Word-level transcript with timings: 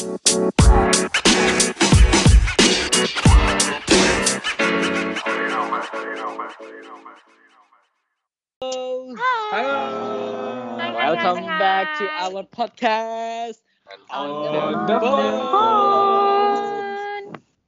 Halo. 0.00 0.16
Welcome 10.80 11.44
back 11.60 12.00
to 12.00 12.08
our 12.16 12.48
podcast. 12.48 13.60
On 14.08 14.88
the 14.88 14.96
phone. 15.04 16.48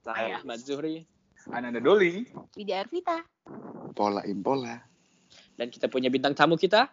Saya 0.01 0.41
Ahmad 0.41 0.65
Zuhri 0.65 1.05
Ananda 1.53 1.85
Doli. 1.85 2.25
Widya 2.57 2.89
Arvita. 2.89 3.21
Pola 3.93 4.25
impola. 4.25 4.81
dan 5.61 5.69
kita 5.69 5.85
punya 5.93 6.09
bintang 6.09 6.33
tamu 6.33 6.57
kita 6.57 6.89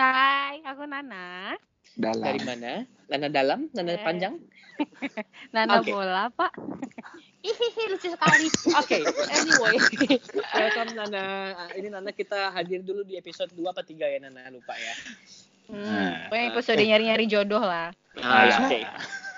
Hai, 0.00 0.64
aku 0.64 0.88
Nana. 0.88 1.60
Dalam. 1.94 2.22
dari 2.22 2.40
mana? 2.42 2.86
Nana 3.10 3.28
dalam, 3.28 3.66
Nana 3.72 3.90
Eh. 3.92 4.02
panjang. 4.02 4.34
Nana 5.54 5.82
Oke. 5.82 5.90
bola, 5.90 6.30
Pak. 6.30 6.52
Hihihi, 7.44 7.82
lucu 7.88 8.08
sekali. 8.12 8.46
Oke, 8.76 8.98
anyway, 9.32 9.76
welcome 10.56 10.92
Nana. 10.92 11.24
Ah, 11.56 11.70
Ini 11.72 11.88
Nana 11.88 12.12
kita 12.12 12.52
hadir 12.52 12.84
dulu 12.84 13.00
di 13.02 13.16
episode 13.16 13.50
2 13.50 13.64
apa 13.66 13.80
3 13.80 13.96
ya 14.06 14.18
Nana, 14.20 14.46
lupa 14.48 14.76
ya. 14.76 14.94
Hmm, 15.70 16.28
pokoknya 16.28 16.46
episode 16.52 16.82
nyari-nyari 16.82 17.24
jodoh 17.26 17.62
lah. 17.62 17.94
Ah, 18.18 18.44
ya. 18.44 18.56
oke. 18.60 18.78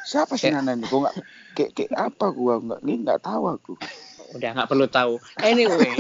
Siapa 0.03 0.35
sih 0.35 0.51
Nana 0.51 0.75
ini? 0.75 0.85
Gua 0.85 1.07
nggak 1.07 1.17
kayak 1.55 1.71
kayak 1.77 1.93
apa 1.95 2.27
gua 2.33 2.55
nggak 2.59 2.81
ini 2.83 2.95
nggak 3.07 3.21
tahu 3.23 3.43
aku. 3.53 3.73
Udah 4.33 4.51
nggak 4.51 4.69
perlu 4.69 4.87
tahu. 4.89 5.15
Anyway. 5.39 5.93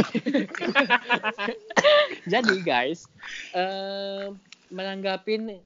Jadi 2.24 2.54
guys, 2.62 3.06
eh 3.52 4.32
menanggapin 4.72 5.60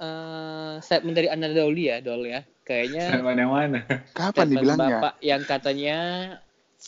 eh 0.00 0.74
statement 0.80 1.12
dari 1.12 1.28
Nana 1.28 1.52
Doli 1.52 1.84
ya, 1.86 2.00
Dol 2.00 2.24
ya. 2.24 2.40
Kayaknya 2.62 3.20
Mana 3.20 3.44
mana? 3.44 3.78
Kapan 4.10 4.46
dibilangnya? 4.48 4.98
Bapak 4.98 5.14
yang 5.20 5.42
katanya 5.42 5.98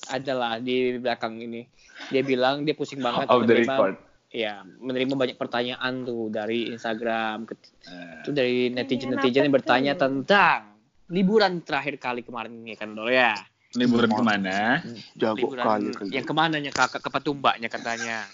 adalah 0.08 0.56
di 0.56 0.96
belakang 0.96 1.36
ini. 1.38 1.68
Dia 2.08 2.22
bilang 2.22 2.62
dia 2.62 2.72
pusing 2.72 2.98
banget 2.98 3.26
the 3.26 3.36
menerima- 3.36 3.68
record. 3.68 3.94
ya 4.32 4.64
menerima 4.64 5.12
banyak 5.12 5.36
pertanyaan 5.36 5.92
tuh 6.02 6.32
dari 6.32 6.72
Instagram 6.72 7.44
Ket- 7.44 7.68
Eh, 7.82 8.14
itu 8.18 8.30
dari 8.32 8.56
netizen 8.70 9.12
netizen 9.12 9.44
yang 9.44 9.52
bertanya 9.52 9.92
tuh? 9.92 10.08
tentang 10.08 10.80
liburan 11.06 11.60
terakhir 11.60 12.00
kali 12.00 12.24
kemarin 12.24 12.56
ini 12.56 12.72
kan 12.72 12.96
Dol 12.96 13.12
ya 13.12 13.36
Liburan 13.72 14.10
ke 14.10 14.20
mana? 14.20 14.84
Jago 15.14 15.32
liburan 15.34 15.64
kali 15.64 15.88
yang 16.10 16.22
ke 16.22 16.32
mananya 16.32 16.68
kakak 16.68 17.00
ke 17.00 17.08
Patumbaknya 17.08 17.66
katanya 17.66 18.28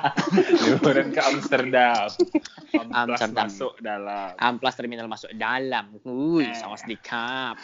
Liburan 0.64 1.10
ke 1.10 1.20
Amsterdam. 1.20 2.08
Amplas 2.70 3.20
Amsterdam. 3.20 3.46
masuk 3.46 3.72
dalam. 3.78 4.32
amplas 4.34 4.74
terminal 4.74 5.04
masuk 5.04 5.28
dalam 5.32 5.92
wih 6.02 6.40
Eh. 6.42 6.54
saus 6.54 6.80
di 6.82 6.96
cup 6.96 7.60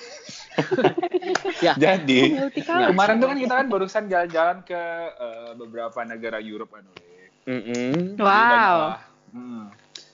ya 1.64 1.72
Jadi 1.74 2.36
Nggak. 2.52 2.92
kemarin 2.92 3.14
tuh 3.16 3.28
kan 3.30 3.38
kita 3.38 3.54
kan 3.54 3.66
barusan 3.68 4.04
jalan-jalan 4.06 4.58
ke 4.62 4.82
eh, 5.10 5.50
beberapa 5.54 5.98
negara 6.02 6.38
Europe 6.38 6.72
kan. 6.72 6.84
Jadi 6.84 8.16
Wow. 8.16 8.24
banyaklah- 8.24 9.00
hmm, 9.30 9.64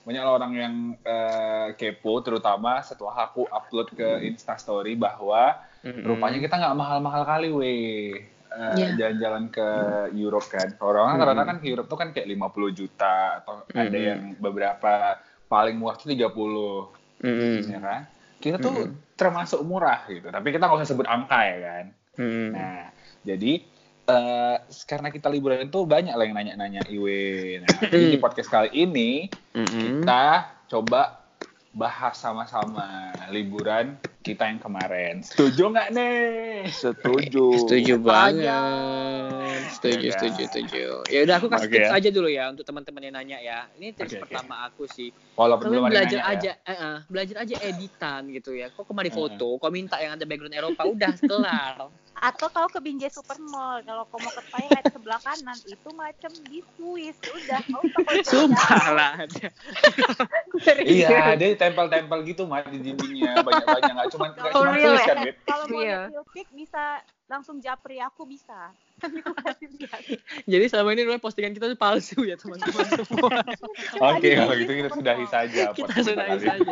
banyaklah 0.03 0.31
orang 0.33 0.53
yang 0.53 0.73
eh, 0.97 1.67
kepo, 1.73 2.19
terutama 2.19 2.79
setelah 2.79 3.25
aku 3.25 3.43
upload 3.45 3.91
ke 3.91 4.07
Instastory 4.25 4.95
bahwa 4.95 5.59
Mm-mm. 5.81 6.05
rupanya 6.05 6.37
kita 6.37 6.55
nggak 6.57 6.77
mahal-mahal 6.77 7.23
kali, 7.23 7.49
weh. 7.49 8.13
Eh, 8.51 8.75
Iya. 8.75 8.87
jalan-jalan 8.99 9.47
ke 9.47 9.67
Europe 10.11 10.51
kan. 10.51 10.75
Orang 10.77 11.15
Hmm. 11.15 11.23
karena 11.23 11.47
kan 11.47 11.57
ke 11.57 11.71
Europe 11.71 11.87
tuh 11.87 11.95
kan 11.95 12.11
kayak 12.11 12.27
50 12.27 12.67
juta 12.69 13.39
atau 13.39 13.63
ada 13.65 13.87
Hmm. 13.89 14.07
yang 14.11 14.21
beberapa 14.37 15.15
paling 15.47 15.79
murah 15.79 15.95
tuh 15.95 16.11
30 16.11 16.91
Mm-mm. 17.23 17.63
ya 17.63 17.79
kan. 17.79 18.01
Kita 18.37 18.59
tuh 18.59 18.91
Hmm. 18.91 18.99
termasuk 19.15 19.63
murah 19.63 20.03
gitu. 20.05 20.27
Tapi 20.27 20.51
kita 20.51 20.67
nggak 20.67 20.79
usah 20.83 20.89
sebut 20.89 21.07
angka 21.07 21.39
ya 21.41 21.57
kan. 21.63 21.85
Mm-mm. 22.19 22.47
Nah, 22.51 22.91
jadi 23.23 23.63
eh, 24.01 24.55
karena 24.83 25.07
kita 25.07 25.31
liburan 25.31 25.63
itu 25.63 25.87
banyak 25.87 26.11
lah 26.11 26.25
yang 26.25 26.35
nanya-nanya 26.35 26.83
Iwe. 26.83 27.63
Nah, 27.63 27.69
jadi 27.87 28.05
di 28.11 28.19
podcast 28.19 28.51
kali 28.51 28.67
ini 28.75 29.31
Mm-mm. 29.55 30.03
kita 30.03 30.23
coba 30.67 31.20
bahas 31.71 32.19
sama-sama 32.19 32.83
liburan 33.31 33.95
kita 34.21 34.43
yang 34.45 34.59
kemarin. 34.59 35.23
Setuju 35.23 35.71
nggak 35.71 35.89
nih? 35.95 36.67
Setuju. 36.67 37.57
Setuju 37.57 37.93
Tanya. 37.97 38.03
banget. 38.03 39.61
Setuju, 39.71 40.03
Ya 40.03 40.13
setuju, 40.13 40.41
kan? 40.43 40.49
setuju. 40.51 40.85
Ya 41.09 41.19
udah 41.23 41.35
aku 41.39 41.47
kasih 41.47 41.67
Oke 41.67 41.75
tips 41.79 41.89
ya. 41.89 41.97
aja 41.97 42.09
dulu 42.11 42.29
ya 42.29 42.45
untuk 42.51 42.65
teman-teman 42.67 43.01
yang 43.01 43.15
nanya 43.15 43.37
ya. 43.39 43.59
Ini 43.79 43.87
tips 43.95 44.13
oke. 44.13 44.21
pertama 44.27 44.67
aku 44.67 44.83
sih. 44.85 45.09
Walaupun 45.33 45.71
Kalian 45.71 45.89
belajar 45.89 46.19
nanya 46.21 46.31
aja, 46.37 46.51
ya. 46.53 46.69
eh, 46.69 46.77
eh, 46.77 46.97
belajar 47.07 47.35
aja 47.41 47.55
editan 47.65 48.21
gitu 48.29 48.51
ya. 48.51 48.67
Kok 48.69 48.85
kemari 48.85 49.09
foto, 49.09 49.57
kok 49.57 49.71
minta 49.71 49.97
yang 49.97 50.19
ada 50.19 50.25
background 50.27 50.53
Eropa, 50.53 50.83
udah 50.85 51.13
kelar. 51.29 51.75
Atau 52.21 52.53
kau 52.53 52.69
ke 52.69 52.77
Binjai 52.77 53.09
Supermall, 53.09 53.81
kalau 53.81 54.05
kau 54.05 54.21
mau 54.21 54.29
ke 54.29 54.45
toilet 54.53 54.85
sebelah 54.93 55.17
kanan 55.19 55.57
itu 55.65 55.89
macam 55.91 56.31
di 56.45 56.61
Swiss. 56.77 57.17
Udah, 57.25 57.61
kau 57.65 57.81
Sumpah 58.21 58.85
lah. 58.93 59.13
Iya, 60.85 61.33
dia 61.33 61.57
tempel-tempel 61.57 62.21
gitu 62.23 62.45
mah 62.45 62.61
di 62.69 62.77
dindingnya 62.77 63.41
banyak-banyak 63.41 63.93
nggak 63.97 64.09
cuma 64.13 64.25
nggak 64.31 64.53
cuma 64.53 64.73
ya? 64.77 64.93
kan, 65.01 65.17
Wit? 65.25 65.35
Kalau 65.49 65.65
mau 65.65 65.81
Iya. 65.81 65.99
real 66.13 66.25
pic 66.29 66.47
bisa 66.53 67.01
langsung 67.25 67.57
japri 67.57 67.97
aku 67.97 68.29
bisa. 68.29 68.69
Nanti 69.01 69.17
aku 69.25 69.33
kasih 69.33 69.67
lihat. 69.81 70.01
Jadi 70.45 70.65
selama 70.69 70.93
ini 70.93 71.01
Roy 71.09 71.17
postingan 71.17 71.57
kita 71.57 71.73
tuh 71.73 71.79
palsu 71.79 72.21
ya 72.21 72.37
teman-teman 72.37 72.85
semua. 73.01 73.33
Oke, 74.13 74.29
di 74.29 74.37
kalau 74.37 74.53
gitu 74.53 74.71
kita 74.77 74.89
sudahi 74.93 75.25
saja. 75.25 75.73
kita 75.73 75.89
podcast 75.89 76.05
sudah 76.05 76.25
kali 76.27 76.37
ini. 76.37 76.45
saja. 76.45 76.71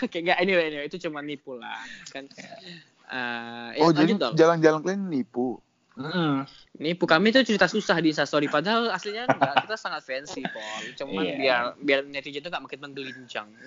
Oke, 0.00 0.16
enggak 0.24 0.38
anyway, 0.40 0.64
anyway, 0.72 0.86
itu 0.88 0.96
cuma 0.96 1.20
nipu 1.20 1.60
lah. 1.60 1.76
Kan 2.08 2.24
eh 2.40 2.96
ya, 3.08 3.80
Oh 3.80 3.90
jadi 3.90 4.12
jalan-jalan 4.32 4.80
kalian 4.80 5.02
nipu. 5.06 5.58
Mm-mm. 5.94 6.46
Nipu 6.78 7.04
kami 7.04 7.30
tuh 7.30 7.42
cerita 7.42 7.66
susah 7.66 7.98
di 7.98 8.08
Instastory 8.08 8.46
padahal 8.46 8.86
aslinya 8.88 9.26
enggak 9.26 9.66
kita 9.66 9.74
sangat 9.74 10.02
fancy 10.02 10.46
Paul. 10.46 10.82
Cuman 10.94 11.22
Iya. 11.22 11.34
biar 11.34 11.60
biar 11.76 12.00
netizen 12.06 12.38
tuh 12.38 12.48
enggak 12.48 12.64
makin 12.64 12.80
menggelincang. 12.80 13.48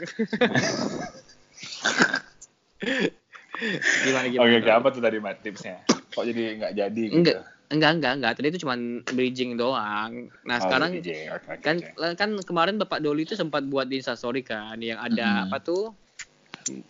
gimana 4.01 4.25
gimana? 4.25 4.41
Oke, 4.41 4.55
oke, 4.59 4.71
apa 4.71 4.87
tuh 4.89 5.01
tadi 5.01 5.17
Mat 5.19 5.37
tipsnya? 5.39 5.83
Kok 6.09 6.23
jadi 6.23 6.41
nggak 6.57 6.73
jadi 6.73 7.01
gitu? 7.03 7.17
Enggak, 7.19 7.37
enggak, 7.69 7.91
enggak, 7.93 8.13
enggak. 8.15 8.31
Tadi 8.33 8.47
itu 8.49 8.59
cuma 8.63 8.75
bridging 9.07 9.51
doang. 9.55 10.11
Nah, 10.43 10.55
Oh, 10.55 10.61
sekarang. 10.61 10.89
Oke, 10.97 11.15
oke, 11.29 11.51
kan 11.61 11.75
kan 12.15 12.29
kemarin 12.41 12.75
Bapak 12.77 12.99
Doli 12.99 13.23
itu 13.23 13.35
sempat 13.35 13.63
buat 13.63 13.85
di 13.85 13.99
Instastory 13.99 14.41
kan 14.41 14.79
yang 14.79 14.97
ada 14.97 15.27
Hmm. 15.27 15.43
apa 15.47 15.57
tuh? 15.59 15.91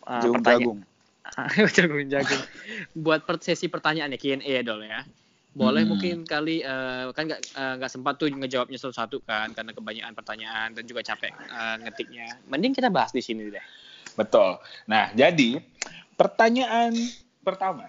Uh, 0.03 0.21
Jagung 0.21 0.37
pertanya- 0.37 0.59
jagung. 0.59 0.79
jagung 1.75 2.07
jagung. 2.07 2.43
buat 2.93 3.23
per- 3.23 3.39
sesi 3.39 3.67
pertanyaan 3.67 4.09
ya 4.09 4.17
Q&A 4.17 4.41
ya 4.41 4.61
Dol 4.61 4.83
ya. 4.83 5.01
Boleh 5.51 5.83
Hmm. 5.83 5.91
mungkin 5.91 6.23
kali 6.23 6.59
eh, 6.59 7.05
kan 7.11 7.23
nggak 7.25 7.41
eh, 7.51 7.73
nggak 7.75 7.91
sempat 7.91 8.15
tuh 8.15 8.29
ngejawabnya 8.29 8.77
satu-satu 8.77 9.19
kan 9.21 9.51
karena 9.51 9.71
kebanyakan 9.71 10.13
pertanyaan 10.13 10.69
dan 10.71 10.83
juga 10.83 11.03
capek 11.03 11.31
eh, 11.31 11.75
ngetiknya. 11.81 12.27
Mending 12.47 12.71
kita 12.71 12.87
bahas 12.87 13.11
di 13.11 13.19
sini 13.19 13.47
deh. 13.47 13.65
Betul. 14.13 14.59
Nah, 14.85 15.11
jadi 15.11 15.59
pertanyaan 16.15 16.91
pertama. 17.39 17.87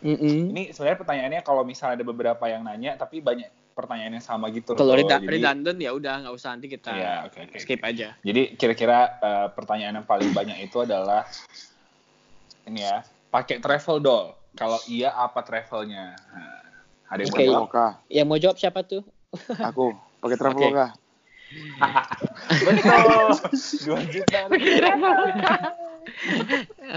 Mm-mm. 0.00 0.50
Ini 0.50 0.70
sebenarnya 0.70 0.98
pertanyaannya 0.98 1.40
kalau 1.40 1.62
misalnya 1.62 1.94
ada 1.96 2.04
beberapa 2.04 2.44
yang 2.44 2.62
nanya, 2.62 2.94
tapi 2.96 3.18
banyak 3.18 3.46
pertanyaan 3.72 4.12
yang 4.12 4.24
sama 4.24 4.50
gitu. 4.50 4.74
Kalau 4.74 4.92
reda- 4.92 5.16
Jadi- 5.16 5.30
redundant 5.32 5.78
ya 5.78 5.90
udah 5.90 6.14
nggak 6.20 6.34
usah 6.34 6.52
nanti 6.52 6.66
kita 6.68 6.90
Iya, 6.90 7.14
oke, 7.24 7.38
oke, 7.40 7.56
skip 7.56 7.78
oke. 7.78 7.88
aja. 7.88 8.08
Jadi 8.20 8.54
kira-kira 8.54 8.98
eh, 9.16 9.48
pertanyaan 9.48 9.98
yang 9.98 10.06
paling 10.06 10.30
banyak 10.30 10.58
itu 10.60 10.82
adalah 10.82 11.22
ini 12.68 12.84
ya, 12.84 13.02
pakai 13.32 13.58
travel 13.58 13.98
doll. 14.02 14.26
Kalau 14.52 14.76
iya 14.84 15.16
apa 15.16 15.40
travelnya? 15.40 16.12
Nah, 16.14 16.60
ada 17.08 17.20
yang 17.24 17.32
Oke. 17.32 17.40
mau 17.40 17.48
jawab? 17.48 17.68
Traveloka. 17.72 17.86
Yang 18.12 18.26
mau 18.28 18.38
jawab 18.38 18.56
siapa 18.60 18.80
tuh? 18.84 19.02
Aku 19.72 19.96
pakai 20.20 20.36
Traveloka. 20.36 20.86
Betul. 22.64 23.26
Dua 23.84 24.00
juta. 24.08 24.40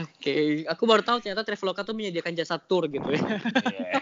Oke, 0.02 0.66
aku 0.66 0.84
baru 0.90 1.06
tahu 1.06 1.22
ternyata 1.22 1.46
Traveloka 1.46 1.86
tuh 1.86 1.94
menyediakan 1.94 2.34
jasa 2.34 2.58
tour 2.58 2.90
gitu 2.90 3.06
ya. 3.06 3.22
Iya. 3.22 3.94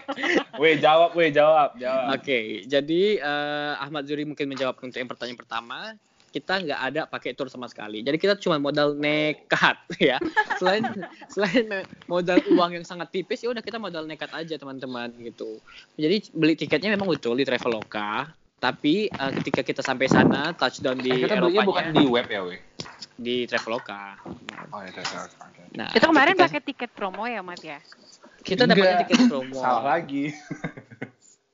Weh 0.56 0.74
jawab, 0.80 1.12
weh 1.18 1.30
jawab, 1.34 1.76
jawab. 1.76 2.16
Oke, 2.16 2.64
jadi 2.64 3.02
eh, 3.20 3.72
Ahmad 3.78 4.08
Zuri 4.08 4.24
mungkin 4.24 4.48
menjawab 4.48 4.80
untuk 4.80 4.96
yang 4.96 5.10
pertanyaan 5.10 5.38
pertama. 5.38 5.94
Kita 6.34 6.58
nggak 6.58 6.80
ada 6.82 7.00
pakai 7.06 7.30
tour 7.30 7.46
sama 7.46 7.70
sekali. 7.70 8.02
Jadi 8.02 8.18
kita 8.18 8.34
cuma 8.34 8.58
modal 8.58 8.98
nekat 8.98 9.78
ya. 10.10 10.18
Selain 10.58 10.82
selain 11.30 11.86
modal 12.04 12.42
uang 12.50 12.74
yang 12.74 12.82
sangat 12.82 13.14
tipis 13.14 13.38
ya 13.38 13.54
udah 13.54 13.62
kita 13.62 13.78
modal 13.78 14.02
nekat 14.02 14.34
aja 14.34 14.58
teman-teman 14.58 15.14
gitu. 15.22 15.62
Jadi 15.94 16.34
beli 16.34 16.58
tiketnya 16.58 16.90
memang 16.90 17.06
betul 17.06 17.38
di 17.38 17.46
Traveloka. 17.46 18.34
Tapi 18.58 19.06
eh, 19.06 19.30
ketika 19.38 19.62
kita 19.62 19.78
sampai 19.78 20.10
sana 20.10 20.50
touchdown 20.50 20.98
di 20.98 21.12
Eh, 21.12 21.22
kita 21.22 21.38
belinya 21.38 21.62
Eropanya 21.62 21.70
bukan 21.70 21.84
di 21.94 22.04
web 22.04 22.26
ya, 22.26 22.40
weh. 22.42 22.58
di 23.14 23.36
Traveloka. 23.46 24.18
Oh, 24.72 24.82
ya, 24.82 24.90
Traveloka. 24.90 25.38
Oke. 25.46 25.62
Nah, 25.70 25.88
Itu 25.92 26.06
kemarin 26.08 26.34
ketika 26.34 26.46
pakai 26.50 26.62
tiket 26.64 26.90
promo 26.90 27.22
ya, 27.24 27.40
Mat 27.40 27.62
ya? 27.62 27.78
kita 28.42 28.66
dapatnya 28.66 28.82
Enggak. 28.96 29.00
tiket 29.06 29.20
promo. 29.30 29.54
Salah 29.54 29.84
lagi. 29.86 30.34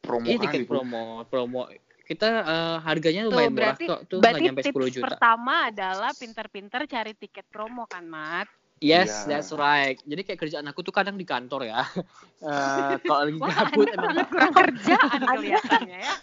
Promo 0.00 0.24
Iya 0.24 0.36
kali 0.36 0.44
tiket 0.48 0.60
itu. 0.62 0.70
promo, 0.70 1.04
promo. 1.28 1.68
Kita 2.10 2.26
eh, 2.42 2.76
harganya 2.82 3.22
Tuh, 3.30 3.30
lumayan 3.30 3.54
murah 3.54 3.78
berarti 3.78 3.86
kok, 3.86 4.00
tuh 4.10 4.18
nggak 4.18 4.34
berarti 4.34 4.42
nyampe 4.42 4.62
tips 4.66 4.76
10 4.82 4.96
juta. 4.98 5.04
pertama 5.06 5.54
adalah 5.70 6.10
pinter-pinter 6.18 6.80
cari 6.90 7.12
tiket 7.14 7.46
promo 7.46 7.86
kan, 7.86 8.02
Mat? 8.02 8.50
Yes, 8.80 9.28
Iya. 9.28 9.36
that's 9.36 9.52
right. 9.52 10.00
Jadi 10.02 10.24
kayak 10.24 10.40
kerjaan 10.40 10.64
aku 10.64 10.80
tuh 10.80 10.88
kadang 10.88 11.14
di 11.14 11.24
kantor 11.24 11.68
ya. 11.68 11.84
Eh, 12.40 12.48
kalau 13.04 13.28
lagi 13.28 13.36
gabut 13.36 13.84
emang 13.92 14.16
kurang 14.32 14.52
kerjaan 14.56 15.20
kelihatannya 15.28 15.98
ya. 16.00 16.14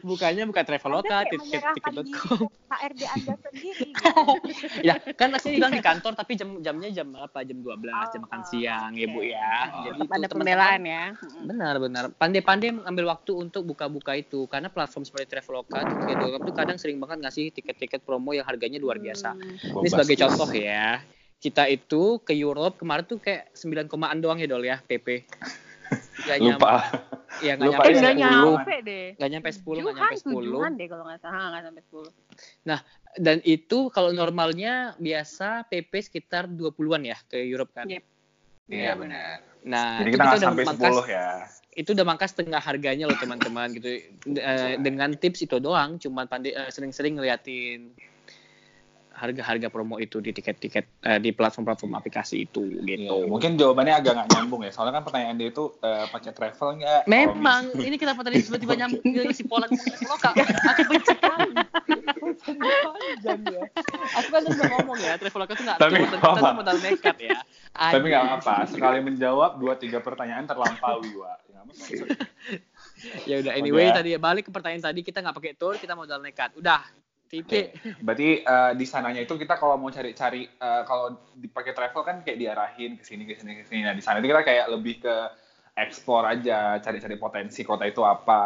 bukannya 0.00 0.48
bukan 0.48 0.64
Traveloka, 0.64 1.20
tiket.com. 1.28 2.48
HRD 2.72 3.00
Anda 3.04 3.32
sendiri. 3.36 3.92
gitu. 3.92 4.24
ya, 4.80 4.96
kan 5.12 5.36
aslinya 5.36 5.56
bilang 5.60 5.72
di 5.76 5.84
kantor 5.84 6.16
tapi 6.16 6.40
jam 6.40 6.64
jamnya 6.64 6.88
jam 6.88 7.12
apa? 7.12 7.44
Jam 7.44 7.60
12, 7.60 7.76
jam 8.08 8.20
makan 8.24 8.40
Oh, 8.40 8.48
siang 8.48 8.92
ya, 8.96 9.04
Bu 9.04 9.20
ya. 9.20 9.52
Oh. 9.68 9.84
Jadi 9.84 10.00
ada 10.08 10.26
pembelaan 10.32 10.80
ya. 10.80 11.04
Benar, 11.44 11.74
benar. 11.76 12.04
Pandai-pandai 12.10 12.72
mengambil 12.72 13.12
waktu 13.12 13.36
untuk 13.36 13.68
buka-buka 13.68 14.16
itu 14.16 14.48
karena 14.48 14.72
platform 14.72 15.04
seperti 15.04 15.28
Traveloka, 15.28 15.84
tiket.com 15.84 16.40
tuh 16.40 16.56
kadang 16.56 16.80
sering 16.80 16.96
banget 16.96 17.20
ngasih 17.20 17.52
tiket-tiket 17.52 18.00
promo 18.00 18.32
yang 18.32 18.48
harganya 18.48 18.80
luar 18.80 18.96
biasa. 18.96 19.36
Ini 19.60 19.88
sebagai 19.92 20.16
contoh 20.18 20.48
ya. 20.48 21.04
Kita 21.44 21.68
itu 21.68 22.02
ke 22.18 22.32
Europe 22.32 22.80
kemarin 22.80 23.04
tuh 23.04 23.20
kayak 23.20 23.52
9 23.52 23.84
komaan 23.84 24.16
doang 24.18 24.40
ya 24.40 24.48
Dol 24.48 24.64
ya 24.64 24.80
PP. 24.80 25.28
Gak 26.24 26.40
Lupa. 26.40 26.80
Nyampe, 26.80 27.44
ya 27.44 27.52
nggak 27.54 27.68
nyampe 27.68 27.84
Eh, 27.84 27.92
nggak 27.92 28.14
10. 28.14 28.22
nyampe 28.24 28.74
deh. 28.80 29.06
Nggak 29.14 29.30
nyampe 29.30 29.48
10, 29.50 29.60
nggak 29.60 29.76
Tujuan, 29.76 29.94
nyampe 29.94 30.16
10. 30.16 30.24
tujuan 30.24 30.70
deh 30.72 30.86
kalau 30.88 31.04
nggak 31.04 31.20
salah, 31.20 31.46
nggak 31.52 31.62
sampai 31.62 31.82
10. 31.84 32.78
Dan 33.16 33.36
itu 33.44 33.78
kalau 33.90 34.10
normalnya 34.10 34.74
biasa 34.96 35.48
PP 35.68 35.92
sekitar 36.02 36.48
20-an 36.48 37.02
ya 37.04 37.18
ke 37.20 37.36
Europe 37.38 37.76
kan. 37.76 37.86
Yep. 37.86 38.04
Iya 38.64 38.92
benar. 38.96 39.36
Nah, 39.62 40.00
Jadi 40.00 40.08
itu 40.08 40.16
kita 40.16 40.24
nggak 40.24 40.34
udah 40.34 40.48
sampai 40.48 40.64
mangkas- 40.64 40.96
10 40.96 41.08
ya. 41.10 41.28
itu 41.74 41.88
udah 41.90 42.06
mangkas 42.06 42.30
setengah 42.30 42.62
harganya 42.62 43.04
loh 43.04 43.18
teman-teman 43.18 43.68
gitu 43.74 43.88
Eh, 44.30 44.74
dengan 44.78 45.10
tips 45.12 45.42
itu 45.42 45.58
doang 45.58 45.98
cuman 45.98 46.24
pandai 46.24 46.54
eh, 46.54 46.70
sering-sering 46.70 47.18
ngeliatin 47.18 47.90
harga-harga 49.14 49.70
promo 49.70 49.96
itu 50.02 50.18
di 50.18 50.34
tiket-tiket 50.34 50.84
eh, 51.06 51.18
di 51.22 51.30
platform-platform 51.30 51.94
aplikasi 51.94 52.44
itu 52.44 52.66
gitu. 52.82 53.14
Iya, 53.14 53.30
mungkin 53.30 53.54
jawabannya 53.54 53.94
agak 54.02 54.12
nggak 54.18 54.28
nyambung 54.34 54.66
ya. 54.66 54.70
Soalnya 54.74 55.00
kan 55.00 55.04
pertanyaan 55.06 55.36
dia 55.38 55.48
itu 55.54 55.70
eh, 55.80 56.06
pakai 56.10 56.30
travel 56.34 56.68
nggak? 56.82 57.02
Memang 57.06 57.62
ini 57.78 57.96
kenapa 57.96 58.26
tadi 58.26 58.42
tiba-tiba 58.42 58.74
nyambung 58.82 59.02
ke 59.06 59.30
si 59.30 59.46
Polan 59.46 59.70
Traveloka? 59.70 60.30
Aku 60.74 60.82
benci. 60.90 61.14
Panjang 62.44 63.40
ya. 63.46 63.62
Aku 64.18 64.28
kan 64.28 64.42
udah 64.44 64.66
ngomong 64.78 64.98
ya, 64.98 65.12
Traveloka 65.16 65.52
nggak 65.54 65.78
Tapi 65.78 65.90
turun, 65.94 66.02
nggak 66.02 66.12
kita 66.12 66.26
apa-apa. 66.26 66.42
tuh 66.42 66.56
modal 66.58 66.76
nekat 66.82 67.16
ya. 67.22 67.38
Tapi 67.72 68.06
nggak 68.10 68.24
Aduh. 68.26 68.38
apa. 68.42 68.54
Sekali 68.66 68.98
menjawab 69.00 69.50
dua 69.62 69.74
tiga 69.78 69.98
pertanyaan 70.02 70.44
terlampaui, 70.44 71.10
Wak. 71.14 71.38
Ya, 71.50 71.58
apa-apa. 71.62 72.06
Ya 73.28 73.36
udah 73.36 73.52
anyway 73.52 73.92
Udah. 73.92 74.00
tadi 74.00 74.16
balik 74.16 74.48
ke 74.48 74.52
pertanyaan 74.54 74.80
tadi 74.80 75.04
kita 75.04 75.20
nggak 75.20 75.36
pakai 75.36 75.52
tour, 75.60 75.76
kita 75.76 75.92
modal 75.92 76.24
nekat. 76.24 76.56
Udah. 76.56 76.80
Tipe. 77.34 77.50
Oke. 77.50 77.62
Berarti 77.98 78.28
eh, 78.46 78.72
di 78.78 78.86
sananya 78.86 79.18
itu 79.18 79.34
kita 79.34 79.58
kalau 79.58 79.74
mau 79.74 79.90
cari-cari 79.90 80.46
eh, 80.46 80.82
kalau 80.86 81.18
dipakai 81.34 81.74
travel 81.74 82.02
kan 82.06 82.16
kayak 82.22 82.38
diarahin 82.38 82.94
ke 82.94 83.02
sini 83.02 83.26
ke 83.26 83.34
sini 83.34 83.58
ke 83.58 83.66
sini. 83.66 83.82
Nah, 83.82 83.94
di 83.94 84.02
sana 84.02 84.22
itu 84.22 84.30
kita 84.30 84.46
kayak 84.46 84.66
lebih 84.70 85.02
ke 85.02 85.16
ekspor 85.74 86.22
aja, 86.22 86.78
cari-cari 86.78 87.18
potensi 87.18 87.66
kota 87.66 87.82
itu 87.82 88.06
apa, 88.06 88.42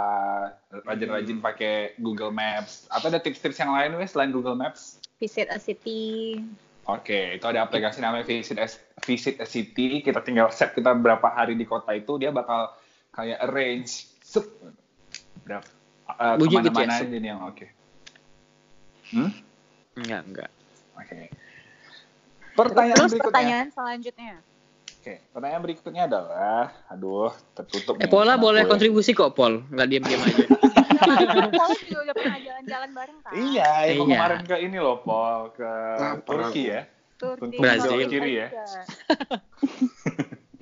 rajin-rajin 0.89 1.45
pakai 1.45 2.01
Google 2.01 2.33
Maps. 2.33 2.89
Atau 2.89 3.13
ada 3.13 3.21
tips-tips 3.21 3.61
yang 3.61 3.77
lain 3.77 4.01
wes 4.01 4.17
selain 4.17 4.33
Google 4.33 4.57
Maps? 4.57 4.97
Visit 5.21 5.53
a 5.53 5.61
city. 5.61 6.41
Oke, 6.89 7.37
itu 7.37 7.45
ada 7.45 7.69
aplikasi 7.69 8.01
namanya 8.01 8.25
Visit 8.25 8.57
a, 8.57 8.65
Visit 9.05 9.45
a 9.45 9.47
City. 9.47 10.01
Kita 10.01 10.25
tinggal 10.25 10.49
set 10.49 10.73
kita 10.73 10.97
berapa 10.97 11.29
hari 11.29 11.53
di 11.53 11.69
kota 11.69 11.93
itu, 11.93 12.17
dia 12.17 12.33
bakal 12.33 12.73
kayak 13.13 13.45
arrange 13.45 14.09
sup 14.25 14.49
berapa 15.45 15.69
eh, 16.17 16.35
Bunyi 16.41 16.65
gitu 16.65 16.65
ya, 16.65 16.65
ke 16.65 16.81
mana-mana 16.81 16.95
aja 16.97 17.17
nih 17.21 17.29
yang 17.29 17.41
oke. 17.45 17.67
Hmm? 19.11 19.31
Enggak, 19.95 20.23
enggak. 20.25 20.51
Oke. 20.95 21.31
Pertanyaan 22.53 22.97
Terus 22.97 23.13
berikutnya. 23.13 23.29
pertanyaan 23.31 23.69
selanjutnya. 23.71 24.35
Oke, 24.99 25.15
pertanyaan 25.31 25.63
berikutnya 25.63 26.03
adalah, 26.05 26.75
aduh, 26.87 27.31
tertutup. 27.55 27.97
Eh 27.97 28.07
Pola 28.07 28.35
boleh 28.35 28.63
gue. 28.63 28.69
kontribusi 28.69 29.15
kok 29.15 29.33
Pol, 29.33 29.63
nggak 29.65 29.87
diam-diam 29.87 30.21
aja. 30.21 30.45
Paul 31.55 31.73
juga 31.79 31.99
udah 32.03 32.15
pernah 32.15 32.39
jalan-jalan 32.41 32.91
bareng 32.93 33.19
kan? 33.23 33.33
Iya, 33.33 33.71
yang 33.87 33.97
Iya. 33.97 34.03
kemarin 34.11 34.41
ke 34.43 34.57
ini 34.59 34.79
loh, 34.79 34.99
Pol, 34.99 35.55
ke 35.55 35.71
Turki 36.27 36.63
ya. 36.67 36.83
Turki, 37.15 37.57
Brazil. 37.57 37.95
Turki 37.95 38.07
Kiri 38.11 38.33
ya. 38.37 38.49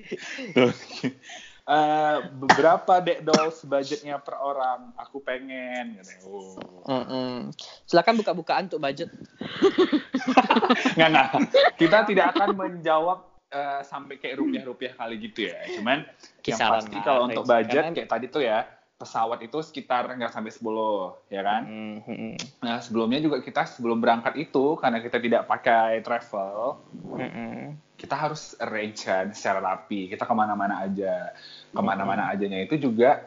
Eh, 1.66 2.18
beberapa 2.30 3.02
dek 3.02 3.26
dolls 3.26 3.66
budgetnya 3.66 4.22
per 4.22 4.38
orang? 4.38 4.94
Aku 5.02 5.18
pengen. 5.18 5.98
Gitu. 5.98 6.30
Oh. 6.30 6.54
Mm-mm. 6.86 7.50
Silakan 7.90 8.22
buka-bukaan 8.22 8.70
untuk 8.70 8.78
budget. 8.78 9.10
Nggak, 10.96 11.08
nggak. 11.10 11.28
Kita 11.74 12.06
tidak 12.06 12.26
akan 12.38 12.48
menjawab 12.54 13.18
eh, 13.50 13.82
sampai 13.82 14.22
kayak 14.22 14.38
rupiah-rupiah 14.38 14.94
kali 14.94 15.18
gitu 15.18 15.50
ya. 15.50 15.58
Cuman 15.74 16.06
yang 16.06 16.42
Kisaran 16.42 16.86
pasti 16.86 16.96
lah, 16.98 17.02
kalau 17.02 17.20
untuk 17.26 17.44
budget 17.50 17.82
kayak 17.98 18.10
tadi 18.14 18.26
tuh 18.30 18.42
ya, 18.46 18.58
pesawat 18.96 19.44
itu 19.44 19.60
sekitar 19.60 20.08
nggak 20.08 20.32
sampai 20.32 20.48
10, 20.48 21.28
ya 21.28 21.42
kan? 21.44 21.62
Mm-mm. 21.68 22.32
Nah, 22.64 22.80
sebelumnya 22.80 23.20
juga 23.20 23.44
kita 23.44 23.68
sebelum 23.68 24.00
berangkat 24.00 24.40
itu, 24.40 24.80
karena 24.80 25.04
kita 25.04 25.20
tidak 25.20 25.42
pakai 25.44 26.00
travel, 26.00 26.80
Mm-mm. 27.12 27.76
kita 28.00 28.16
harus 28.16 28.56
arrange 28.56 29.04
kan 29.04 29.36
secara 29.36 29.60
rapi. 29.60 30.08
Kita 30.08 30.24
ke 30.24 30.32
mana-mana 30.32 30.80
aja. 30.88 31.36
Ke 31.76 31.80
mana-mana 31.84 32.32
ajanya 32.32 32.64
itu 32.64 32.80
juga 32.80 33.20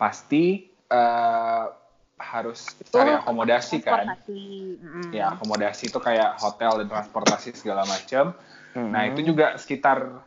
pasti 0.00 0.72
eh, 0.88 1.64
harus 2.16 2.72
cari 2.88 3.12
akomodasi 3.20 3.76
kan. 3.84 4.16
Mm. 4.24 5.12
Ya, 5.12 5.36
akomodasi 5.36 5.92
itu 5.92 6.00
kayak 6.00 6.40
hotel 6.40 6.80
dan 6.84 6.88
transportasi 6.88 7.52
segala 7.52 7.84
macam. 7.84 8.32
Nah, 8.72 9.04
itu 9.04 9.20
juga 9.20 9.60
sekitar 9.60 10.24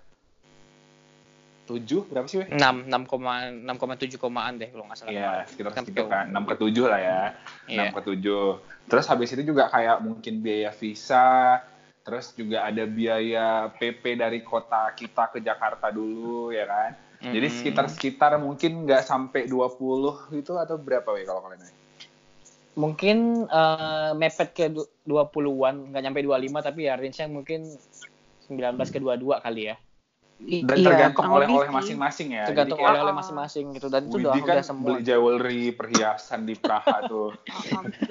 7, 1.63 2.03
berapa 2.11 2.27
sih, 2.27 2.43
weh? 2.43 2.47
6 2.51 2.91
6,6,7 2.91 4.19
komaan 4.19 4.59
deh 4.59 4.67
kalau 4.67 4.83
nggak 4.87 4.99
salah. 4.99 5.11
Iya, 5.15 5.31
sekitar 5.47 5.71
segitu 5.79 6.03
kan. 6.11 6.27
6 6.27 6.43
ke 6.43 6.55
7 6.59 6.91
lah 6.91 6.99
ya. 6.99 7.21
Iya. 7.71 7.87
6 7.87 7.95
ke 7.95 8.01
7. 8.11 8.59
Terus 8.91 9.05
habis 9.07 9.29
itu 9.31 9.43
juga 9.47 9.71
kayak 9.71 10.03
mungkin 10.03 10.43
biaya 10.43 10.75
visa, 10.75 11.63
terus 12.03 12.35
juga 12.35 12.67
ada 12.67 12.83
biaya 12.83 13.71
PP 13.71 14.19
dari 14.19 14.43
kota 14.43 14.91
kita 14.91 15.31
ke 15.31 15.39
Jakarta 15.39 15.87
dulu 15.87 16.51
ya 16.51 16.67
kan. 16.67 16.91
Jadi 17.23 17.47
sekitar-sekitar 17.47 18.35
mungkin 18.35 18.83
nggak 18.83 19.07
sampai 19.07 19.47
20 19.47 20.35
gitu 20.35 20.59
atau 20.59 20.75
berapa 20.75 21.07
weh 21.15 21.23
kalau 21.23 21.39
kalian? 21.47 21.71
Mungkin 22.75 23.47
eh, 23.47 24.11
mepet 24.19 24.49
ke 24.51 24.67
du- 24.67 24.91
20-an, 25.07 25.95
nggak 25.95 26.03
nyampe 26.03 26.19
25 26.19 26.59
tapi 26.59 26.91
ya 26.91 26.99
range-nya 26.99 27.31
mungkin 27.31 27.63
19 28.51 28.91
ke 28.91 28.99
22 28.99 29.39
kali 29.39 29.71
ya. 29.71 29.79
Dan 30.43 30.75
Iya, 30.75 30.91
tergantung 30.91 31.31
oleh-oleh 31.31 31.71
masing-masing 31.71 32.35
ya. 32.35 32.43
Tergantung 32.49 32.81
oleh-oleh 32.83 33.15
masing-masing 33.15 33.65
gitu 33.79 33.87
dan 33.87 34.11
itu 34.11 34.19
udah 34.19 34.35
kan 34.35 34.43
udah 34.43 34.65
semua. 34.65 34.87
beli 34.91 34.99
jewelry 35.05 35.71
perhiasan 35.71 36.43
di 36.43 36.55
Praha 36.59 37.07
tuh. 37.07 37.31
Gelang 37.47 37.87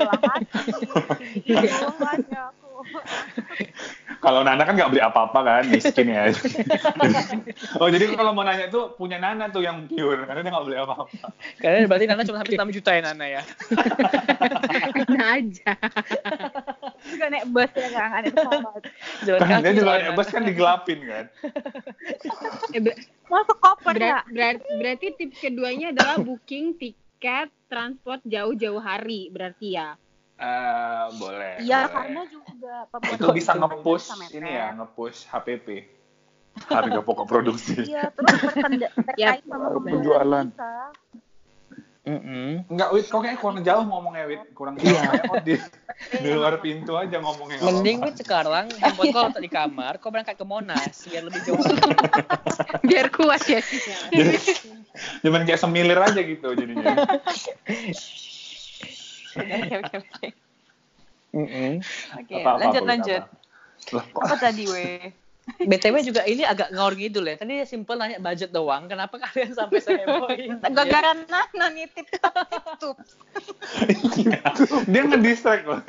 Kalau 4.24 4.46
Nana 4.46 4.62
kan 4.62 4.78
nggak 4.78 4.90
beli 4.94 5.02
apa-apa 5.02 5.38
kan, 5.42 5.62
miskin 5.66 6.06
ya. 6.06 6.30
oh 7.82 7.90
jadi 7.90 8.14
kalau 8.14 8.30
mau 8.30 8.46
nanya 8.46 8.70
tuh 8.70 8.94
punya 8.94 9.18
Nana 9.18 9.50
tuh 9.50 9.66
yang 9.66 9.90
pure, 9.90 10.22
karena 10.22 10.46
dia 10.46 10.52
nggak 10.54 10.62
beli 10.62 10.78
apa-apa. 10.78 11.26
Karena 11.58 11.90
berarti 11.90 12.06
Nana 12.06 12.22
cuma 12.22 12.38
sampai 12.38 12.54
6 12.54 12.70
juta 12.70 12.90
ya 12.94 13.02
Nana 13.02 13.26
ya. 13.26 13.42
Nah 15.10 15.26
aja. 15.42 15.74
Juga 17.02 17.26
naik 17.34 17.46
bus 17.50 17.70
ya 17.74 17.86
nggak 17.90 18.06
naik 18.14 18.34
pesawat. 18.38 18.82
Kan 19.26 19.40
kaki 19.42 19.58
dia 19.58 19.72
juga 19.74 19.90
naik 19.90 20.04
Nana. 20.06 20.14
bus 20.14 20.28
kan 20.30 20.42
digelapin 20.46 20.98
kan. 21.02 21.24
Eh, 22.70 22.80
Masuk 23.26 23.58
koper 23.58 23.90
berat- 23.90 24.06
nggak? 24.06 24.24
berat- 24.30 24.66
berarti 24.78 25.06
tips 25.18 25.38
keduanya 25.40 25.90
adalah 25.90 26.22
booking 26.22 26.78
tiket 26.78 27.50
transport 27.66 28.22
jauh-jauh 28.22 28.78
hari 28.78 29.34
berarti 29.34 29.74
ya. 29.74 29.98
Eh 30.40 31.06
boleh. 31.18 31.54
Iya 31.62 31.80
karena 31.86 32.22
juga 32.26 32.74
pembuat 32.90 33.18
itu 33.18 33.26
bisa 33.36 33.52
nge-push 33.54 34.06
sama 34.08 34.24
ini 34.32 34.50
ya, 34.50 34.66
nge-push 34.74 35.18
HPP. 35.28 35.68
Harga 36.68 37.00
pokok 37.00 37.26
produksi. 37.28 37.80
Iya 37.88 38.12
terus 38.12 38.36
berkenda 38.40 38.88
Ya, 39.20 39.36
terkait 39.38 39.44
sama 39.48 39.68
penjualan. 39.80 40.46
bisa. 40.48 40.92
Mm-mm. 42.02 42.66
Enggak, 42.66 42.90
Wit, 42.98 43.06
kok 43.06 43.22
kayaknya 43.22 43.38
kurang 43.38 43.62
jauh 43.62 43.84
ngomongnya, 43.86 44.26
Wit. 44.26 44.42
Kurang 44.58 44.74
jauh. 44.74 44.90
Kayak 44.90 45.22
kok 45.22 45.42
di, 45.46 45.54
di 46.18 46.28
luar 46.34 46.58
pintu 46.58 46.98
aja 46.98 47.22
ngomongnya. 47.22 47.62
Mending. 47.62 48.02
Wit 48.02 48.18
sekarang 48.18 48.66
handphone 48.74 49.14
kau 49.14 49.30
di 49.38 49.46
kamar, 49.46 50.02
kau 50.02 50.10
berangkat 50.10 50.34
ke 50.34 50.42
Monas 50.42 51.06
biar 51.06 51.22
lebih 51.22 51.46
jauh. 51.46 51.62
Biar 52.90 53.06
kuat 53.14 53.46
ya. 53.46 53.62
Jadi, 54.10 54.34
cuman 55.22 55.46
kayak 55.46 55.62
semilir 55.62 56.02
aja 56.02 56.18
gitu 56.18 56.50
jadinya. 56.58 57.06
Oke 59.36 59.74
oke 59.80 59.94
oke. 60.02 60.26
Oke, 62.20 62.40
lanjut 62.60 62.84
lanjut. 62.84 63.22
Apa 64.20 64.34
tadi 64.36 64.64
weh? 64.68 65.21
BTW 65.42 66.06
juga 66.06 66.22
ini 66.22 66.46
agak 66.46 66.70
ngawur 66.70 66.94
ngidul 66.94 67.26
ya. 67.26 67.34
Tadi 67.34 67.66
simple 67.66 67.98
nanya 67.98 68.22
budget 68.22 68.54
doang. 68.54 68.86
Kenapa 68.86 69.18
kalian 69.18 69.50
sampai 69.58 69.82
seheboh 69.82 70.30
ini? 70.30 70.54
Gara-gara 70.62 71.18
Nana 71.26 71.66
nitip 71.74 72.06
tutup. 72.14 72.96
Dia 74.86 75.02
ngedistract 75.02 75.66
loh. 75.66 75.82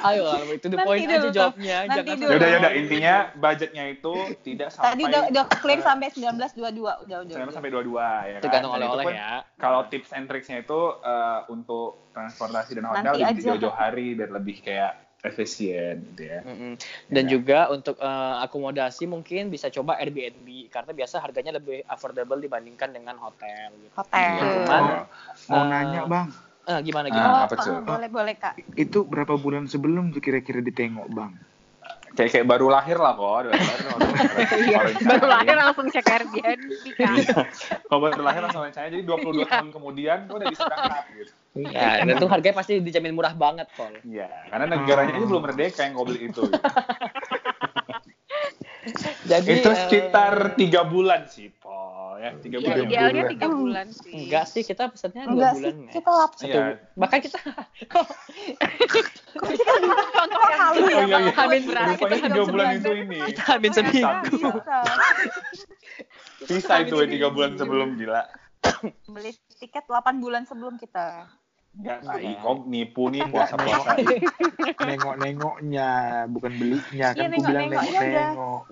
Ayo 0.00 0.22
lah, 0.32 0.40
itu 0.48 0.66
the 0.72 0.80
Nanti 0.80 0.88
point 0.88 1.08
aja 1.12 1.28
jawabnya. 1.28 1.76
Nanti 1.84 2.08
Jangan 2.08 2.16
dulu. 2.16 2.32
Yaudah, 2.32 2.48
yaudah. 2.48 2.72
Intinya 2.72 3.16
budgetnya 3.36 3.84
itu 3.92 4.14
tidak 4.40 4.68
sampai... 4.72 4.88
Tadi 4.96 5.02
udah, 5.04 5.22
udah 5.32 5.44
clear 5.60 5.80
eh, 5.80 5.84
sampai 5.84 6.06
1922. 6.16 6.16
Udah, 6.16 6.96
udah. 7.04 7.16
sampai 7.28 7.36
udah. 7.36 7.52
sampai 7.52 7.70
dua-dua 7.72 8.08
ya 8.24 8.32
kan. 8.36 8.42
tergantung 8.48 8.72
itu 8.72 8.78
oleh-oleh 8.80 9.04
ya. 9.12 9.32
Kalau 9.60 9.80
tips 9.92 10.10
and 10.16 10.24
tricksnya 10.24 10.64
itu 10.64 10.80
eh, 11.04 11.40
untuk 11.52 12.08
transportasi 12.16 12.80
dan 12.80 12.88
hotel 12.88 13.12
Nanti 13.12 13.36
di 13.36 13.44
jauh-jauh 13.44 13.76
hari 13.76 14.16
biar 14.16 14.32
lebih 14.32 14.64
kayak 14.64 15.05
efisien 15.26 16.02
gitu 16.14 16.22
ya. 16.30 16.40
Mm-mm. 16.46 16.72
Dan 17.10 17.24
Ya. 17.26 17.30
juga 17.38 17.58
untuk 17.68 17.98
eh, 17.98 18.34
akomodasi 18.46 19.04
mungkin 19.04 19.50
bisa 19.50 19.68
coba 19.68 19.98
Airbnb 19.98 20.70
karena 20.70 20.92
biasa 20.94 21.20
harganya 21.20 21.58
lebih 21.58 21.82
affordable 21.86 22.38
dibandingkan 22.38 22.94
dengan 22.94 23.18
hotel. 23.18 23.74
Gitu. 23.76 23.92
Hotel. 23.94 24.22
Ya, 24.36 24.46
cuman 24.66 24.84
Mau 25.46 25.62
eh, 25.62 25.66
nanya 25.68 26.00
bang, 26.06 26.26
eh, 26.66 26.80
gimana 26.82 27.06
Ah, 27.08 27.14
gimana? 27.14 27.34
Oh, 27.34 27.44
apa 27.46 27.54
tuh? 27.58 27.74
oh, 27.74 27.80
boleh 27.84 28.08
boleh 28.10 28.34
kak. 28.38 28.54
itu 28.76 28.98
berapa 29.04 29.34
bulan 29.36 29.66
sebelum 29.68 30.14
tuh 30.14 30.22
kira-kira 30.22 30.62
ditengok 30.64 31.08
bang? 31.12 31.32
Kayak 32.16 32.30
kayak 32.32 32.46
baru 32.48 32.66
lahir 32.72 32.96
lah 32.96 33.12
kok. 33.12 33.28
Baru 33.28 33.48
lahir 33.52 33.84
langsung 33.86 34.12
Iya, 34.56 34.78
rencanain. 34.80 35.06
baru 35.06 35.26
lahir 35.28 35.54
langsung 35.60 35.86
cek 35.92 36.06
Airbnb 36.08 36.84
kan. 36.96 37.16
Kalau 37.84 38.00
baru 38.00 38.22
lahir 38.24 38.40
langsung 38.48 38.62
rencana 38.64 38.86
jadi 38.88 39.04
22 39.04 39.44
tahun 39.44 39.68
kemudian 39.68 40.18
tuh 40.24 40.34
udah 40.40 40.46
bisa 40.48 40.62
berangkat 40.64 41.04
gitu. 41.12 41.32
Ya, 41.56 42.04
dan 42.04 42.12
itu 42.12 42.26
harganya 42.28 42.56
pasti 42.56 42.72
dijamin 42.84 43.16
murah 43.16 43.32
banget, 43.32 43.68
Pol. 43.72 43.88
Iya, 44.04 44.28
karena 44.52 44.64
negaranya 44.76 45.16
ini 45.16 45.24
belum 45.24 45.42
merdeka 45.44 45.88
yang 45.88 45.96
kau 45.96 46.04
beli 46.04 46.28
itu. 46.28 46.44
gitu. 46.44 46.52
Jadi 49.26 49.50
itu 49.58 49.70
eh, 49.72 49.76
sekitar 49.76 50.54
tiga 50.54 50.86
bulan 50.86 51.26
sih, 51.26 51.50
Paul. 51.58 52.05
Ya, 52.16 52.30
tiga 52.34 52.56
Ya, 52.56 52.62
bulan. 52.62 52.74
Tiga 52.74 52.86
idealnya 52.86 53.12
bulan. 53.18 53.32
tiga 53.32 53.46
bulan 53.50 53.86
sih. 53.90 54.12
enggak 54.18 54.44
sih 54.46 54.62
kita 54.62 54.82
pesannya 54.86 55.22
dua 55.22 55.30
Enggak 55.30 55.52
bulan 55.52 55.62
sih, 55.62 55.72
ya. 55.78 55.92
kita 55.92 56.10
lap 56.10 56.32
Satu, 56.32 56.46
Iya. 56.48 56.64
bahkan 56.94 57.18
kita 57.20 57.38
Kok 57.92 58.04
kita 59.46 59.72
bilang 59.76 60.10
contoh 60.10 60.40
yang 60.42 60.58
halu 60.58 60.76
Oh 60.76 60.88
ya, 60.88 60.96
iya, 61.02 61.16
iya. 61.18 61.32
Hamin 61.32 61.62
Berarti 61.62 61.94
kita 61.98 62.16
tiga 62.22 62.42
bulan 62.44 62.66
itu 62.74 62.90
ini. 62.94 63.18
kita 63.26 63.42
habis 63.46 63.70
seminggu. 63.72 64.36
Bisa. 64.42 64.78
Bisa 66.42 66.72
itu 66.80 66.94
ya, 66.94 67.06
tiga 67.06 67.28
bulan 67.28 67.50
sebelum 67.54 67.88
gila. 67.94 68.22
Beli 69.06 69.30
tiket 69.54 69.84
8 69.84 70.18
bulan 70.18 70.42
sebelum 70.42 70.74
kita. 70.76 71.28
Enggak, 71.74 71.98
tai. 72.02 72.24
Iya. 72.26 72.40
Kau 72.40 72.64
nipu 72.64 73.08
nih 73.08 73.22
puasa-puasa. 73.26 74.00
Nengok-nengoknya, 74.78 75.88
bukan 76.26 76.52
belinya 76.54 77.08
kan 77.10 77.20
Iya, 77.20 77.28
aku 77.28 77.40
bilang 77.42 77.68
nengok-nengoknya 77.68 78.00
udah. 78.00 78.02
nengok-nengok. 78.02 78.62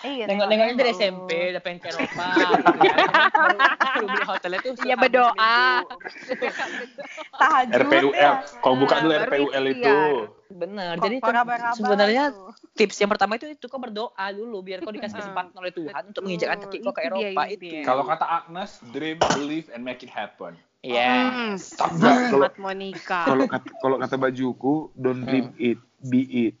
Iya, 0.00 0.24
Nengok-nengoknya 0.26 0.74
dari. 0.74 0.92
SMP, 0.92 1.30
udah 1.52 1.60
pengen 1.60 1.78
ke 1.78 1.88
Eropa 1.92 2.26
gitu 2.56 2.78
ya. 2.80 2.94
Baru 3.76 4.06
beli 4.06 4.24
hotelnya 4.24 4.58
tuh 4.58 4.72
Iya 4.80 4.96
berdoa. 4.96 5.60
Tahajud 7.40 7.80
RPUL. 7.84 8.12
ya. 8.12 8.32
Kau 8.60 8.74
buka 8.74 8.94
dulu 9.00 9.12
Baru 9.12 9.24
RPUL 9.26 9.64
itu. 9.66 9.76
ikhtiar. 9.76 10.12
Bener. 10.50 10.92
Kok 10.96 11.04
Jadi 11.04 11.14
itu 11.14 11.30
sebenarnya 11.76 12.24
tips 12.74 12.96
yang 12.98 13.10
pertama 13.10 13.36
itu 13.36 13.46
itu 13.46 13.66
kau 13.66 13.78
berdoa 13.78 14.26
dulu 14.32 14.58
biar 14.60 14.80
kau 14.80 14.90
dikasih 14.90 15.16
kesempatan 15.16 15.54
oleh 15.54 15.70
Tuhan 15.70 16.02
untuk 16.08 16.22
menginjakkan 16.24 16.58
kaki 16.60 16.78
kau 16.80 16.90
ke 16.90 17.00
Itu 17.00 17.08
Eropa 17.12 17.42
itu 17.46 17.64
itu. 17.70 17.86
Kalau 17.86 18.02
kata 18.02 18.26
Agnes, 18.26 18.70
dream, 18.90 19.18
believe, 19.30 19.68
and 19.70 19.80
make 19.80 20.00
it 20.00 20.10
happen. 20.10 20.56
Iya. 20.80 21.28
Enggak, 21.76 22.16
kalau 22.32 22.48
Monica. 22.56 23.20
kalau 23.28 23.44
kata, 23.46 23.68
kalau 23.78 23.96
kata 24.00 24.16
bajuku, 24.16 24.74
don't 24.96 25.22
dream 25.22 25.52
it, 25.56 25.76
be 26.02 26.24
it. 26.24 26.54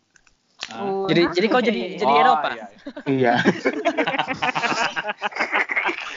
Ah. 0.70 1.06
Jadi 1.06 1.22
jadi 1.34 1.46
kau 1.46 1.62
jadi 1.68 1.80
jadi 1.98 2.06
Oh, 2.08 2.20
Eropa. 2.20 2.48
Iya. 2.50 2.66
Iya. 3.06 3.34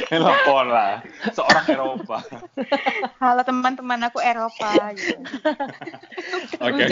Telepon 0.04 0.66
lah. 0.70 1.02
Seorang 1.32 1.66
Eropa. 1.68 2.18
Halo 3.18 3.42
teman-teman 3.42 4.00
aku 4.04 4.20
Eropa. 4.20 4.94
gitu. 4.94 5.18
Oke. 6.66 6.86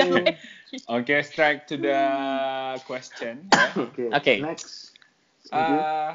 Oke, 0.88 1.16
strike 1.22 1.68
to 1.68 1.78
the 1.78 2.02
question. 2.84 3.46
ya. 3.48 3.66
Oke. 3.86 4.04
Oke. 4.10 4.34
Next. 4.42 4.96
Eh, 5.52 6.12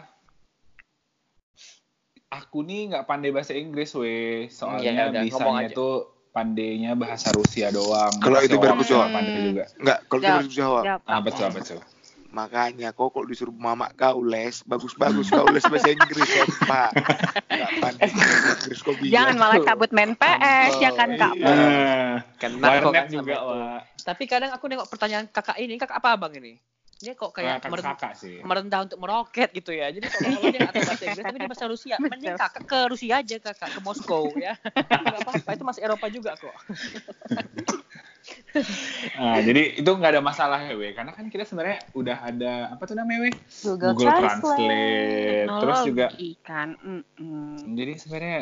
aku 2.28 2.64
nih 2.64 2.90
nggak 2.90 3.06
pandai 3.06 3.30
bahasa 3.30 3.52
Inggris, 3.52 3.92
weh. 3.94 4.48
Soalnya 4.48 4.82
Iya, 4.82 5.04
udah, 5.06 5.22
ngomong 5.22 5.30
bisanya 5.54 5.68
aja. 5.68 5.76
tuh 5.76 5.94
pandainya 6.36 6.92
bahasa 6.92 7.32
Rusia 7.32 7.72
doang. 7.72 8.12
Kalau 8.20 8.44
itu 8.44 8.60
jawab. 8.60 8.76
nggak 8.84 9.08
pandai 9.16 9.40
juga. 9.40 9.64
Enggak, 9.80 9.98
kalau 10.04 10.20
Jawab, 10.20 10.40
kita 10.44 10.52
jawab. 10.52 10.82
Jawab. 10.84 11.00
Ah, 11.08 11.20
betul, 11.24 11.48
betul. 11.56 11.80
Makanya 12.36 12.92
kok 12.92 13.08
kalau 13.16 13.24
disuruh 13.24 13.56
mama 13.56 13.88
kau 13.96 14.20
les, 14.20 14.60
bagus-bagus 14.68 15.32
kau 15.32 15.48
les 15.48 15.64
bahasa 15.64 15.88
Inggris 15.88 16.28
ya, 16.28 16.44
Pak. 16.68 16.90
Enggak 17.48 17.70
pandai 17.80 18.08
bahasa 18.12 18.36
Inggris 18.52 18.78
kok 18.84 18.94
bilang. 19.00 19.14
Jangan 19.16 19.34
malah 19.40 19.58
cabut 19.64 19.90
main 19.96 20.12
PS 20.12 20.72
ya 20.84 20.90
kan 20.92 21.08
Kak. 21.16 21.32
Iya. 21.40 21.48
Eh, 21.48 22.12
Kena 22.36 22.66
kok 22.84 22.92
kan 22.92 23.06
juga, 23.08 23.34
itu. 23.40 23.56
Tapi 24.04 24.22
kadang 24.28 24.52
aku 24.52 24.64
nengok 24.68 24.88
pertanyaan 24.92 25.26
kakak 25.32 25.56
ini, 25.56 25.80
kakak 25.80 26.04
apa 26.04 26.20
abang 26.20 26.36
ini? 26.36 26.60
Dia 26.96 27.12
kok 27.12 27.28
kayak 27.30 27.60
Kakak 27.60 27.70
meren- 27.76 27.86
kakak 27.92 28.12
sih. 28.16 28.40
merendah 28.40 28.80
untuk 28.88 28.96
meroket 28.96 29.52
gitu 29.52 29.68
ya. 29.68 29.92
Jadi 29.92 30.08
kalau 30.08 30.48
dia 30.48 30.58
nggak 30.64 30.74
tahu 30.80 30.84
bahasa 30.88 31.04
Inggris 31.04 31.24
tapi 31.24 31.36
dia 31.36 31.50
bahasa 31.52 31.66
Rusia, 31.68 31.96
mending 32.12 32.36
kakak 32.40 32.62
ke 32.64 32.78
Rusia 32.88 33.14
aja 33.20 33.36
kakak 33.36 33.68
ke 33.68 33.80
Moskow 33.84 34.32
ya. 34.34 34.56
Nggak 35.04 35.20
apa-apa, 35.20 35.50
itu 35.52 35.64
masih 35.64 35.82
Eropa 35.84 36.06
juga 36.08 36.32
kok. 36.34 36.56
Nah, 39.16 39.38
jadi 39.44 39.78
itu 39.78 39.90
nggak 39.90 40.12
ada 40.16 40.22
masalah 40.24 40.60
ya, 40.64 40.74
weh. 40.74 40.92
Karena 40.96 41.12
kan 41.12 41.28
kita 41.28 41.44
sebenarnya 41.44 41.78
udah 41.92 42.16
ada 42.24 42.52
apa 42.72 42.82
tuh 42.88 42.96
namanya, 42.96 43.28
weh? 43.28 43.34
Google, 43.62 43.92
Google 43.94 44.12
Translate. 44.16 45.46
Terus 45.46 45.78
juga 45.86 46.06
Ikan. 46.16 46.68
Mm-mm. 46.80 47.76
jadi 47.76 47.92
sebenarnya 47.98 48.38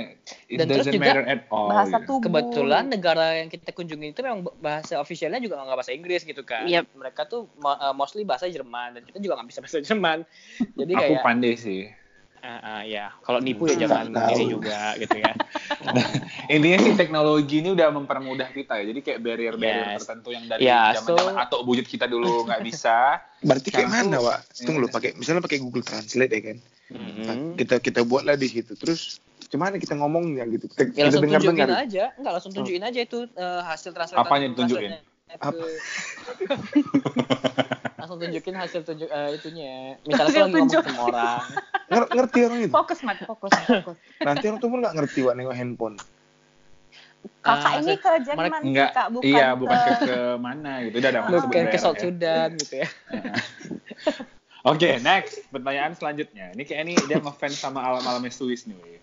it 0.49 0.57
Dan 0.61 0.67
terus 0.71 0.87
doesn't 0.87 0.95
juga 0.97 1.05
matter 1.11 1.25
at 1.27 1.43
all. 1.51 1.69
Bahasa 1.71 1.97
gitu. 2.01 2.07
tubuh. 2.09 2.25
Kebetulan 2.31 2.85
negara 2.89 3.27
yang 3.41 3.49
kita 3.51 3.71
kunjungi 3.75 4.15
itu 4.15 4.21
memang 4.23 4.47
bahasa 4.61 5.01
ofisialnya 5.01 5.41
juga 5.43 5.61
nggak 5.61 5.79
bahasa 5.79 5.93
Inggris 5.93 6.23
gitu 6.23 6.43
kan. 6.47 6.65
Yep. 6.69 6.95
Mereka 6.95 7.21
tuh 7.27 7.51
uh, 7.65 7.95
mostly 7.97 8.23
bahasa 8.23 8.47
Jerman 8.47 9.01
dan 9.01 9.03
kita 9.05 9.19
juga 9.21 9.41
nggak 9.41 9.49
bisa 9.51 9.61
bahasa 9.61 9.79
Jerman. 9.83 10.19
Jadi 10.81 10.93
Aku 10.95 11.01
kayak 11.01 11.25
pandai 11.25 11.55
sih. 11.59 12.04
Ah, 12.45 12.61
ah, 12.61 12.81
ya 12.85 13.09
kalau 13.21 13.41
nipu 13.41 13.65
ya 13.65 13.77
jangan 13.79 14.07
Nggak 14.07 14.21
tahu. 14.23 14.37
ini 14.37 14.45
juga 14.47 14.79
gitu 14.97 15.17
ya. 15.17 15.33
Intinya 16.55 16.79
sih 16.79 16.93
teknologi 16.95 17.57
ini 17.59 17.73
udah 17.73 17.89
mempermudah 17.91 18.49
kita 18.51 18.77
ya. 18.79 18.85
Jadi 18.87 19.01
kayak 19.01 19.19
barrier-barrier 19.19 19.89
Yes. 19.91 19.99
tertentu 19.99 20.29
yang 20.31 20.45
dari 20.45 20.61
Ya, 20.63 20.93
zaman-zaman 20.95 21.33
so- 21.33 21.41
atau 21.41 21.59
bujut 21.63 21.85
kita 21.85 22.05
dulu 22.05 22.29
nggak 22.47 22.63
bisa. 22.63 23.25
Berarti 23.41 23.69
kayak 23.71 23.89
Sekarang 23.89 24.07
mana, 24.07 24.17
tuh- 24.17 24.27
Wak? 24.27 24.39
Tunggu 24.61 24.79
lo, 24.79 24.87
Iya. 24.87 24.95
pakai 24.95 25.11
misalnya 25.15 25.41
pakai 25.41 25.59
Google 25.59 25.83
Translate 25.83 26.31
ya 26.31 26.43
kan. 26.45 26.59
Mhm. 26.87 27.57
Kita 27.57 27.75
kita 27.79 28.01
buatlah 28.03 28.37
di 28.37 28.47
situ. 28.47 28.73
Terus 28.75 29.19
gimana 29.47 29.77
kita 29.77 29.95
ngomongnya 29.95 30.45
gitu? 30.47 30.69
Kita, 30.69 30.83
Ya 30.85 30.89
kita 30.91 31.01
langsung 31.07 31.23
tunjukin 31.23 31.49
dengar-dengar. 31.49 31.69
aja, 31.81 32.05
enggak 32.15 32.33
langsung 32.33 32.53
tunjukin 32.53 32.83
aja 32.83 33.01
itu 33.01 33.19
eh, 33.27 33.61
hasil 33.65 33.91
translate. 33.91 34.21
Apanya 34.21 34.47
ditunjukin? 34.51 34.91
Apa? 35.41 35.65
langsung 38.05 38.21
tunjukin 38.21 38.53
hasil 38.53 38.81
tunjuk 38.85 39.09
eh, 39.09 39.29
itunya. 39.33 39.97
Misalnya 40.05 40.29
Hasil 40.29 40.37
lagi 40.37 40.53
ngomong 40.53 40.69
tunjuk. 40.69 40.83
sama 40.85 41.03
orang. 41.09 41.41
Nger- 41.95 42.11
ngerti 42.13 42.39
orang 42.45 42.59
itu. 42.61 42.73
Fokus 42.73 42.99
mat, 43.01 43.19
fokus, 43.25 43.53
fokus. 43.65 43.97
Nanti 44.21 44.45
orang 44.49 44.59
tuh 44.61 44.69
pun 44.69 44.79
nggak 44.85 44.95
ngerti 45.01 45.19
Wak 45.25 45.35
nengok 45.41 45.57
handphone. 45.57 45.97
Kakak 47.41 47.65
Ah, 47.65 47.81
ini 47.81 47.95
ke 47.97 48.11
Jerman 48.21 48.61
sih 48.61 48.69
Enggak, 48.69 48.91
Kak, 48.93 49.09
bukan 49.17 49.25
iya, 49.33 49.49
ke... 49.49 49.57
bukan 49.57 49.77
ke, 49.81 49.93
ke 50.05 50.19
mana 50.37 50.73
gitu. 50.85 50.97
Udah 51.01 51.09
ada 51.09 51.21
masuk 51.25 51.49
Bukan 51.49 51.65
ke 51.73 51.79
South 51.81 51.97
ya. 51.97 52.03
Sudan 52.05 52.49
gitu 52.61 52.75
ya. 52.85 52.89
Oke, 54.73 54.91
next. 55.01 55.35
Pertanyaan 55.49 55.93
selanjutnya. 55.97 56.53
Ini 56.53 56.63
kayak 56.69 56.81
ini 56.85 56.95
dia 57.09 57.21
ngefans 57.21 57.57
sama 57.57 57.81
alam-alamnya 57.81 58.33
Swiss 58.33 58.69
nih. 58.69 58.77
weh. 58.77 59.01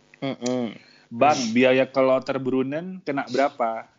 Bang, 1.10 1.38
biaya 1.54 1.90
ke 1.90 2.02
Lothar 2.02 2.38
Brunnen 2.38 3.02
kena 3.02 3.26
berapa? 3.30 3.90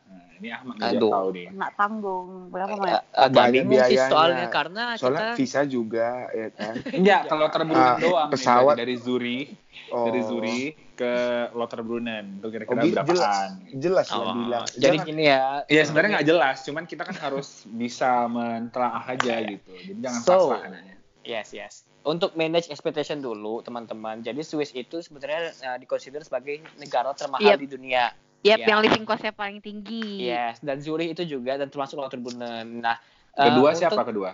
Ini 0.42 0.50
Ahmad 0.50 0.74
nggak 0.74 0.92
Aduh. 0.98 1.12
tahu 1.14 1.28
nih. 1.30 1.46
Nak 1.54 1.70
tanggung 1.78 2.26
berapa? 2.50 2.74
Agak 3.14 3.30
Banyak 3.30 3.62
bingung 3.62 3.78
sih 3.86 3.98
soalnya 4.02 4.46
karena 4.50 4.84
Soalnya 4.98 5.22
kita 5.22 5.38
visa 5.38 5.60
juga 5.62 6.08
ya 6.28 6.48
kan. 6.50 6.74
Enggak, 6.90 7.20
ke 7.30 7.34
Lothar 7.36 7.62
Brunnen 7.62 7.86
Ah, 7.86 7.96
doang. 7.96 8.28
pesawat. 8.28 8.74
Dari, 8.74 8.96
Zurich, 8.98 9.54
Oh. 9.88 10.02
dari 10.02 10.20
Zurich 10.20 10.74
ke 10.92 11.12
Lothar 11.52 11.80
Brunnen. 11.80 12.42
Itu 12.42 12.44
Oh, 12.44 12.50
kira-kira 12.50 12.82
jelas, 12.82 13.06
berapaan? 13.06 13.50
jelas 13.72 14.06
lah 14.08 14.18
Oh, 14.18 14.34
bilang. 14.36 14.64
jadi 14.66 14.82
Jangan- 14.90 15.06
gini 15.06 15.22
ya. 15.24 15.42
Iya 15.64 15.82
sebenarnya 15.84 16.10
nggak 16.12 16.28
jelas, 16.28 16.56
cuman 16.62 16.84
kita 16.84 17.02
kan 17.04 17.16
harus 17.20 17.48
bisa 17.68 18.10
mentelaah 18.26 19.04
aja 19.06 19.34
gitu. 19.40 19.70
Jadi 19.70 20.00
jangan 20.00 20.20
So, 20.20 20.34
pasrah 20.50 20.68
nanya. 20.68 20.94
Yes, 21.22 21.54
yes. 21.54 21.74
Untuk 22.02 22.34
manage 22.34 22.66
expectation 22.66 23.22
dulu, 23.22 23.62
teman-teman. 23.62 24.18
Jadi 24.20 24.42
Swiss 24.42 24.74
itu 24.74 24.98
sebenarnya 24.98 25.54
uh, 25.62 25.78
dikonsider 25.78 26.18
sebagai 26.20 26.58
negara 26.74 27.14
termahal 27.14 27.46
Yep. 27.46 27.58
di 27.60 27.68
dunia. 27.70 28.10
Yap, 28.42 28.58
Ya. 28.58 28.74
yang 28.74 28.80
living 28.82 29.06
cost-nya 29.06 29.30
paling 29.30 29.62
tinggi. 29.62 30.26
Yes, 30.26 30.58
dan 30.58 30.82
Zurich 30.82 31.14
itu 31.14 31.22
juga 31.24 31.54
dan 31.54 31.70
termasuk 31.70 31.94
Lothar 31.94 32.18
Brunnen. 32.18 32.82
Nah, 32.82 32.98
uh, 33.38 33.46
Kedua 33.46 33.70
untuk- 33.70 33.78
siapa 33.78 34.02
kedua? 34.02 34.30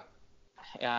Ya, 0.77 0.97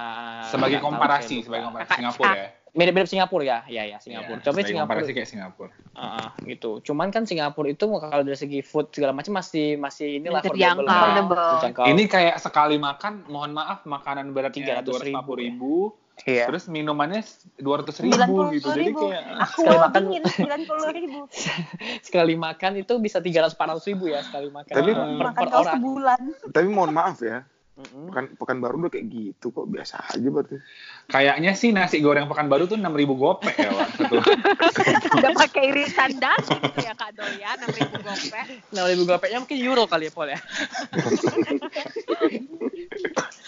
Sebagai 0.50 0.82
komparasi, 0.82 1.46
sebagai 1.46 1.70
komparasi 1.70 1.94
Singapura 1.94 2.34
ya. 2.34 2.50
Mirip-mirip 2.70 3.10
Singapura 3.10 3.44
ya, 3.46 3.58
ya 3.66 3.84
ya 3.86 3.98
Singapura. 3.98 4.38
Iya, 4.38 4.46
Coba 4.46 4.54
sebagai 4.54 4.70
Singapura 4.70 4.86
komparasi 4.94 5.12
kayak 5.14 5.30
Singapura. 5.30 5.72
Ah, 5.98 6.06
ah, 6.06 6.30
gitu. 6.46 6.72
Cuman 6.86 7.10
kan 7.10 7.26
Singapura 7.26 7.68
itu 7.70 7.86
kalau 7.86 8.22
dari 8.22 8.38
segi 8.38 8.62
food 8.62 8.94
segala 8.94 9.10
macam 9.14 9.34
masih 9.38 9.78
masih 9.78 10.22
inilah 10.22 10.42
affordable 10.42 10.86
lah. 10.86 11.58
Terjangkau. 11.58 11.86
Ini 11.86 12.04
kayak 12.06 12.36
sekali 12.38 12.78
makan, 12.78 13.26
mohon 13.26 13.58
maaf, 13.58 13.90
makanan 13.90 14.34
beratnya 14.34 14.86
300 14.86 14.86
250 14.86 15.38
ribu, 15.38 15.74
Iya. 16.22 16.46
Terus 16.46 16.68
minumannya 16.68 17.22
dua 17.56 17.80
ratus 17.80 18.00
ribu 18.00 18.20
gitu. 18.52 18.68
Jadi 18.70 18.92
kayak 18.92 19.24
Aku 19.46 19.60
Sekali 19.62 19.78
makan- 19.78 20.04
sembilan 20.26 20.62
puluh 20.66 20.90
ribu. 20.90 21.20
sekali 22.08 22.34
makan 22.36 22.72
itu 22.78 22.94
bisa 22.98 23.18
300 23.18 23.54
400 23.54 23.90
ribu 23.90 24.04
ya 24.08 24.20
sekali 24.22 24.48
makan. 24.48 24.74
Tapi- 24.74 24.94
per, 24.94 25.08
Makan 25.10 25.34
per 25.38 25.48
orang. 25.54 25.74
sebulan. 25.74 26.22
Tapi 26.50 26.68
mohon 26.68 26.92
maaf 26.92 27.18
ya, 27.20 27.44
Mm-mm. 27.80 28.12
pekan 28.12 28.26
pekan 28.36 28.58
baru 28.60 28.76
udah 28.84 28.92
kayak 28.92 29.08
gitu 29.08 29.56
kok 29.56 29.72
biasa 29.72 30.04
aja 30.12 30.28
berarti. 30.28 30.60
kayaknya 31.08 31.56
sih 31.56 31.72
nasi 31.72 32.04
goreng 32.04 32.28
pekan 32.28 32.52
baru 32.52 32.68
tuh 32.68 32.76
enam 32.76 32.92
ribu 32.92 33.16
gopek 33.16 33.56
ya 33.56 33.72
Wak, 33.72 33.88
satu. 33.96 34.20
Udah 35.20 35.32
pakai 35.32 35.64
irisan 35.72 36.20
daging 36.20 36.60
tuh 36.76 36.84
ya 36.84 36.92
Kak 36.92 37.16
Doya, 37.16 37.56
enam 37.56 37.72
ribu 37.72 37.96
gopek. 38.04 38.46
Nah, 38.76 38.84
ribu 38.84 39.08
gopeknya 39.08 39.40
mungkin 39.40 39.58
euro 39.64 39.88
kali 39.88 40.12
ya, 40.12 40.12
Paul 40.12 40.30
ya. 40.36 40.40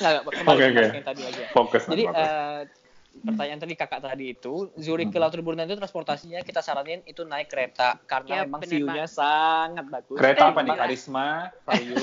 Kembali 0.02 0.48
Oke, 0.48 0.66
ke 0.66 0.80
oke. 0.80 0.86
yang 0.96 1.06
tadi 1.06 1.22
aja. 1.28 1.46
Fokus. 1.52 1.84
Jadi 1.92 2.04
fokus. 2.08 2.18
eh, 2.24 2.60
pertanyaan 3.12 3.60
tadi 3.60 3.76
kakak 3.76 4.02
tadi 4.02 4.32
itu 4.32 4.72
Zurich 4.80 5.12
ke 5.12 5.20
Lauterburnen 5.20 5.68
itu 5.68 5.76
transportasinya 5.76 6.40
kita 6.42 6.64
saranin 6.64 7.04
itu 7.04 7.28
naik 7.28 7.52
kereta 7.52 8.00
karena 8.08 8.32
Ya, 8.32 8.42
memang 8.48 8.64
view-nya 8.64 9.06
sangat 9.06 9.86
bagus. 9.92 10.18
kereta 10.18 10.56
apa 10.56 10.64
nih? 10.64 10.74
Karisma, 10.74 11.28
Vario. 11.68 12.00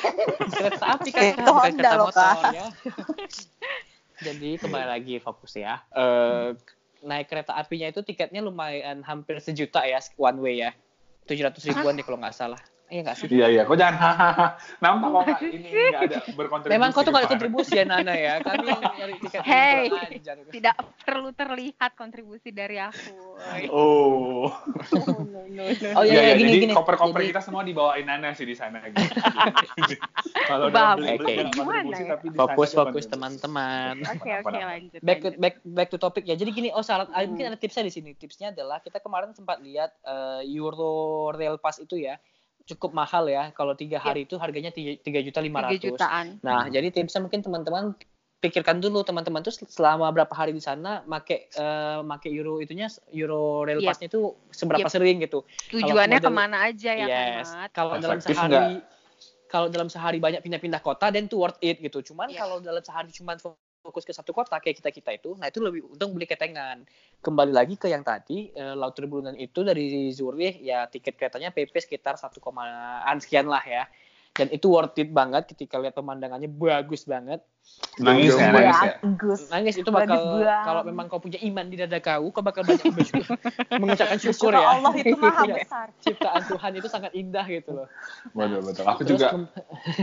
kereta 0.58 0.84
api 0.96 1.08
kan 1.12 1.22
itu 1.28 1.50
Honda 1.52 1.70
kereta 1.70 1.94
loh, 1.94 2.06
motor 2.08 2.24
Kak. 2.40 2.52
ya. 2.56 2.66
Jadi 4.26 4.50
kembali 4.56 4.86
lagi 4.88 5.14
fokus 5.20 5.52
ya. 5.60 5.84
Eh, 5.92 6.56
naik 7.04 7.28
kereta 7.28 7.52
apinya 7.52 7.92
itu 7.92 8.00
tiketnya 8.00 8.40
lumayan 8.40 9.04
hampir 9.04 9.38
sejuta 9.44 9.84
ya 9.84 10.00
one 10.16 10.40
way 10.40 10.64
ya. 10.64 10.72
700 11.28 11.52
ribuan 11.68 11.98
deh 11.98 12.06
kalau 12.06 12.16
nggak 12.16 12.32
salah. 12.32 12.58
Iya 12.86 13.00
nggak 13.02 13.16
sih? 13.16 13.26
Iya 13.28 13.46
iya, 13.48 13.62
kok 13.62 13.74
jangan 13.74 13.96
hahaha. 13.96 14.46
Nampak 14.78 15.08
kok 15.10 15.42
ini 15.44 15.68
nggak 15.90 16.02
ada 16.06 16.18
berkontribusi. 16.30 16.70
Memang 16.70 16.88
kau 16.90 17.02
tuh 17.02 17.10
nggak 17.10 17.22
ada 17.22 17.30
kontribusi 17.30 17.72
ya 17.72 17.84
Nana 17.84 18.14
ya. 18.14 18.34
Kami 18.38 18.62
yang 18.64 18.80
nyari 18.80 19.14
tiket 19.18 19.40
Hey. 19.42 19.90
Tidak 20.48 20.74
perlu 21.02 21.30
terlihat 21.32 21.90
kontribusi 21.92 22.50
dari 22.50 22.78
aku. 22.78 23.10
Oh. 23.68 24.46
Oh 24.46 26.02
iya, 26.02 26.06
Iya, 26.06 26.06
iya, 26.06 26.20
iya, 26.22 26.34
gini 26.36 26.50
jadi 26.52 26.58
gini. 26.62 26.72
koper-koper 26.72 27.20
Jadi- 27.20 27.30
kita 27.30 27.42
semua 27.42 27.62
dibawain 27.62 28.06
Nana 28.06 28.30
sih 28.32 28.44
di 28.44 28.54
sana 28.54 28.78
gitu. 28.80 29.02
Kalau 30.48 30.70
udah 30.70 30.94
beli 30.94 31.18
gimana 31.50 31.82
kontribusi 31.82 32.02
ya? 32.02 32.08
tapi 32.12 32.24
di 32.24 32.36
sana 32.36 32.42
Fokus 32.46 32.70
fokus 32.70 33.04
teman-teman. 33.06 33.94
Oke 34.04 34.30
oke 34.36 34.54
lanjut. 34.54 35.00
Back 35.02 35.18
to 35.18 35.28
lanjut. 35.28 35.40
back 35.40 35.54
back 35.64 35.88
to 35.90 35.98
topic 35.98 36.22
ya. 36.24 36.34
Jadi 36.34 36.50
gini, 36.52 36.68
oh 36.70 36.80
syarat 36.80 37.10
ah, 37.10 37.18
Hmm. 37.18 37.34
mungkin 37.34 37.46
ada 37.48 37.58
tipsnya 37.58 37.82
di 37.82 37.90
sini. 37.90 38.14
Tipsnya 38.14 38.54
adalah 38.54 38.78
kita 38.78 38.98
kemarin 38.98 39.32
sempat 39.32 39.58
lihat 39.58 39.90
eh, 40.00 40.46
Euro 40.52 40.94
Rail 41.32 41.58
Pass 41.58 41.78
itu 41.78 41.98
ya 41.98 42.14
cukup 42.66 42.90
mahal 42.92 43.30
ya. 43.30 43.54
Kalau 43.54 43.72
tiga 43.78 44.02
hari 44.02 44.26
itu 44.26 44.34
harganya 44.36 44.74
tiga 44.74 45.20
juta 45.22 45.38
lima 45.40 45.62
ratus. 45.62 45.94
jutaan. 45.94 46.42
Nah, 46.42 46.66
jadi 46.66 46.90
tipsnya 46.90 47.22
mungkin 47.22 47.40
teman-teman 47.40 47.94
pikirkan 48.36 48.78
dulu 48.84 49.00
teman-teman 49.00 49.40
tuh 49.40 49.50
selama 49.64 50.12
berapa 50.12 50.30
hari 50.36 50.52
di 50.52 50.60
sana 50.60 51.00
make 51.08 51.48
eh, 51.48 51.98
make 52.04 52.28
euro 52.28 52.60
itunya 52.60 52.86
euro 53.10 53.64
rail 53.64 53.80
Yep. 53.80 53.88
pass-nya 53.88 54.06
itu 54.12 54.20
seberapa 54.52 54.86
Yep. 54.86 54.92
sering 54.92 55.16
gitu. 55.24 55.40
Tujuannya 55.72 56.20
model- 56.20 56.28
ke 56.28 56.30
mana 56.30 56.56
aja 56.68 56.92
ya 56.92 57.06
yes. 57.08 57.48
kan? 57.48 57.72
Kalau 57.72 57.92
dalam 57.96 58.20
sehari 58.20 58.84
kalau 59.46 59.66
dalam 59.72 59.88
sehari 59.88 60.18
banyak 60.20 60.42
pindah-pindah 60.42 60.82
kota 60.84 61.08
dan 61.08 61.30
itu 61.30 61.38
worth 61.38 61.56
it 61.64 61.80
gitu. 61.80 62.02
Cuman 62.12 62.28
Iya. 62.28 62.44
kalau 62.44 62.56
dalam 62.60 62.82
sehari 62.84 63.08
cuma 63.14 63.38
fokus 63.86 64.02
ke 64.02 64.10
satu 64.10 64.34
kota 64.34 64.58
kayak 64.58 64.82
kita-kita 64.82 65.14
itu, 65.14 65.30
nah 65.38 65.46
itu 65.46 65.62
lebih 65.62 65.86
untung 65.86 66.10
beli 66.10 66.26
ketengan. 66.26 66.82
Kembali 67.22 67.54
lagi 67.54 67.78
ke 67.78 67.86
yang 67.86 68.02
tadi 68.02 68.50
eh, 68.50 68.74
Lauterbrunnen 68.74 69.38
itu 69.38 69.62
dari 69.62 70.10
Zurich 70.10 70.58
ya 70.58 70.90
tiket 70.90 71.14
keretanya 71.14 71.54
PP 71.54 71.70
sekitar 71.78 72.18
1, 72.18 72.34
an 73.06 73.16
sekian 73.22 73.46
lah 73.46 73.62
ya. 73.62 73.86
Dan 74.36 74.52
itu 74.52 74.68
worth 74.68 75.00
it 75.00 75.08
banget 75.08 75.48
ketika 75.48 75.80
lihat 75.80 75.96
pemandangannya 75.96 76.52
bagus 76.52 77.08
banget. 77.08 77.40
Nangis 77.96 78.36
ya, 78.36 78.52
nangis 78.52 78.78
ya. 78.84 78.92
Bagus. 79.00 79.40
Nangis 79.48 79.74
itu 79.80 79.88
bakal 79.88 80.44
kalau 80.44 80.84
memang 80.84 81.08
kau 81.08 81.16
punya 81.16 81.40
iman 81.40 81.64
di 81.72 81.80
dada 81.80 81.96
kau, 82.04 82.28
kau 82.28 82.44
bakal 82.44 82.60
banyak 82.68 82.84
bersyukur, 83.00 83.40
mengucapkan 83.80 84.20
syukur 84.20 84.52
ya. 84.52 84.60
Allah 84.60 84.92
itu 84.92 85.16
maha 85.16 85.44
besar. 85.56 85.88
Ciptaan 86.04 86.42
Tuhan 86.44 86.72
itu 86.76 86.88
sangat 86.92 87.16
indah 87.16 87.48
gitu 87.48 87.80
loh. 87.80 87.88
Betul 88.36 88.60
betul. 88.60 88.84
Aku 88.84 89.02
Terus 89.08 89.24
juga 89.24 89.28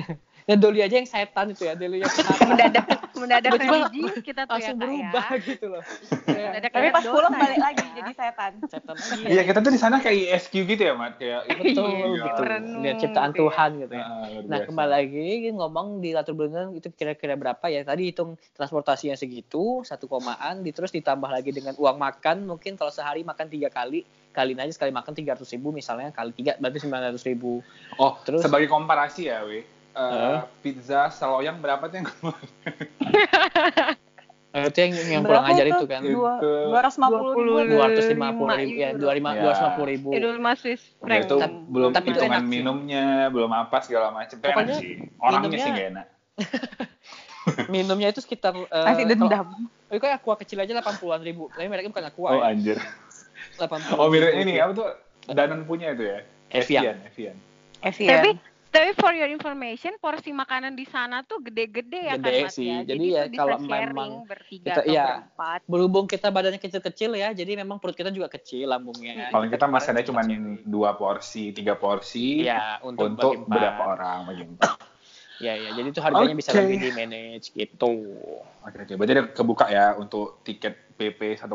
Dan 0.43 0.57
Doli 0.59 0.79
aja 0.79 0.95
yang 0.95 1.07
setan 1.07 1.45
itu 1.49 1.63
ya, 1.63 1.73
Doli 1.73 1.99
yang 1.99 2.09
setan. 2.09 2.35
Mendadak 2.45 2.85
mendadak 3.23 3.51
kita 4.19 4.43
tuh 4.43 4.51
ya 4.51 4.73
langsung 4.73 4.77
berubah 4.77 5.25
ya. 5.29 5.37
gitu 5.39 5.65
loh. 5.69 5.83
Mendadak 6.27 6.69
Tapi 6.69 6.87
pas 6.89 7.03
pulang 7.05 7.31
dosa 7.31 7.39
balik 7.39 7.55
ya. 7.55 7.63
lagi 7.63 7.85
jadi 7.93 8.11
setan. 8.13 8.51
setan 8.67 8.95
Iya, 9.23 9.41
kita 9.43 9.59
tuh 9.59 9.71
di 9.71 9.79
sana 9.79 9.95
kayak 9.97 10.17
ISQ 10.29 10.53
gitu 10.65 10.81
ya, 10.81 10.93
Mat. 10.93 11.15
Kayak 11.15 11.47
betul 11.47 11.87
Iya, 11.87 12.07
gitu. 12.19 12.41
Lihat 12.81 12.95
ciptaan 12.99 13.29
gitu 13.29 13.37
ya. 13.37 13.39
Tuhan 13.41 13.69
gitu 13.79 13.93
ya. 13.93 14.03
Ah, 14.03 14.11
Nah 14.43 14.57
biasa. 14.57 14.67
kembali 14.67 14.89
lagi 14.91 15.25
ngomong 15.49 15.87
di 15.97 16.09
latar 16.11 16.33
belakang 16.33 16.69
itu 16.73 16.87
kira-kira 16.91 17.33
berapa 17.33 17.65
ya? 17.65 17.81
Tadi 17.81 18.03
hitung 18.05 18.35
transportasinya 18.53 19.15
segitu 19.15 19.63
satu 19.81 20.05
komaan, 20.05 20.59
di- 20.59 20.71
terus 20.71 20.91
ditambah 20.91 21.29
lagi 21.29 21.49
dengan 21.49 21.73
uang 21.73 21.95
makan 21.95 22.43
mungkin 22.45 22.75
kalau 22.75 22.91
sehari 22.91 23.21
makan 23.21 23.47
tiga 23.47 23.69
kali, 23.69 24.03
kaliin 24.29 24.59
aja 24.59 24.73
sekali 24.73 24.89
makan 24.89 25.13
tiga 25.13 25.33
ratus 25.33 25.49
ribu 25.49 25.69
misalnya 25.69 26.09
kali 26.09 26.33
tiga 26.33 26.57
berarti 26.57 26.79
sembilan 26.79 27.01
ratus 27.09 27.23
ribu. 27.23 27.63
Oh, 27.95 28.19
Terus- 28.19 28.41
sebagai 28.41 28.67
komparasi 28.67 29.23
ya, 29.25 29.45
we. 29.45 29.63
Eh, 29.93 30.01
Heeh. 30.01 30.37
pizza 30.59 31.05
seloyang 31.07 31.57
berapa 31.57 31.85
tuh 31.85 31.97
yang 31.97 32.07
Eh, 34.53 34.65
itu 34.69 34.77
yang 34.79 34.91
yang 35.11 35.21
kurang 35.21 35.45
ajar 35.45 35.65
itu 35.67 35.85
kan. 35.85 36.01
Dua 36.01 36.33
Itu- 36.37 36.73
ratus 36.73 36.95
lima 36.97 37.09
puluh 37.09 37.33
ribu. 37.33 37.53
Dua- 37.69 37.85
ratus 37.87 38.05
lima 38.07 38.29
puluh 38.31 38.53
ribu 38.55 38.73
ya, 38.75 38.89
dua 38.93 39.11
lima 39.13 39.29
dua 39.33 39.45
ratus 39.47 39.61
lima 39.61 39.73
puluh 39.73 39.89
ribu. 39.89 40.09
Itu 40.13 40.27
Udah 40.29 40.55
franc. 40.99 41.21
itu 41.23 41.35
Tapi- 41.37 41.59
belum 41.69 41.89
tapi 41.91 42.07
itu 42.09 42.19
enak 42.21 42.41
sih. 42.41 42.49
minumnya, 42.49 43.05
belum 43.29 43.51
apa 43.51 43.77
segala 43.81 44.07
macam. 44.09 44.33
Itu 44.33 44.45
enak 44.47 44.65
sih. 44.75 44.93
Orangnya 45.17 45.39
minumnya- 45.43 45.61
sih 45.61 45.69
gak 45.71 45.87
enak. 45.91 46.07
Minumnya 47.67 48.07
itu 48.07 48.23
sekitar 48.23 48.55
eh, 48.55 48.85
Masih 48.87 49.03
dendam. 49.05 49.45
Oh, 49.91 49.99
kayak 49.99 50.15
aqua 50.17 50.39
kecil 50.39 50.57
aja 50.57 50.73
80-an 50.73 51.21
ribu. 51.21 51.51
Tapi 51.51 51.67
mereka 51.67 51.91
bukan 51.91 52.07
aqua 52.07 52.27
Oh 52.29 52.39
ya. 52.39 52.49
anjir. 52.49 52.79
80 53.59 53.99
Oh 53.99 54.07
mirip 54.07 54.31
ini 54.33 54.57
apa 54.57 54.71
tuh? 54.71 54.87
Danon 55.27 55.67
punya 55.67 55.91
itu 55.91 56.07
ya? 56.07 56.23
Evian. 56.49 57.03
Evian. 57.05 57.35
Evian. 57.83 58.15
Tapi 58.15 58.29
tapi 58.73 58.89
for 58.97 59.13
your 59.13 59.29
information 59.29 59.93
porsi 60.01 60.33
makanan 60.33 60.73
di 60.73 60.83
sana 60.83 61.21
tuh 61.21 61.39
gede-gede 61.39 62.09
ya 62.09 62.17
Gede 62.17 62.41
kan 62.41 62.49
sih. 62.49 62.65
ya. 62.65 62.81
Jadi 62.81 62.89
Jadi, 62.89 63.05
ya 63.07 63.23
bisa 63.29 63.39
kalau 63.39 63.57
sharing 63.61 63.69
memang 63.87 64.09
bertiga 64.25 64.65
kita- 64.65 64.81
atau 64.81 64.89
iya. 64.89 65.05
berempat. 65.07 65.59
Berhubung 65.69 66.05
kita 66.09 66.27
badannya 66.27 66.57
kecil-kecil 66.57 67.11
ya, 67.13 67.29
jadi 67.31 67.51
memang 67.55 67.77
perut 67.77 67.93
kita 67.93 68.09
juga 68.09 68.27
kecil 68.27 68.65
lambungnya. 68.65 69.29
Paling 69.29 69.53
kita 69.53 69.69
makannya 69.69 70.03
cuma 70.03 70.21
dua 70.65 70.97
porsi, 70.97 71.53
tiga 71.53 71.77
porsi 71.77 72.41
Iya, 72.41 72.81
untuk, 72.81 73.13
untuk 73.13 73.45
berapa 73.45 73.83
orang 73.93 74.19
bagi. 74.25 74.43
Iya, 75.37 75.53
iya. 75.53 75.69
Jadi 75.75 75.87
itu 75.91 76.01
harganya 76.01 76.33
bisa 76.33 76.49
Oke. 76.49 76.61
lebih 76.61 76.77
di 76.79 76.89
manage 76.93 77.51
gitu. 77.51 77.93
Oke, 78.63 78.77
oke. 78.79 78.93
Berarti 78.95 79.13
ada 79.13 79.25
kebuka 79.29 79.65
ya 79.67 79.93
untuk 79.93 80.41
tiket 80.41 80.93
PP 80.93 81.35
1, 81.35 81.49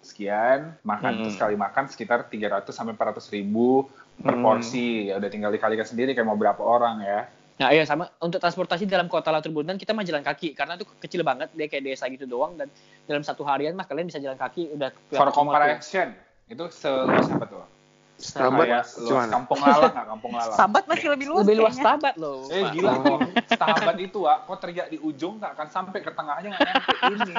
sekian, 0.00 0.74
makan 0.80 1.10
Hmm. 1.12 1.20
terus 1.26 1.34
sekali 1.34 1.54
makan 1.54 1.84
sekitar 1.86 2.26
300 2.26 2.74
sampai 2.74 2.94
400 2.94 3.26
ribu 3.30 3.90
per 4.18 4.34
Hmm. 4.34 4.44
porsi. 4.44 5.10
Ya 5.10 5.18
udah 5.18 5.30
tinggal 5.30 5.50
dikalikan 5.54 5.86
sendiri 5.86 6.14
kayak 6.14 6.26
mau 6.26 6.38
berapa 6.38 6.58
orang 6.60 7.02
ya. 7.02 7.20
Nah, 7.58 7.74
iya 7.74 7.82
sama 7.82 8.06
untuk 8.22 8.38
transportasi 8.38 8.86
dalam 8.86 9.10
kota 9.10 9.34
Lauterbrunnen 9.34 9.74
kita 9.82 9.90
mah 9.90 10.06
jalan 10.06 10.22
kaki 10.22 10.54
karena 10.54 10.78
itu 10.78 10.86
kecil 11.02 11.26
banget 11.26 11.50
dia 11.58 11.66
kayak 11.66 11.90
desa 11.90 12.06
gitu 12.06 12.22
doang 12.22 12.54
dan 12.54 12.70
dalam 13.02 13.26
satu 13.26 13.42
harian 13.42 13.74
mah 13.74 13.82
kalian 13.82 14.06
bisa 14.06 14.22
jalan 14.22 14.38
kaki 14.38 14.70
udah 14.78 14.94
For 15.10 15.34
comparison, 15.34 16.14
itu 16.46 16.64
seluas 16.70 17.26
apa 17.26 17.46
tuh? 17.50 17.77
Luas 18.18 18.98
gimana? 18.98 19.30
kampung 19.30 19.58
lalang 19.62 19.92
nggak 19.94 20.06
kampung 20.10 20.32
lalang? 20.34 20.58
Sahabat 20.58 20.84
masih 20.90 21.06
lebih 21.08 21.26
luas. 21.30 21.42
lebih 21.46 21.56
luas 21.56 21.70
kayaknya. 21.72 21.86
tabat 21.86 22.14
loh. 22.18 22.38
Eh 22.50 22.60
Pak. 22.60 22.72
gila 22.74 22.92
kok 22.98 23.18
sahabat 23.48 23.96
itu 23.96 24.18
wah 24.18 24.36
kok 24.42 24.58
teriak 24.58 24.86
di 24.88 24.98
ujung 24.98 25.38
nggak 25.38 25.52
akan 25.54 25.68
sampai 25.68 25.98
ke 26.02 26.10
tengah 26.10 26.34
aja 26.34 26.48
nggak 26.48 26.64
nyampe 26.64 26.92
ini 27.06 27.34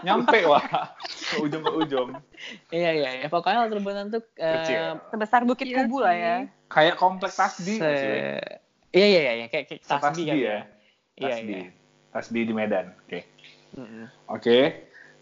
nyampe 0.00 0.38
wah 0.46 0.64
ke 1.04 1.36
ujung 1.36 1.60
ke 1.60 1.72
ujung 1.78 2.08
Iya, 2.68 2.90
iya, 2.92 3.10
iya. 3.14 3.26
Pokoknya 3.28 3.62
Lauterbrunnen 3.62 4.08
tuh 4.08 4.24
eh. 4.34 4.96
Sebesar 5.08 5.44
Bukit 5.44 5.68
Iya 5.68 5.84
Kubu 5.84 6.00
lah 6.00 6.16
ya. 6.16 6.36
kayak 6.66 6.96
kompleks 6.96 7.36
tasbih 7.36 7.76
nggak 7.76 7.92
sih? 7.92 8.08
se- 8.08 8.60
Iya, 8.90 9.06
iya, 9.06 9.20
iya, 9.34 9.46
kayak 9.46 9.64
kayak 9.68 9.80
tasbih 9.82 10.00
Tasbih 10.00 10.24
kan 10.24 10.34
ya 10.34 10.40
Iya, 10.40 10.56
tasbih 11.28 11.60
iya. 11.60 11.70
tasbih 12.08 12.42
di 12.42 12.52
Medan 12.52 12.86
oke 12.98 13.18
oke 14.28 14.58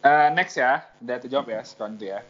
Eh, 0.00 0.28
next 0.32 0.56
ya 0.56 0.80
udah 0.96 1.16
terjawab 1.18 1.44
ya 1.46 1.60
sekarang 1.60 1.94
itu 1.94 2.08
ya. 2.08 2.24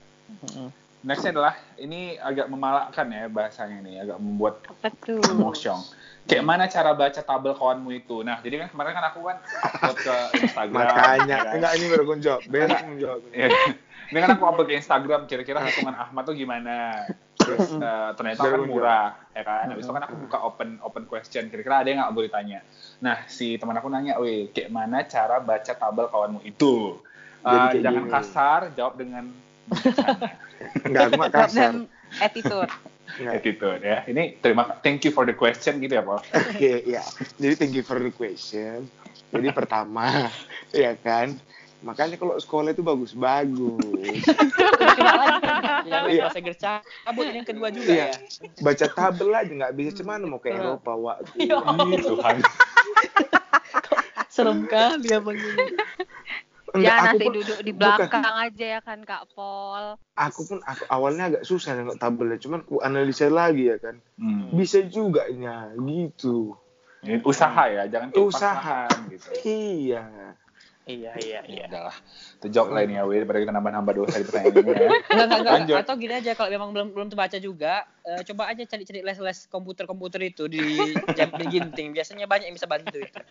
Nextnya 1.00 1.32
adalah 1.32 1.54
ini 1.76 2.20
agak 2.20 2.46
memalakkan 2.46 3.06
ya 3.08 3.24
bahasanya 3.26 3.78
nih 3.80 3.94
agak 4.04 4.18
membuat 4.20 4.54
Apa 4.68 4.88
tuh? 5.00 5.20
emotion 5.32 5.80
kayak 6.28 6.44
mana 6.44 6.68
cara 6.68 6.92
baca 6.92 7.20
tabel 7.24 7.56
kawanmu 7.56 7.90
itu 7.96 8.20
nah 8.20 8.38
jadi 8.38 8.62
kan 8.62 8.68
kemarin 8.68 8.92
kan 8.92 9.04
aku 9.08 9.20
kan 9.24 9.36
upload 9.40 9.96
ke 9.96 10.16
Instagram 10.44 10.76
Makanya, 10.76 11.24
ya 11.26 11.38
kan? 11.42 11.54
enggak 11.56 11.72
ini 11.80 11.84
baru 11.88 12.04
jawab. 12.20 12.42
Besok 12.46 12.80
menjawab. 12.86 13.20
Iya. 13.32 13.48
Ini 14.10 14.18
kan 14.18 14.30
aku 14.34 14.42
upload 14.42 14.66
ke 14.66 14.74
Instagram, 14.74 15.20
kira-kira 15.30 15.58
hitungan 15.62 15.94
Ahmad 15.94 16.22
tuh 16.26 16.34
gimana? 16.34 17.06
Terus 17.38 17.72
eh, 17.72 18.10
ternyata 18.18 18.42
kan 18.42 18.60
murah, 18.66 19.06
ya 19.32 19.42
kan? 19.46 19.70
Habis 19.70 19.86
itu 19.86 19.92
kan 19.94 20.02
aku 20.04 20.14
buka 20.26 20.38
open 20.42 20.68
open 20.82 21.04
question, 21.06 21.46
kira-kira 21.46 21.80
ada 21.80 21.88
yang 21.88 22.02
nggak 22.02 22.14
boleh 22.14 22.30
tanya? 22.30 22.60
Nah, 23.00 23.22
si 23.26 23.54
teman 23.56 23.78
aku 23.78 23.86
nanya, 23.86 24.18
weh, 24.18 24.50
kayak 24.50 24.68
mana 24.68 25.06
cara 25.06 25.38
baca 25.38 25.72
tabel 25.72 26.06
kawanmu 26.10 26.42
itu? 26.42 26.98
Eh, 27.40 27.48
Jadi 27.48 27.66
kayak 27.72 27.84
jangan 27.86 28.04
gini. 28.04 28.12
kasar, 28.12 28.60
jawab 28.76 28.94
dengan. 28.98 29.24
Enggak, 30.86 31.02
aku 31.08 31.14
Jawab 31.16 31.30
kasar. 31.32 31.54
dan 31.54 31.74
attitude. 32.18 32.70
Enggak. 33.18 33.34
gitu 33.42 33.68
ya. 33.82 33.98
Ini 34.06 34.22
terima 34.38 34.78
thank 34.80 35.02
you 35.02 35.10
for 35.10 35.26
the 35.26 35.34
question 35.34 35.82
gitu 35.82 35.98
ya, 35.98 36.04
Pak. 36.04 36.20
Oke, 36.54 36.82
ya. 36.86 37.02
Jadi 37.38 37.54
thank 37.58 37.74
you 37.74 37.82
for 37.82 37.98
the 37.98 38.12
question. 38.12 38.86
Jadi 39.30 39.48
pertama, 39.54 40.30
ya 40.74 40.94
kan, 40.98 41.38
Makanya 41.80 42.20
kalau 42.20 42.36
sekolah 42.36 42.76
itu 42.76 42.84
bagus-bagus. 42.84 44.20
Iya. 45.88 46.28
bahasa 46.28 46.40
cabut 47.00 47.24
ini 47.24 47.40
yang 47.40 47.48
kedua 47.48 47.72
juga 47.72 47.88
Iya. 47.88 48.08
ya. 48.12 48.60
Baca 48.60 48.86
tabel 48.92 49.32
aja 49.32 49.48
nggak 49.48 49.72
bisa 49.72 49.90
cuman 50.04 50.28
mau 50.28 50.36
ke 50.36 50.52
Eropa 50.52 50.92
waktu. 50.92 51.40
Ya 51.40 51.56
Tuhan. 52.04 52.36
Serem 54.28 54.68
kali 54.68 55.08
abang 55.08 55.40
ini. 55.40 55.72
Enggak, 56.70 56.86
Jangan 56.86 57.02
aku 57.02 57.08
nanti 57.10 57.24
pun, 57.26 57.34
duduk 57.34 57.58
di 57.60 57.72
bukan. 57.74 57.98
belakang 57.98 58.36
aja 58.38 58.66
ya 58.78 58.80
kan 58.80 58.98
Kak 59.02 59.24
Pol. 59.34 59.84
aku 60.14 60.40
pun 60.46 60.58
aku 60.62 60.82
awalnya 60.86 61.24
agak 61.34 61.42
susah 61.42 61.74
nengok 61.74 61.98
tabelnya, 61.98 62.38
cuman 62.38 62.60
ku 62.62 62.78
analisa 62.78 63.26
lagi 63.26 63.70
ya 63.70 63.76
kan. 63.82 63.98
Hmm. 64.14 64.54
Bisa 64.54 64.86
juga 64.86 65.26
nya 65.34 65.74
gitu. 65.74 66.54
Ini 67.00 67.24
Usaha 67.24 67.64
ya, 67.66 67.88
jangan 67.88 68.12
Usaha. 68.14 68.84
gitu. 69.08 69.28
Iya. 69.42 70.04
Iya 70.84 71.12
iya 71.22 71.40
iya. 71.46 71.64
Ya 71.64 71.70
udahlah. 71.70 71.96
Itu 72.40 72.46
jawab 72.50 72.74
lah 72.74 72.82
ini 72.82 72.98
ya, 72.98 73.06
Wi, 73.06 73.22
daripada 73.22 73.38
kita 73.38 73.52
nambah-nambah 73.54 73.94
dosa 73.94 74.16
di 74.18 74.24
pertanyaan 74.26 74.54
ini 74.58 74.70
ya. 74.74 74.90
Enggak, 75.22 75.54
enggak. 75.62 75.78
Atau 75.86 75.94
gini 75.96 76.14
aja 76.18 76.30
kalau 76.34 76.50
memang 76.50 76.70
belum 76.74 76.88
belum 76.96 77.08
terbaca 77.12 77.38
juga, 77.38 77.86
eh, 78.02 78.22
coba 78.26 78.50
aja 78.50 78.62
cari-cari 78.66 79.00
les-les 79.06 79.38
komputer-komputer 79.46 80.20
itu 80.26 80.50
di 80.50 80.60
jam 81.14 81.30
di 81.30 81.46
Ginting. 81.46 81.94
Biasanya 81.94 82.26
banyak 82.26 82.50
yang 82.50 82.56
bisa 82.58 82.66
bantu 82.66 82.98
itu. 82.98 83.20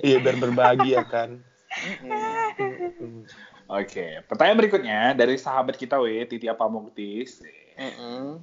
Iya 0.00 0.16
biar 0.20 0.36
berbagi 0.40 0.96
ya 0.96 1.04
kan. 1.04 1.44
Oke, 3.70 4.18
pertanyaan 4.26 4.58
berikutnya 4.58 5.14
dari 5.14 5.38
sahabat 5.38 5.78
kita, 5.78 6.02
Wi, 6.02 6.26
Titi 6.26 6.50
Apamuktis. 6.50 7.38
Mm-mm. 7.78 8.42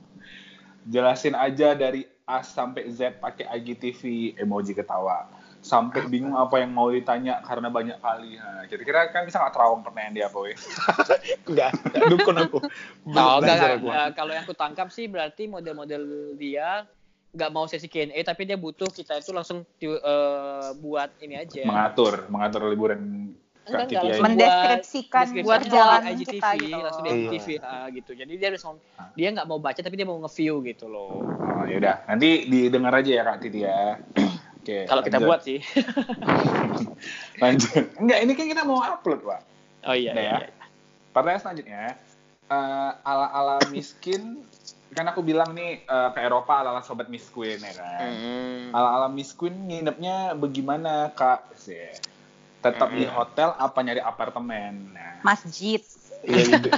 Jelasin 0.88 1.36
aja 1.36 1.76
dari 1.76 2.08
A 2.24 2.40
sampai 2.40 2.88
Z 2.88 3.20
pakai 3.20 3.44
IGTV 3.60 4.34
emoji 4.40 4.72
ketawa. 4.72 5.28
Sampai 5.60 6.08
bingung 6.08 6.40
apa 6.40 6.64
yang 6.64 6.72
mau 6.72 6.88
ditanya 6.88 7.44
karena 7.44 7.68
banyak 7.68 8.00
kali. 8.00 8.40
Nah, 8.40 8.64
kira-kira 8.72 9.12
kan 9.12 9.28
bisa 9.28 9.44
nggak 9.44 9.52
terawang 9.52 9.84
pertanyaan 9.84 10.16
dia 10.16 10.26
apa, 10.32 10.38
Wi? 10.40 10.56
Enggak, 11.44 11.72
dukun 12.08 12.38
aku. 12.40 12.58
Belum 13.04 13.20
Oh, 13.20 13.44
enggak, 13.44 13.84
enggak. 13.84 14.16
kalau 14.16 14.32
yang 14.32 14.48
aku 14.48 14.56
tangkap 14.56 14.88
sih 14.96 15.12
berarti 15.12 15.52
model-model 15.52 16.40
dia 16.40 16.88
nggak 17.34 17.52
mau 17.52 17.68
sesi 17.68 17.86
Q&A 17.86 18.16
tapi 18.24 18.48
dia 18.48 18.56
butuh 18.56 18.88
kita 18.88 19.20
itu 19.20 19.32
langsung 19.36 19.68
di- 19.78 19.90
eh, 19.90 20.70
buat 20.80 21.12
ini 21.20 21.36
aja. 21.38 21.68
Mengatur, 21.68 22.28
mengatur 22.32 22.68
liburan 22.72 23.34
Enggak, 23.68 23.84
enggak, 23.92 24.04
langsung. 24.08 24.24
Mendeskripsikan 24.24 25.26
deskripsi 25.28 25.44
buat 25.44 25.60
di 25.60 25.70
jalan 25.70 26.02
IGTV, 26.08 26.32
kita 26.32 26.50
gitu. 26.56 26.78
langsung 26.80 27.04
di 27.04 27.10
Iya. 27.12 27.20
IGTV 27.20 27.48
ah, 27.60 27.88
gitu. 27.92 28.12
Jadi 28.16 28.34
dia 28.40 28.48
harus 28.48 28.64
dia 29.12 29.28
nggak 29.36 29.48
mau 29.48 29.60
baca 29.60 29.80
tapi 29.84 29.96
dia 30.00 30.08
mau 30.08 30.18
nge-view 30.24 30.56
gitu 30.64 30.86
loh. 30.88 31.28
Oh, 31.28 31.64
yaudah. 31.68 32.08
Nanti 32.08 32.48
didengar 32.48 32.96
aja 32.96 33.12
ya 33.12 33.24
Kak 33.28 33.38
Titi 33.44 33.60
ya. 33.68 34.00
Oke. 34.64 34.78
Kalau 34.90 35.02
kita 35.04 35.20
buat 35.20 35.44
sih. 35.44 35.60
Lanjut. 37.44 37.86
Enggak, 38.00 38.20
ini 38.24 38.32
kan 38.40 38.46
kita 38.48 38.64
mau 38.64 38.80
upload, 38.80 39.20
Pak. 39.28 39.42
Oh 39.88 39.96
iya 39.96 40.16
Udah 40.16 40.24
iya. 40.24 40.32
ya. 40.32 40.40
iya. 40.48 40.50
Pertanyaan 41.12 41.42
selanjutnya, 41.44 41.84
eh, 42.48 42.92
ala-ala 43.04 43.58
miskin, 43.68 44.48
kan 44.90 45.06
aku 45.06 45.20
bilang 45.20 45.52
nih 45.52 45.82
eh, 45.82 46.10
ke 46.12 46.20
Eropa 46.20 46.58
ala-ala 46.58 46.82
sobat 46.82 47.08
Miss 47.08 47.28
Queen 47.28 47.58
ya 47.58 47.74
kan. 47.74 48.08
Hmm. 48.08 48.72
Ala-ala 48.72 49.08
Miss 49.08 49.32
Queen 49.32 49.68
nginepnya 49.68 50.34
bagaimana 50.34 51.12
kak? 51.12 51.52
Sih. 51.54 51.92
Tetap 52.58 52.90
di 52.90 53.04
Hmm. 53.04 53.14
hotel 53.14 53.50
apa 53.54 53.80
nyari 53.80 54.00
apartemen? 54.00 54.92
Nah, 54.92 55.22
Masjid. 55.22 55.80
Iya 56.20 56.44
di, 56.58 56.70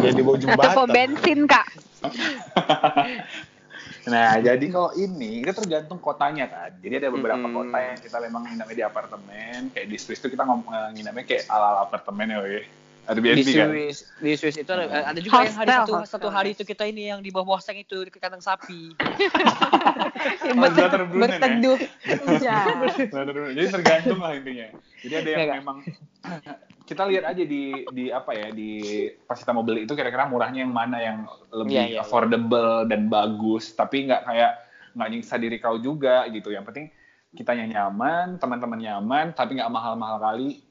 ya 0.00 0.10
di 0.16 0.22
bawah 0.22 0.38
Atau 0.38 0.42
jembatan. 0.42 0.88
bensin 0.88 1.40
Kak. 1.44 1.66
nah 4.02 4.40
jadi 4.40 4.64
kalau 4.66 4.96
ini 4.96 5.44
itu 5.44 5.52
tergantung 5.52 6.00
kotanya 6.00 6.48
kan. 6.48 6.70
Jadi 6.80 6.94
ada 6.96 7.08
beberapa 7.12 7.44
Mm-mm. 7.44 7.56
kota 7.60 7.78
yang 7.78 7.98
kita 8.00 8.16
memang 8.18 8.48
nginepnya 8.48 8.74
di 8.74 8.84
apartemen. 8.84 9.68
Kayak 9.70 9.86
di 9.86 9.96
Swiss 9.96 10.18
itu 10.18 10.32
kita 10.32 10.42
ngom- 10.42 10.64
eh, 10.66 10.88
nginepnya 10.96 11.24
kayak 11.26 11.44
ala-ala 11.46 11.84
apartemen 11.84 12.26
ya, 12.26 12.38
weh. 12.40 12.64
Ada 13.10 13.18
Di 13.18 13.42
kan? 13.58 13.74
Swiss, 13.74 13.98
di 14.22 14.30
Swiss 14.38 14.54
itu 14.54 14.70
ada, 14.70 14.86
ada 14.86 15.18
juga 15.18 15.42
yang 15.42 15.56
hari 15.58 15.66
Hostel, 15.66 15.82
satu, 15.82 15.92
hostel. 15.98 16.12
satu 16.14 16.28
hari 16.30 16.54
itu 16.54 16.62
kita 16.62 16.86
ini 16.86 17.10
yang 17.10 17.18
di 17.18 17.34
bawah 17.34 17.58
seng 17.58 17.82
itu 17.82 18.06
di 18.06 18.10
kandang 18.14 18.38
sapi. 18.38 18.94
Brunei, 20.54 20.78
ya? 20.78 20.88
Berteduh. 21.10 21.78
Iya. 22.38 22.58
Terus- 23.10 23.54
Jadi 23.58 23.66
tergantung 23.74 24.22
lah 24.22 24.30
intinya. 24.38 24.70
Jadi 25.02 25.14
ada 25.16 25.26
yang 25.26 25.38
Enggak. 25.42 25.58
memang 25.58 25.76
kita 26.90 27.02
lihat 27.10 27.24
aja 27.34 27.42
di 27.42 27.62
di 27.90 28.04
apa 28.10 28.30
ya 28.30 28.48
di 28.54 28.70
pas 29.26 29.38
kita 29.38 29.50
mau 29.50 29.66
beli 29.66 29.86
itu 29.86 29.94
kira-kira 29.94 30.26
murahnya 30.26 30.62
yang 30.62 30.74
mana 30.74 30.98
yang 30.98 31.18
lebih 31.50 31.74
Iya, 31.74 31.84
iya, 31.86 31.98
affordable 32.02 32.86
dan 32.86 33.06
bagus 33.06 33.74
tapi 33.74 34.06
nggak 34.06 34.22
kayak 34.22 34.52
nggak 34.94 35.08
nyiksa 35.10 35.34
diri 35.38 35.58
kau 35.58 35.82
juga 35.82 36.30
gitu. 36.30 36.54
Yang 36.54 36.64
penting 36.70 36.86
kitanya 37.34 37.66
nyaman, 37.66 38.38
teman-teman 38.38 38.78
nyaman 38.78 39.26
tapi 39.34 39.58
nggak 39.58 39.70
mahal-mahal 39.70 40.22
kali 40.22 40.62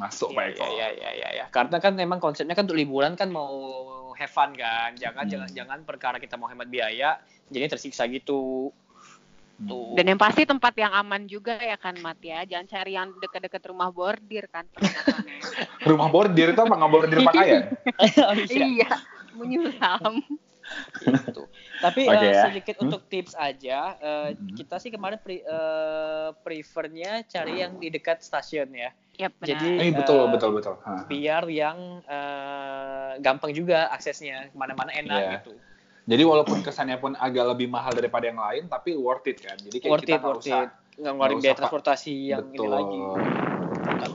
masuk 0.00 0.32
Pak 0.32 0.44
Eko. 0.50 0.64
Iya, 0.64 0.72
iya, 0.72 0.88
iya, 0.90 1.10
iya, 1.12 1.28
iya. 1.36 1.46
Karena 1.52 1.76
kan 1.76 1.92
memang 1.92 2.16
konsepnya 2.16 2.56
kan 2.56 2.64
untuk 2.64 2.80
liburan 2.80 3.12
kan 3.12 3.28
mau 3.28 3.52
have 4.16 4.32
fun 4.32 4.56
kan. 4.56 4.96
Jangan 4.96 5.28
Hmm. 5.28 5.32
jangan 5.32 5.50
jangan 5.52 5.78
perkara 5.84 6.16
kita 6.16 6.40
mau 6.40 6.48
hemat 6.48 6.66
biaya 6.66 7.20
jadi 7.46 7.68
tersiksa 7.68 8.08
gitu. 8.08 8.72
Hmm. 9.60 9.68
Tuh. 9.68 9.92
Dan 9.92 10.08
yang 10.08 10.20
pasti 10.20 10.48
tempat 10.48 10.72
yang 10.72 10.96
aman 10.96 11.28
juga 11.28 11.60
ya 11.60 11.76
kan 11.76 11.92
Mat 12.00 12.16
ya. 12.18 12.48
Jangan 12.48 12.66
cari 12.66 12.96
yang 12.96 13.12
dekat-dekat 13.14 13.60
rumah 13.68 13.92
bordir 13.92 14.48
kan. 14.48 14.64
Rumah 15.84 16.08
bordir 16.08 16.52
itu 16.52 16.60
apa 16.60 16.74
nggak 16.74 16.90
bordir 16.90 17.18
pakaian? 17.20 17.62
Oh, 18.24 18.32
iya. 18.36 18.64
iya, 18.64 18.90
menyulam. 19.32 20.24
gitu. 21.02 21.50
Tapi 21.82 22.06
Oke 22.06 22.14
eh, 22.20 22.30
ya. 22.30 22.42
sedikit 22.46 22.76
Hmm. 22.78 22.84
untuk 22.86 23.02
tips 23.10 23.34
aja, 23.34 23.96
eh, 23.98 24.28
Hmm. 24.32 24.54
kita 24.54 24.78
sih 24.78 24.88
kemarin 24.88 25.18
pre- 25.18 25.42
eh, 25.42 26.28
prefernya 26.40 27.26
cari 27.26 27.58
yang 27.58 27.74
di 27.76 27.90
dekat 27.90 28.22
stasiun 28.22 28.70
ya. 28.70 28.94
Yap, 29.20 29.32
benar. 29.36 29.48
Jadi 29.52 29.68
Eh 29.76 29.92
betul 29.92 30.20
eh, 30.24 30.28
betul 30.32 30.50
betul. 30.56 30.74
Hah. 30.80 31.04
biar 31.04 31.44
yang 31.52 32.00
eh, 32.08 33.10
gampang 33.20 33.52
juga 33.52 33.92
aksesnya 33.92 34.48
ke 34.48 34.56
mana-mana 34.56 34.88
enak 34.90 35.12
Iya. 35.20 35.30
gitu. 35.36 35.52
Jadi 36.08 36.22
walaupun 36.24 36.64
kesannya 36.64 36.96
pun 36.96 37.12
agak 37.14 37.44
lebih 37.54 37.68
mahal 37.68 37.92
daripada 37.92 38.24
yang 38.26 38.40
lain 38.40 38.64
tapi 38.66 38.96
worth 38.96 39.28
it 39.28 39.44
kan. 39.44 39.60
Jadi 39.60 39.76
kayak 39.78 39.92
Worth 39.92 40.02
kita 40.02 40.10
it, 40.10 40.18
nggak 40.18 40.32
worth 40.32 40.48
usah 40.48 40.60
it. 40.64 40.70
Nggak 41.00 41.12
ngeluarin 41.12 41.36
biaya 41.38 41.56
transportasi 41.56 42.14
yang 42.32 42.44
ini 42.48 42.56
Betul. 42.56 42.70
lagi. 42.72 43.00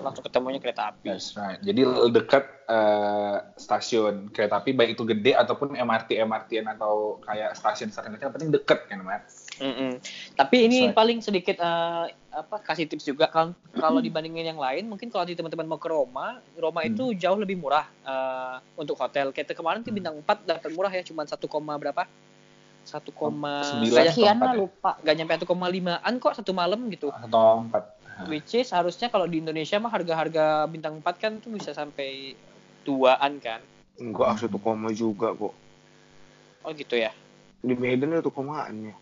Langsung 0.02 0.24
ketemunya 0.26 0.60
kereta 0.60 0.90
api. 0.90 1.08
That's 1.08 1.38
right. 1.38 1.62
Jadi 1.62 1.82
dekat 2.10 2.44
eh, 2.66 3.36
stasiun 3.56 4.34
kereta 4.34 4.60
api 4.60 4.74
baik 4.74 4.98
itu 4.98 5.06
gede 5.06 5.38
ataupun 5.38 5.78
MRT 5.78 6.26
MRT 6.26 6.66
atau 6.66 7.22
kayak 7.22 7.54
stasiun 7.54 7.94
stasiun 7.94 8.18
kecil 8.18 8.28
yang 8.28 8.36
penting 8.36 8.52
deket 8.52 8.80
kan, 8.90 9.00
Mat. 9.06 9.30
Mm-mm. 9.62 10.04
Tapi 10.36 10.68
ini 10.68 10.90
right. 10.90 10.96
paling 10.96 11.20
sedikit 11.24 11.64
eh, 11.64 12.06
apa 12.36 12.60
kasih 12.60 12.92
tips 12.92 13.08
juga 13.08 13.32
kan 13.32 13.56
kalau 13.72 14.04
dibandingin 14.04 14.52
yang 14.52 14.60
lain 14.60 14.92
mungkin 14.92 15.08
kalau 15.08 15.24
teman-teman 15.24 15.64
mau 15.64 15.80
ke 15.80 15.88
Roma, 15.88 16.44
Roma 16.60 16.84
itu 16.84 17.16
jauh 17.16 17.40
lebih 17.40 17.56
murah 17.56 17.88
eh, 18.04 18.56
untuk 18.76 19.00
hotel. 19.00 19.32
Kayak 19.32 19.56
kemarin 19.56 19.82
tuh 19.82 19.96
bintang 19.96 20.20
4 20.20 20.44
dapat 20.44 20.72
murah 20.76 20.92
ya 20.92 21.04
cuma 21.08 21.24
1, 21.24 21.36
berapa? 21.80 22.04
1, 22.86 23.02
Sembilan. 23.66 23.90
nggak 23.90 24.06
Sekian 24.14 24.38
lah 24.38 24.54
ya? 24.54 24.60
lupa. 24.62 24.92
nggak 25.02 25.16
nyampe 25.18 25.34
1,5an 25.42 26.14
kok 26.22 26.34
satu 26.38 26.52
malam 26.54 26.80
gitu. 26.94 27.10
Atau 27.10 27.66
empat. 27.66 27.84
Which 28.32 28.56
is 28.56 28.72
harusnya 28.72 29.12
kalau 29.12 29.28
di 29.28 29.44
Indonesia 29.44 29.76
mah 29.76 29.92
harga-harga 29.92 30.70
bintang 30.72 31.04
4 31.04 31.20
kan 31.20 31.32
tuh 31.44 31.52
bisa 31.52 31.76
sampai 31.76 32.38
2an 32.88 33.34
kan. 33.44 33.60
Enggak, 34.00 34.40
satu 34.40 34.60
koma 34.60 34.92
juga 34.96 35.36
kok. 35.36 35.52
Oh 36.64 36.72
gitu 36.72 36.96
ya. 36.96 37.12
Di 37.60 37.76
Medan 37.76 38.16
satu 38.16 38.32
komaan 38.32 38.94
ya. 38.94 38.96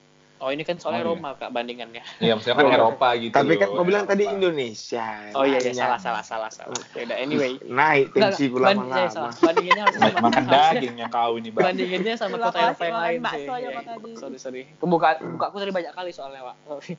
Oh 0.43 0.51
ini 0.51 0.61
kan 0.61 0.75
soalnya 0.75 1.01
Oh, 1.01 1.07
iya. 1.07 1.15
Roma 1.15 1.29
kak 1.33 1.49
bandingannya. 1.49 2.03
Iya, 2.19 2.35
maksudnya 2.35 2.55
kan 2.55 2.65
Oh. 2.65 2.75
Eropa 2.75 3.07
gitu. 3.15 3.31
Tapi 3.31 3.53
kan 3.55 3.67
kau 3.69 3.81
bilang 3.81 4.03
tadi 4.03 4.23
Eropa. 4.23 4.35
Indonesia. 4.35 5.05
Oh 5.31 5.43
iya, 5.43 5.57
iya 5.57 5.71
salah 5.71 5.95
salah 5.97 6.19
salah 6.19 6.51
salah. 6.51 6.75
Yaudah, 6.93 7.15
anyway. 7.15 7.55
Naik 7.63 8.11
tensi 8.11 8.47
gue 8.47 8.59
saya 8.59 8.75
lama-lama. 8.75 9.07
salah. 9.07 9.31
Bandinginnya 9.33 9.83
harus 9.83 9.95
Ma- 9.95 10.03
sama 10.05 10.19
makan 10.21 10.43
dagingnya 10.45 11.07
kau 11.07 11.33
ini, 11.35 11.49
Bang. 11.49 11.63
Bandinginnya 11.65 12.13
sama 12.13 12.35
kota 12.37 12.57
Eropa 12.61 12.83
yang 12.83 12.99
lain 12.99 13.19
sih. 13.25 13.45
Iya. 13.47 13.79
Sorry 14.13 14.37
sorry. 14.37 14.61
Kebuka 14.75 15.07
buka 15.23 15.45
aku 15.47 15.57
tadi 15.57 15.71
banyak 15.71 15.93
kali 15.93 16.11
soalnya 16.11 16.43
pak. 16.43 16.55
Sorry. 16.67 16.93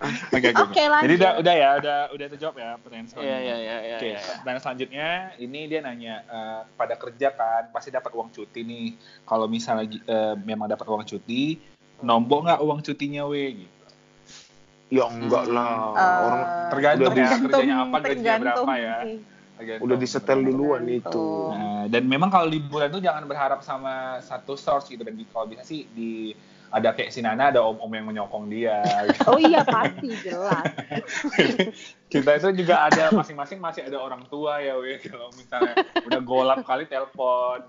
Oke, 0.32 0.48
Oke, 0.48 0.56
oke. 0.56 0.80
lanjut. 0.80 1.04
Jadi 1.04 1.14
udah 1.20 1.32
udah 1.44 1.54
ya, 1.54 1.70
udah 1.76 1.98
udah 2.16 2.26
terjawab 2.32 2.56
ya 2.56 2.70
pertanyaan 2.80 3.04
Iya 3.04 3.12
selanjutnya. 3.12 3.36
iya 3.36 3.56
iya 3.60 3.76
iya. 3.84 3.96
Oke, 4.00 4.10
pertanyaan 4.16 4.62
selanjutnya 4.64 5.08
ini 5.36 5.60
dia 5.68 5.80
nanya 5.84 6.14
eh, 6.24 6.60
pada 6.72 6.94
kerja 6.96 7.28
kan 7.36 7.62
pasti 7.68 7.92
dapat 7.92 8.08
uang 8.16 8.32
cuti 8.32 8.60
nih. 8.64 8.86
Kalau 9.28 9.44
misalnya 9.44 9.84
eh, 9.92 10.34
memang 10.40 10.72
dapat 10.72 10.88
uang 10.88 11.04
cuti, 11.04 11.60
nombok 12.00 12.48
nggak 12.48 12.60
uang 12.64 12.80
cutinya 12.80 13.28
we 13.28 13.60
gitu. 13.60 13.76
Ya 14.90 15.04
enggak 15.06 15.44
lah. 15.52 15.72
Eh, 15.92 16.18
Orang 16.24 16.42
Tergantung 16.72 17.12
udah 17.12 17.20
ya 17.20 17.30
kerjanya 17.36 17.74
apa, 17.84 17.96
gajinya 18.00 18.08
tergantung 18.08 18.40
berapa 18.40 18.74
ya. 18.80 18.96
Tergantung. 19.60 19.84
udah 19.84 19.96
disetel 20.00 20.38
duluan 20.40 20.82
itu. 20.88 20.96
Tergantung. 21.04 21.52
Nah, 21.52 21.82
dan 21.92 22.02
memang 22.08 22.28
kalau 22.32 22.48
liburan 22.48 22.88
tuh 22.88 23.04
jangan 23.04 23.28
berharap 23.28 23.60
sama 23.60 24.16
satu 24.24 24.56
source 24.56 24.88
gitu 24.88 25.04
dan 25.04 25.12
kalau 25.28 25.44
bisa 25.44 25.60
sih 25.60 25.84
di 25.92 26.32
ada 26.70 26.94
kayak 26.94 27.10
si 27.10 27.18
Nana 27.18 27.50
ada 27.50 27.60
om-om 27.60 27.90
yang 27.90 28.06
menyokong 28.06 28.46
dia. 28.46 28.78
gitu. 29.06 29.26
Oh 29.30 29.38
iya 29.38 29.60
pasti 29.62 30.08
jelas. 30.22 30.70
Kita 32.12 32.30
itu 32.34 32.62
juga 32.62 32.82
ada 32.82 33.10
masing-masing 33.10 33.58
masih 33.58 33.86
ada 33.86 33.98
orang 33.98 34.26
tua 34.26 34.58
ya 34.58 34.74
we 34.74 34.98
kalau 34.98 35.30
misalnya 35.34 35.74
udah 36.02 36.20
golap 36.20 36.62
kali 36.62 36.86
telepon. 36.86 37.62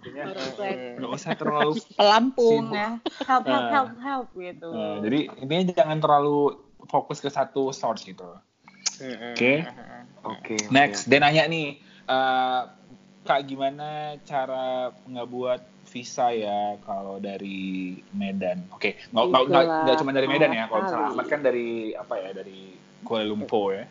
Intinya 0.00 0.32
nggak 0.96 1.10
usah 1.10 1.32
terlalu 1.34 1.76
Pelampung 1.92 2.68
Sibuk. 2.68 2.76
ya. 2.76 2.90
Help 3.24 3.44
help 3.44 3.60
Nah. 3.62 3.68
help 3.70 3.92
help 4.00 4.26
gitu. 4.32 4.68
Nah, 4.68 4.96
jadi 5.00 5.18
intinya 5.40 5.64
jangan 5.74 5.98
terlalu 5.98 6.38
fokus 6.88 7.20
ke 7.20 7.28
satu 7.28 7.68
source 7.70 8.04
gitu. 8.04 8.24
Oke. 9.32 9.64
Oke. 10.22 10.56
Next, 10.68 11.04
dia 11.04 11.20
nanya 11.20 11.44
nih, 11.44 11.76
eh, 12.04 12.60
kak 13.22 13.44
gimana 13.44 14.16
cara 14.24 14.88
ngebuat 15.04 15.79
visa 15.90 16.30
ya 16.30 16.78
kalau 16.86 17.18
dari 17.18 17.98
Medan? 18.14 18.62
Oke, 18.70 18.94
nggak 19.10 19.24
nggak- 19.26 19.46
nggak 19.50 19.64
nggak 19.66 19.96
cuma 19.98 20.10
dari 20.14 20.28
Medan 20.30 20.50
ya. 20.54 20.64
Kalau 20.70 20.82
misalnya. 20.86 21.08
Ahmad 21.10 21.26
kan 21.26 21.40
dari 21.42 21.68
apa 21.92 22.14
ya? 22.16 22.30
Dari 22.30 22.60
Kuala 23.02 23.24
Lumpur 23.26 23.74
ya. 23.74 23.84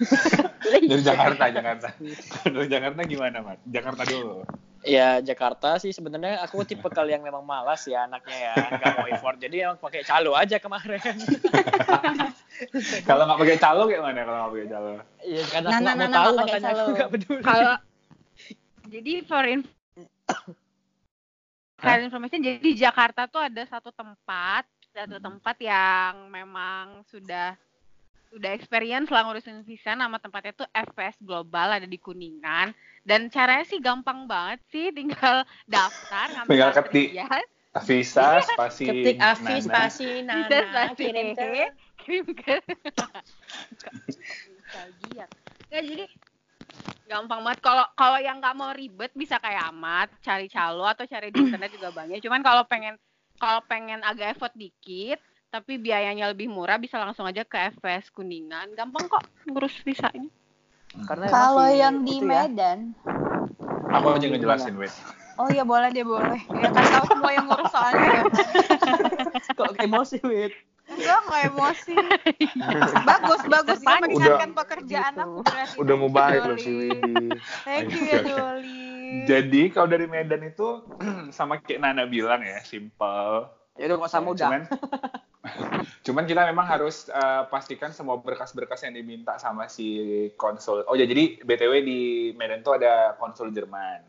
dari 0.70 1.02
Jakarta, 1.02 1.44
Jakarta. 1.50 1.88
dari 2.54 2.68
Jakarta 2.70 3.00
gimana, 3.02 3.36
Mat? 3.42 3.58
Jakarta 3.66 4.02
dulu. 4.06 4.46
Ya 4.80 5.20
Jakarta 5.20 5.76
sih 5.76 5.92
sebenarnya 5.92 6.40
aku 6.40 6.64
tipe 6.64 6.88
kali 6.88 7.12
yang 7.12 7.20
memang 7.20 7.44
malas 7.44 7.84
ya 7.84 8.08
anaknya 8.08 8.32
ya 8.48 8.54
nggak 8.80 8.92
mau 8.96 9.06
effort 9.12 9.36
jadi 9.36 9.68
emang 9.68 9.76
pakai 9.76 10.00
calo 10.08 10.32
aja 10.32 10.56
kemarin. 10.56 10.96
Kalau 13.08 13.28
nggak 13.28 13.40
pakai 13.44 13.56
calo 13.60 13.84
kayak 13.84 14.00
mana 14.00 14.20
kalau 14.24 14.38
nggak 14.40 14.52
pakai 14.56 14.68
calo? 14.72 14.90
Iya 15.20 15.42
karena 15.52 15.68
Nah, 15.68 15.76
aku 15.76 15.84
nah, 15.84 15.92
nggak 15.92 15.96
nah, 16.00 16.00
mau 16.00 16.08
nah, 16.08 16.16
tahu 16.16 16.32
makanya 16.32 16.68
aku 16.72 16.80
calo. 16.80 16.96
nggak 16.96 17.10
peduli. 17.12 17.42
Kalau 17.44 17.74
jadi 18.88 19.12
for 19.28 19.44
for 21.80 21.98
information. 21.98 22.40
Jadi 22.44 22.58
di 22.60 22.72
Jakarta 22.76 23.26
tuh 23.26 23.40
ada 23.40 23.62
satu 23.66 23.90
tempat, 23.90 24.68
satu 24.92 25.16
tempat 25.18 25.56
yang 25.58 26.28
memang 26.28 27.02
sudah 27.08 27.56
udah 28.30 28.50
experience 28.54 29.10
lah 29.10 29.26
ngurusin 29.26 29.66
visa. 29.66 29.96
Nama 29.96 30.20
tempatnya 30.20 30.52
tuh 30.54 30.68
FS 30.70 31.18
Global 31.24 31.80
ada 31.80 31.88
di 31.88 31.98
Kuningan. 31.98 32.70
Dan 33.00 33.32
caranya 33.32 33.64
sih 33.64 33.80
gampang 33.80 34.28
banget 34.28 34.60
sih 34.70 34.92
tinggal 34.92 35.42
daftar 35.72 36.30
ngambil 36.36 36.52
Tinggal 36.52 36.70
ketik. 36.76 37.08
Visa, 37.86 38.42
spasi 38.42 38.82
Ketik 38.82 39.22
Afi, 39.22 39.46
Nana. 39.46 39.62
spasi, 39.62 40.26
Nana, 40.26 40.42
Bisa, 40.42 40.58
spasi, 40.58 41.06
kirim 41.06 41.28
ke 41.38 41.70
kirim 42.02 42.26
ke 42.34 42.54
nggak 44.70 45.26
jadi 45.70 46.06
gampang 47.10 47.42
banget 47.42 47.58
kalau 47.58 47.82
kalau 47.98 48.22
yang 48.22 48.38
nggak 48.38 48.54
mau 48.54 48.70
ribet 48.70 49.10
bisa 49.18 49.42
kayak 49.42 49.66
amat 49.74 50.14
cari 50.22 50.46
calo 50.46 50.86
atau 50.86 51.02
cari 51.10 51.34
di 51.34 51.42
internet 51.42 51.74
juga 51.74 51.90
banyak 51.90 52.22
cuman 52.22 52.40
kalau 52.46 52.62
pengen 52.70 52.94
kalau 53.42 53.58
pengen 53.66 53.98
agak 54.06 54.38
effort 54.38 54.54
dikit 54.54 55.18
tapi 55.50 55.82
biayanya 55.82 56.30
lebih 56.30 56.46
murah 56.46 56.78
bisa 56.78 57.02
langsung 57.02 57.26
aja 57.26 57.42
ke 57.42 57.58
FS 57.82 58.14
Kuningan 58.14 58.70
gampang 58.78 59.10
kok 59.10 59.26
ngurus 59.50 59.74
visanya 59.82 60.30
Karena 61.06 61.30
Kalau 61.30 61.70
yang 61.70 62.02
di 62.02 62.18
ya. 62.18 62.50
Medan, 62.50 62.90
Aku 63.94 64.10
aja 64.10 64.26
ngejelasin, 64.26 64.74
wait. 64.74 64.90
oh 65.38 65.46
iya 65.46 65.62
boleh 65.62 65.86
deh 65.94 66.02
boleh. 66.02 66.42
Ya 66.50 66.66
kasih 66.66 66.90
tahu 66.98 67.04
semua 67.14 67.30
yang 67.30 67.46
ngurus 67.46 67.70
soalnya. 67.70 68.26
kok 69.58 69.70
emosi 69.78 70.18
wit. 70.26 70.50
Enggak, 71.00 71.20
enggak 71.24 71.42
emosi. 71.48 71.94
bagus, 73.10 73.40
bagus. 73.48 73.78
Dia 73.80 73.88
Udah- 73.88 74.02
mengingatkan 74.04 74.50
pekerjaan 74.52 75.12
gitu. 75.16 75.24
aku 75.24 75.38
berarti. 75.42 75.76
Udah 75.80 75.94
mau 75.96 76.10
baik 76.12 76.40
loh 76.44 76.58
si 76.60 76.70
Widi. 76.70 77.14
Thank 77.64 77.88
you 77.96 78.02
ya, 78.04 78.20
Doli. 78.20 78.86
Jadi 79.26 79.62
kalau 79.74 79.88
dari 79.90 80.06
Medan 80.06 80.44
itu 80.46 80.84
sama 81.36 81.58
kayak 81.58 81.80
Nana 81.82 82.04
bilang 82.06 82.44
ya, 82.44 82.62
simple. 82.62 83.48
Ya 83.74 83.88
udah 83.90 83.96
kok 84.06 84.10
sama 84.12 84.36
udah. 84.36 84.46
Cuman, 84.46 84.60
cuman 86.06 86.24
kita 86.28 86.42
memang 86.46 86.66
harus 86.68 87.08
eh, 87.08 87.42
pastikan 87.48 87.90
semua 87.90 88.20
berkas-berkas 88.20 88.84
yang 88.84 88.94
diminta 88.94 89.40
sama 89.40 89.66
si 89.66 90.28
konsul. 90.36 90.84
Oh 90.86 90.94
ya, 90.94 91.08
jadi 91.08 91.40
BTW 91.40 91.72
di 91.82 92.00
Medan 92.36 92.60
tuh 92.60 92.76
ada 92.76 93.16
konsul 93.16 93.50
Jerman. 93.50 94.04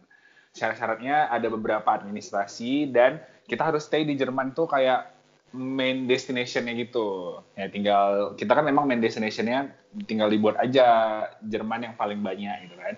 Syarat-syaratnya 0.51 1.31
ada 1.31 1.47
beberapa 1.47 1.95
administrasi 1.95 2.91
dan 2.91 3.23
kita 3.47 3.71
harus 3.71 3.87
stay 3.87 4.03
di 4.03 4.19
Jerman 4.19 4.51
tuh 4.51 4.67
kayak 4.67 5.20
main 5.51 6.07
destinationnya 6.07 6.73
gitu. 6.79 7.39
Ya 7.59 7.67
tinggal 7.67 8.35
kita 8.39 8.55
kan 8.55 8.63
memang 8.63 8.87
main 8.87 9.03
destinationnya 9.03 9.71
tinggal 10.07 10.31
dibuat 10.31 10.59
aja 10.59 11.27
Jerman 11.43 11.91
yang 11.91 11.95
paling 11.99 12.19
banyak 12.23 12.71
gitu 12.71 12.75
kan. 12.79 12.95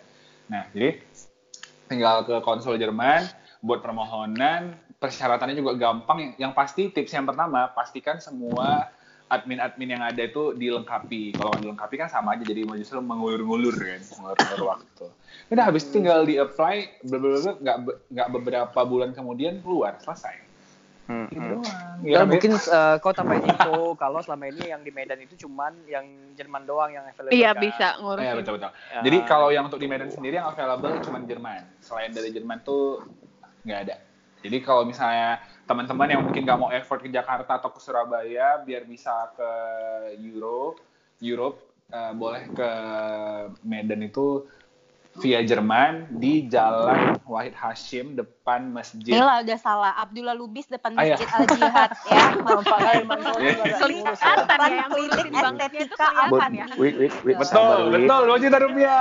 Nah 0.50 0.64
jadi 0.74 1.02
tinggal 1.90 2.26
ke 2.26 2.42
konsul 2.46 2.78
Jerman 2.78 3.26
buat 3.64 3.82
permohonan 3.82 4.78
persyaratannya 4.98 5.56
juga 5.60 5.76
gampang 5.76 6.36
yang 6.40 6.56
pasti 6.56 6.88
tips 6.88 7.12
yang 7.12 7.28
pertama 7.28 7.68
pastikan 7.76 8.24
semua 8.24 8.88
admin-admin 9.28 9.98
yang 9.98 10.04
ada 10.04 10.22
itu 10.24 10.54
dilengkapi 10.54 11.34
kalau 11.36 11.52
nggak 11.52 11.64
dilengkapi 11.66 11.96
kan 11.98 12.08
sama 12.08 12.38
aja 12.38 12.46
jadi 12.46 12.64
justru 12.80 13.02
mengulur-ngulur 13.02 13.74
kan 13.74 14.00
mengulur-ngulur 14.20 14.64
waktu 14.78 15.06
udah 15.50 15.64
habis 15.64 15.90
tinggal 15.90 16.24
di 16.24 16.38
apply 16.38 17.02
nggak 17.04 17.78
nggak 18.14 18.30
beberapa 18.30 18.80
bulan 18.86 19.12
kemudian 19.12 19.60
keluar 19.66 19.98
selesai 20.00 20.53
Hmm, 21.04 21.28
gitu 21.28 21.44
hmm. 21.44 21.54
doang 21.60 21.94
Ya, 22.04 22.20
kan, 22.24 22.36
mungkin 22.36 22.52
eh, 22.60 22.96
kau 23.00 23.16
tambahin 23.16 23.48
info 23.48 23.96
kalau 23.96 24.20
selama 24.20 24.52
ini 24.52 24.76
yang 24.76 24.84
di 24.84 24.92
Medan 24.92 25.24
itu 25.24 25.48
cuman 25.48 25.72
yang 25.88 26.04
Jerman 26.36 26.68
doang 26.68 26.92
yang 26.92 27.08
available. 27.08 27.32
iya 27.32 27.56
kan? 27.56 27.64
bisa 27.64 27.88
ngurusin 28.04 28.28
Iya 28.28 28.34
betul 28.36 28.54
betul. 28.60 28.72
Ya. 28.72 29.02
Jadi 29.08 29.18
kalau 29.24 29.48
yang 29.56 29.64
untuk 29.72 29.80
di 29.80 29.88
Medan 29.88 30.12
sendiri 30.12 30.36
yang 30.36 30.52
available 30.52 31.00
cuma 31.00 31.24
Jerman. 31.24 31.64
Selain 31.80 32.12
dari 32.12 32.36
Jerman 32.36 32.60
tuh 32.68 33.08
nggak 33.64 33.80
ada. 33.88 33.96
Jadi 34.44 34.58
kalau 34.60 34.84
misalnya 34.84 35.40
teman-teman 35.64 36.08
yang 36.12 36.22
mungkin 36.28 36.44
nggak 36.44 36.60
mau 36.60 36.68
effort 36.76 37.00
ke 37.00 37.08
Jakarta 37.08 37.56
atau 37.56 37.72
ke 37.72 37.80
Surabaya 37.80 38.60
biar 38.60 38.84
bisa 38.84 39.32
ke 39.32 39.50
Euro, 40.20 40.76
Europe 41.24 41.88
eh, 41.88 42.12
boleh 42.12 42.52
ke 42.52 42.70
Medan 43.64 44.04
itu 44.04 44.44
via 45.24 45.40
Jerman 45.46 46.20
di 46.20 46.52
Jalan 46.52 47.22
Wahid 47.24 47.56
Hashim 47.56 48.20
depan 48.44 48.76
masjid. 48.76 49.16
Inilah 49.16 49.40
udah 49.40 49.56
salah. 49.56 49.96
Abdullah 50.04 50.36
Lubis 50.36 50.68
depan 50.68 51.00
Ah, 51.00 51.08
iya. 51.08 51.16
Masjid 51.16 51.32
Al 51.32 51.44
Jihad 51.48 51.90
ya. 52.12 52.24
Makanya 52.44 52.92
emang 53.00 53.20
kau 53.24 53.40
juga 53.40 53.56
nggak 53.64 53.72
kelihatan 53.72 54.60
ya. 54.60 54.60
ya 54.60 54.68
yang 54.68 54.92
klinik 54.92 55.28
banknya 55.32 55.68
itu 55.72 55.80
estetika 55.80 56.08
kelihatan 56.12 56.52
ya 56.52 56.66
wait, 56.76 56.96
wait, 57.00 57.14
wait, 57.24 57.36
Betul, 57.40 57.80
betul, 57.88 58.22
2 58.28 58.44
juta 58.44 58.58
rupiah. 58.60 59.00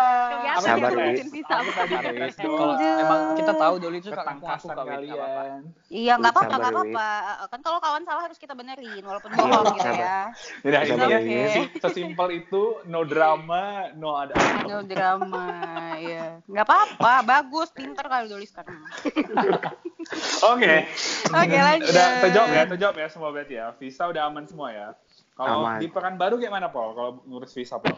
Sabar, 0.62 0.90
Aku 0.94 2.54
kalau 2.54 2.74
emang 2.78 3.20
kita 3.34 3.52
tahu 3.58 3.74
Doli 3.82 3.98
itu 3.98 4.08
suka 4.14 4.22
apa-apa. 4.22 4.82
kalian. 4.86 5.60
Iya, 5.90 6.12
nggak 6.22 6.32
apa-apa, 6.38 6.54
nggak 6.54 6.72
apa-apa. 6.72 7.08
Kan 7.50 7.60
kalau 7.66 7.78
kawan 7.82 8.02
salah 8.06 8.22
harus 8.30 8.38
kita 8.38 8.54
benerin, 8.54 9.02
walaupun 9.02 9.30
bohong 9.34 9.74
gitu 9.74 9.90
ya. 9.90 10.30
Sabar, 10.62 10.80
intinya 10.86 11.18
sesimpel 11.82 12.28
itu 12.30 12.62
no 12.86 13.02
drama, 13.02 13.90
no 13.98 14.14
ada. 14.14 14.38
No 14.70 14.86
drama, 14.86 15.46
iya. 15.98 16.38
Nggak 16.46 16.62
apa-apa, 16.62 17.12
bagus, 17.26 17.74
pinter 17.74 18.06
kali 18.06 18.30
Doli 18.30 18.46
sekarang. 18.46 18.78
Oke. 20.52 20.72
Oke, 21.32 21.58
lanjut. 21.58 21.88
Udah 21.88 22.06
terjawab 22.20 22.48
ya, 22.52 22.62
terjawab 22.68 22.94
ya 22.98 23.06
semua 23.08 23.28
berarti 23.32 23.54
ya. 23.56 23.66
Visa 23.78 24.08
udah 24.10 24.22
aman 24.28 24.44
semua 24.44 24.68
ya. 24.74 24.88
Kalau 25.32 25.64
di 25.80 25.88
Pekanbaru 25.88 26.36
kayak 26.36 26.52
mana, 26.52 26.68
Paul? 26.68 26.92
Kalau 26.92 27.10
ngurus 27.24 27.56
visa, 27.56 27.80
Paul? 27.80 27.96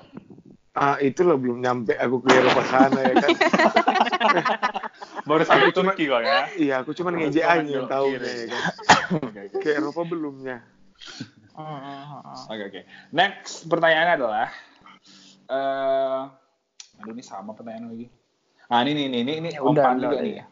Ah, 0.75 0.99
itu 0.99 1.23
loh 1.23 1.39
belum 1.39 1.63
nyampe 1.63 1.95
aku 1.95 2.19
ke 2.27 2.35
Eropa 2.35 2.63
sana 2.67 2.99
ya 2.99 3.15
kan. 3.23 3.31
Baru 5.31 5.43
sampai 5.47 5.71
Turki 5.71 6.11
kok 6.11 6.19
ya. 6.19 6.51
Iya, 6.59 6.75
aku 6.83 6.91
cuma 6.99 7.15
ngejek 7.15 7.47
aja 7.47 7.63
yang 7.63 7.87
tahu 7.87 8.11
ya 8.11 8.19
kan. 8.51 8.63
Oke, 9.23 9.41
oke. 9.47 9.57
Ke 9.63 9.69
Eropa 9.79 10.03
belumnya. 10.03 10.59
Oke, 12.51 12.63
oke. 12.67 12.81
Next 13.15 13.71
pertanyaannya 13.71 14.15
adalah 14.19 14.51
eh 15.47 16.21
aduh 16.99 17.15
ini 17.15 17.23
sama 17.23 17.55
pertanyaan 17.55 17.95
lagi. 17.95 18.07
Ah, 18.67 18.83
ini 18.83 18.91
nih, 18.97 19.05
ini 19.07 19.19
ini 19.23 19.33
ini 19.39 19.49
Ya 19.55 19.63
Om 19.63 19.71
udah, 19.71 19.95
juga 19.95 20.19
nih. 20.19 20.43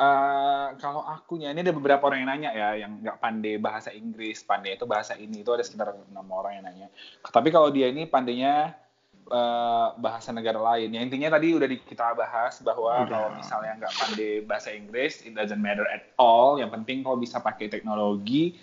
Eh, 0.00 0.68
kalau 0.80 1.04
akunya 1.04 1.52
ini 1.52 1.60
ada 1.60 1.76
beberapa 1.76 2.08
orang 2.08 2.24
yang 2.24 2.30
nanya 2.32 2.50
ya 2.56 2.68
yang 2.72 3.04
nggak 3.04 3.20
pandai 3.20 3.60
bahasa 3.60 3.92
Inggris, 3.92 4.40
pandai 4.40 4.80
itu 4.80 4.88
bahasa 4.88 5.12
ini 5.12 5.44
itu 5.44 5.52
ada 5.52 5.60
sekitar 5.60 5.92
enam 5.92 6.24
orang 6.32 6.56
yang 6.56 6.64
nanya. 6.64 6.88
Tapi 7.20 7.52
kalau 7.52 7.68
dia 7.68 7.92
ini 7.92 8.08
pandainya 8.08 8.72
eh, 9.28 9.88
bahasa 10.00 10.32
negara 10.32 10.56
lain. 10.56 10.96
Ya 10.96 11.04
intinya 11.04 11.36
tadi 11.36 11.52
udah 11.52 11.68
di- 11.68 11.84
kita 11.84 12.16
bahas 12.16 12.64
bahwa 12.64 13.04
Udah. 13.04 13.12
kalau 13.12 13.28
misalnya 13.36 13.76
nggak 13.76 13.92
pandai 13.92 14.32
bahasa 14.40 14.72
Inggris, 14.72 15.20
it 15.20 15.36
doesn't 15.36 15.60
matter 15.60 15.84
at 15.84 16.08
all. 16.16 16.56
Yang 16.56 16.80
penting 16.80 17.04
kalau 17.04 17.20
bisa 17.20 17.36
pakai 17.36 17.68
teknologi, 17.68 18.56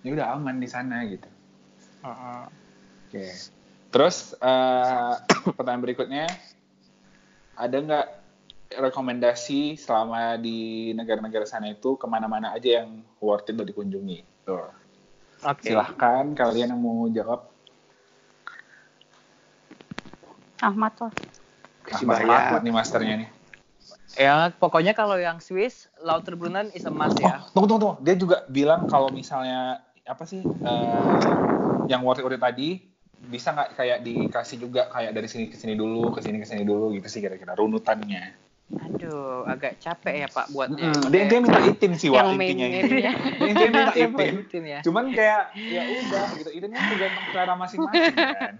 ya 0.00 0.16
udah 0.16 0.40
aman 0.40 0.56
di 0.56 0.72
sana 0.72 1.04
gitu. 1.04 1.28
Oke. 2.00 3.28
Terus 3.92 4.32
eh, 4.40 5.14
pertanyaan 5.52 5.84
berikutnya, 5.84 6.32
ada 7.60 7.76
nggak 7.76 8.06
rekomendasi 8.68 9.80
selama 9.80 10.36
di 10.36 10.92
negara-negara 10.92 11.48
sana 11.48 11.72
itu 11.72 11.96
ke 11.96 12.04
mana-mana 12.04 12.52
aja 12.52 12.84
yang 12.84 13.00
worth 13.18 13.48
it 13.48 13.56
untuk 13.56 13.72
dikunjungi? 13.72 14.44
Tuh. 14.44 14.68
Oke. 15.48 15.72
Silahkan 15.72 16.36
kalian 16.36 16.76
yang 16.76 16.80
mau 16.80 17.08
jawab. 17.08 17.48
Ahmad 20.60 20.92
tuh. 20.98 21.12
Kasih 21.86 22.04
Ahmad, 22.04 22.16
bayar. 22.20 22.40
Ahmad 22.52 22.62
nih 22.66 22.74
masternya 22.74 23.14
nih. 23.24 23.28
Ya, 24.18 24.50
pokoknya 24.50 24.92
kalau 24.92 25.16
yang 25.16 25.38
Swiss, 25.38 25.86
Lauterbrunnen 26.02 26.74
is 26.74 26.84
a 26.84 26.92
must 26.92 27.16
ya. 27.22 27.40
Oh, 27.40 27.54
tunggu, 27.54 27.66
tunggu, 27.70 27.80
tunggu. 27.80 27.96
Dia 28.04 28.14
juga 28.18 28.36
bilang 28.50 28.90
kalau 28.90 29.08
misalnya 29.14 29.80
apa 30.04 30.24
sih 30.26 30.42
eh, 30.42 31.04
yang 31.86 32.02
worth 32.02 32.20
it 32.20 32.24
worth 32.26 32.36
it 32.36 32.42
tadi 32.42 32.82
bisa 33.28 33.52
nggak 33.52 33.76
kayak 33.76 33.98
dikasih 34.02 34.56
juga 34.58 34.88
kayak 34.90 35.12
dari 35.14 35.28
sini 35.30 35.46
ke 35.48 35.56
sini 35.56 35.78
dulu, 35.78 36.10
ke 36.10 36.20
sini 36.20 36.42
ke 36.42 36.46
sini 36.48 36.66
dulu 36.66 36.90
gitu 36.98 37.06
sih 37.06 37.22
kira-kira 37.22 37.54
runutannya. 37.54 38.47
Aduh, 38.68 39.48
agak 39.48 39.80
capek 39.80 40.14
ya 40.22 40.28
Pak 40.28 40.52
buatnya. 40.52 40.92
Mm, 40.92 41.08
dia 41.08 41.22
dia 41.24 41.38
minta 41.40 41.60
itin 41.64 41.92
sih 41.96 42.12
Wak, 42.12 42.20
Yang 42.20 42.32
intinya 42.36 42.66
ini. 42.68 42.76
ya. 42.76 42.82
Dia, 42.84 43.12
dia 43.56 43.68
minta 43.72 43.92
itin. 43.94 44.32
itin 44.38 44.64
ya. 44.66 44.80
Cuman 44.84 45.04
kayak 45.08 45.42
ya 45.56 45.82
udah 45.88 46.26
gitu. 46.36 46.50
Itinnya 46.52 46.80
tergantung 46.84 47.24
selera 47.26 47.54
masing-masing 47.56 48.12
kan. 48.12 48.54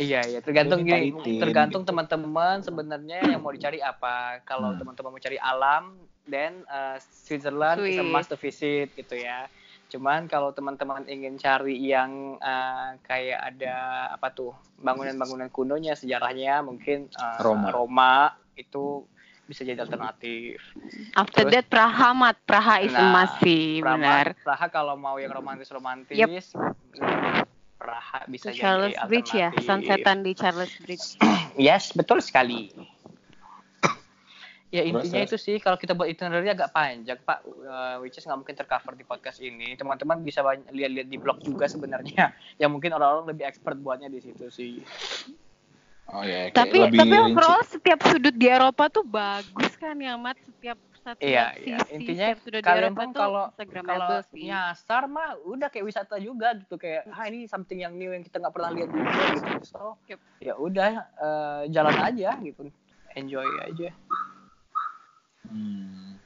Iya, 0.00 0.20
iya, 0.24 0.38
tergantung 0.40 0.80
gini, 0.80 1.12
itin, 1.12 1.42
tergantung 1.42 1.82
gitu. 1.82 1.90
teman-teman 1.92 2.62
sebenarnya 2.62 3.20
yang 3.26 3.42
mau 3.42 3.50
dicari 3.50 3.82
apa. 3.82 4.38
Kalau 4.42 4.72
Hmm. 4.72 4.78
teman-teman 4.80 5.10
mau 5.12 5.20
cari 5.20 5.36
alam, 5.36 5.98
then 6.24 6.62
uh, 6.66 6.96
Switzerland 7.02 7.84
is 7.84 7.98
a 7.98 8.06
must 8.06 8.30
to 8.30 8.38
visit 8.38 8.94
gitu 8.94 9.18
ya. 9.18 9.50
Cuman 9.90 10.24
kalau 10.24 10.54
teman-teman 10.54 11.04
ingin 11.04 11.36
cari 11.36 11.74
yang 11.76 12.38
uh, 12.38 12.96
kayak 13.02 13.50
ada 13.50 13.76
apa 14.14 14.30
tuh 14.30 14.54
bangunan-bangunan 14.78 15.50
kunonya, 15.50 15.92
sejarahnya 15.92 16.62
mungkin 16.62 17.10
uh, 17.12 17.42
Roma. 17.42 17.68
Roma 17.68 18.14
itu 18.54 19.04
bisa 19.50 19.66
jadi 19.66 19.82
alternatif. 19.82 20.62
After 21.18 21.42
Terus- 21.42 21.52
that 21.58 21.66
Praha 21.66 22.14
mat 22.14 22.38
Praha 22.46 22.86
is 22.86 22.94
Nah, 22.94 23.02
emas 23.10 23.34
sih, 23.42 23.82
Praha, 23.82 23.98
benar. 23.98 24.26
Praha 24.46 24.66
kalau 24.70 24.94
mau 24.94 25.18
yang 25.18 25.34
romantis-romantis, 25.34 26.14
Yep. 26.14 26.30
Praha 27.74 28.22
bisa 28.30 28.54
Itu 28.54 28.56
jadi 28.56 28.62
Charles 28.62 28.96
Bridge 29.10 29.32
ya, 29.34 29.50
sunsetan 29.58 30.22
di 30.22 30.32
Charles 30.38 30.70
Bridge. 30.78 31.18
Yes, 31.58 31.90
betul 31.90 32.22
sekali. 32.22 32.70
Ya 34.70 34.86
intinya 34.86 35.26
terus? 35.26 35.34
itu 35.34 35.50
sih 35.50 35.56
kalau 35.58 35.74
kita 35.74 35.98
buat 35.98 36.06
itinerary 36.06 36.46
agak 36.46 36.70
panjang 36.70 37.18
pak, 37.26 37.42
uh, 37.42 37.98
which 38.06 38.14
is 38.14 38.22
nggak 38.22 38.38
mungkin 38.38 38.54
tercover 38.54 38.94
di 38.94 39.02
podcast 39.02 39.42
ini. 39.42 39.74
Teman-teman 39.74 40.22
bisa 40.22 40.46
lihat-lihat 40.46 41.10
di 41.10 41.18
blog 41.18 41.42
juga 41.42 41.66
sebenarnya. 41.66 42.30
yang 42.62 42.70
mungkin 42.70 42.94
orang-orang 42.94 43.34
lebih 43.34 43.50
expert 43.50 43.74
buatnya 43.82 44.06
di 44.06 44.22
situ 44.22 44.46
sih. 44.46 44.78
Oh 46.10 46.22
ya, 46.22 46.50
kayak 46.50 46.56
Tapi 46.58 46.76
lebih 46.80 46.98
tapi 46.98 47.14
rinci. 47.14 47.26
overall 47.30 47.62
setiap 47.62 47.98
sudut 48.02 48.34
di 48.34 48.46
Eropa 48.46 48.84
tuh 48.86 49.04
bagus 49.04 49.72
kan 49.78 49.94
ya 49.94 50.14
Mat, 50.14 50.34
setiap 50.42 50.74
setiap 50.92 51.16
Iya, 51.22 51.44
sisi 51.54 51.64
iya. 51.64 51.78
Intinya 51.88 52.26
setiap 52.26 52.40
sudut 52.42 52.60
di 52.60 52.66
kalian 52.66 52.84
Eropa 52.84 52.98
pun 52.98 53.08
tuh 53.08 53.20
kalau 53.20 53.44
kalau 53.86 54.18
sih. 54.26 54.42
nyasar 54.42 55.02
mah 55.06 55.28
udah 55.40 55.68
kayak 55.68 55.86
wisata 55.86 56.18
juga 56.18 56.52
gitu 56.54 56.74
kayak 56.74 57.06
ah 57.08 57.24
ini 57.24 57.46
something 57.46 57.78
yang 57.78 57.94
new 57.94 58.10
yang 58.10 58.20
kita 58.20 58.36
nggak 58.36 58.50
pernah 58.50 58.70
lihat 58.70 58.90
juga 58.90 59.10
gitu. 59.32 59.46
So 59.64 59.96
Yep. 60.06 60.18
ya 60.40 60.54
udah 60.56 60.90
eh, 60.98 61.62
jalan 61.70 61.96
aja 61.96 62.30
gitu, 62.38 62.62
enjoy 63.14 63.46
aja. 63.62 63.88
Hmm. 65.46 66.18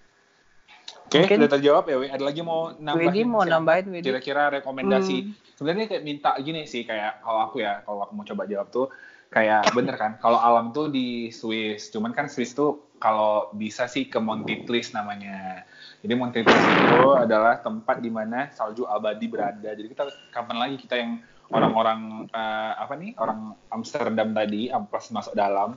Oke, 1.04 1.20
Mungkin- 1.20 1.38
udah 1.38 1.52
terjawab 1.52 1.84
ya, 1.86 1.96
Wi. 1.96 2.08
Ada 2.08 2.24
lagi 2.24 2.40
mau 2.40 2.72
nambahin? 2.74 3.12
Widi 3.12 3.22
mau 3.22 3.44
nambahin? 3.44 4.00
Kira-kira 4.00 4.50
rekomendasi. 4.50 5.16
Hmm. 5.22 5.32
Sebenarnya 5.54 5.86
kayak 5.86 6.02
minta 6.02 6.34
gini 6.40 6.66
sih, 6.66 6.82
kayak 6.82 7.22
kalau 7.22 7.46
aku 7.46 7.62
ya, 7.62 7.84
kalau 7.86 8.02
aku 8.02 8.12
mau 8.12 8.26
coba 8.26 8.42
jawab 8.44 8.66
tuh, 8.68 8.90
kayak 9.34 9.74
bener 9.74 9.98
kan, 9.98 10.14
kalau 10.16 10.38
alam 10.38 10.70
tuh 10.70 10.86
di 10.86 11.28
Swiss, 11.28 11.90
cuman 11.90 12.14
kan 12.14 12.30
Swiss 12.30 12.54
tuh 12.54 12.94
kalau 12.96 13.50
bisa 13.50 13.84
sih 13.84 14.06
ke 14.06 14.16
Montitlis 14.16 14.94
namanya. 14.94 15.66
Jadi 16.00 16.14
Montitlis 16.14 16.54
itu 16.54 17.00
adalah 17.12 17.58
tempat 17.58 17.98
di 17.98 18.08
mana 18.08 18.48
salju 18.48 18.86
abadi 18.86 19.26
berada. 19.26 19.74
Jadi 19.74 19.90
kita 19.90 20.06
kapan 20.30 20.56
lagi 20.58 20.76
kita 20.78 20.94
yang 20.94 21.18
orang-orang 21.50 22.30
eh, 22.30 22.72
apa 22.78 22.94
nih, 22.94 23.12
orang 23.16 23.58
Amsterdam 23.68 24.30
tadi, 24.30 24.70
amplas 24.70 25.10
masuk 25.10 25.34
dalam, 25.34 25.76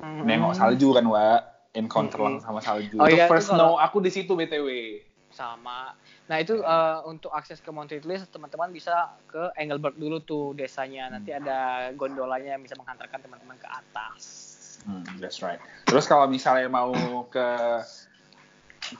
nengok 0.00 0.52
salju 0.52 0.90
kan, 0.92 1.06
Wak. 1.06 1.40
Encounter 1.70 2.18
Hmm. 2.18 2.24
langsung 2.34 2.42
sama 2.42 2.58
salju. 2.58 2.98
Oh 2.98 3.06
itu 3.06 3.14
iya, 3.14 3.24
itu 3.24 3.30
first 3.30 3.46
kalau- 3.46 3.78
snow 3.78 3.78
aku 3.78 4.02
di 4.02 4.10
situ 4.10 4.34
BTW. 4.34 4.68
sama. 5.30 5.94
Nah 6.30 6.38
itu 6.38 6.62
eh, 6.62 6.98
untuk 7.10 7.34
akses 7.34 7.58
ke 7.58 7.74
Montitlis 7.74 8.22
teman-teman 8.30 8.70
bisa 8.70 9.18
ke 9.26 9.50
Engelberg 9.58 9.98
dulu 9.98 10.22
tuh 10.22 10.54
desanya. 10.54 11.10
Nanti 11.10 11.34
ada 11.34 11.90
gondolanya 11.98 12.54
yang 12.54 12.62
bisa 12.62 12.78
menghantarkan 12.78 13.18
teman-teman 13.18 13.58
ke 13.58 13.66
atas. 13.66 14.22
Hmm, 14.86 15.02
that's 15.18 15.42
right. 15.42 15.58
Terus 15.90 16.06
kalau 16.06 16.30
misalnya 16.30 16.70
mau 16.70 16.94
ke 17.26 17.48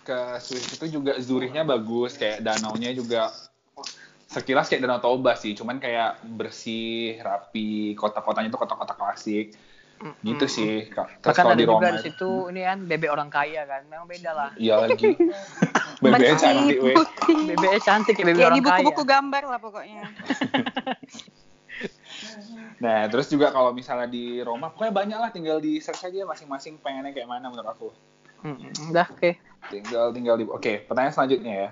ke 0.03 0.19
Swiss 0.43 0.75
itu 0.75 0.99
juga 1.01 1.19
Zurichnya 1.23 1.63
bagus, 1.63 2.19
kayak 2.19 2.43
danaunya 2.43 2.91
juga 2.95 3.31
sekilas 4.31 4.71
kayak 4.71 4.87
Danau 4.87 5.03
Toba 5.03 5.35
sih, 5.35 5.59
cuman 5.59 5.83
kayak 5.83 6.23
bersih, 6.23 7.19
rapi, 7.19 7.99
kota-kotanya 7.99 8.55
tuh 8.55 8.63
kota-kota 8.63 8.95
klasik. 8.95 9.51
Gitu 10.25 10.47
sih. 10.49 10.89
Kak. 10.89 11.21
Terus 11.21 11.37
kalau 11.37 11.53
ada 11.53 11.61
di 11.61 11.69
juga 11.69 11.77
Roma 11.77 11.91
di 11.97 12.03
situ 12.05 12.31
ini 12.49 12.61
kan 12.65 12.79
bebek 12.89 13.11
orang 13.13 13.29
kaya 13.29 13.63
kan. 13.69 13.83
Memang 13.87 14.07
beda 14.09 14.31
lah. 14.33 14.51
Iya 14.57 14.75
lagi. 14.89 15.13
Bebeknya 16.01 16.37
cantik, 16.41 16.77
weh. 16.81 16.97
Bebeknya 17.53 17.81
cantik 17.85 18.17
ya 18.17 18.25
bebek 18.25 18.41
di 18.41 18.45
orang 18.49 18.61
kaya. 18.65 18.69
buku-buku 18.73 19.03
gambar 19.05 19.43
lah 19.45 19.61
pokoknya. 19.61 20.03
Nah, 22.81 23.05
terus 23.13 23.29
juga 23.29 23.53
kalau 23.53 23.77
misalnya 23.77 24.09
di 24.09 24.41
Roma, 24.41 24.73
pokoknya 24.73 24.93
banyak 24.93 25.19
lah 25.21 25.31
tinggal 25.33 25.61
di 25.61 25.85
search 25.85 26.09
aja 26.09 26.25
masing-masing 26.25 26.81
pengennya 26.81 27.13
kayak 27.13 27.29
mana 27.29 27.53
menurut 27.53 27.69
aku. 27.69 27.89
Mm, 28.41 28.73
Udah 28.89 29.05
oke. 29.05 29.37
tinggal 29.69 30.09
tinggal 30.17 30.41
di 30.41 30.49
oke 30.49 30.89
pertanyaan 30.89 31.13
selanjutnya 31.13 31.53
ya 31.53 31.71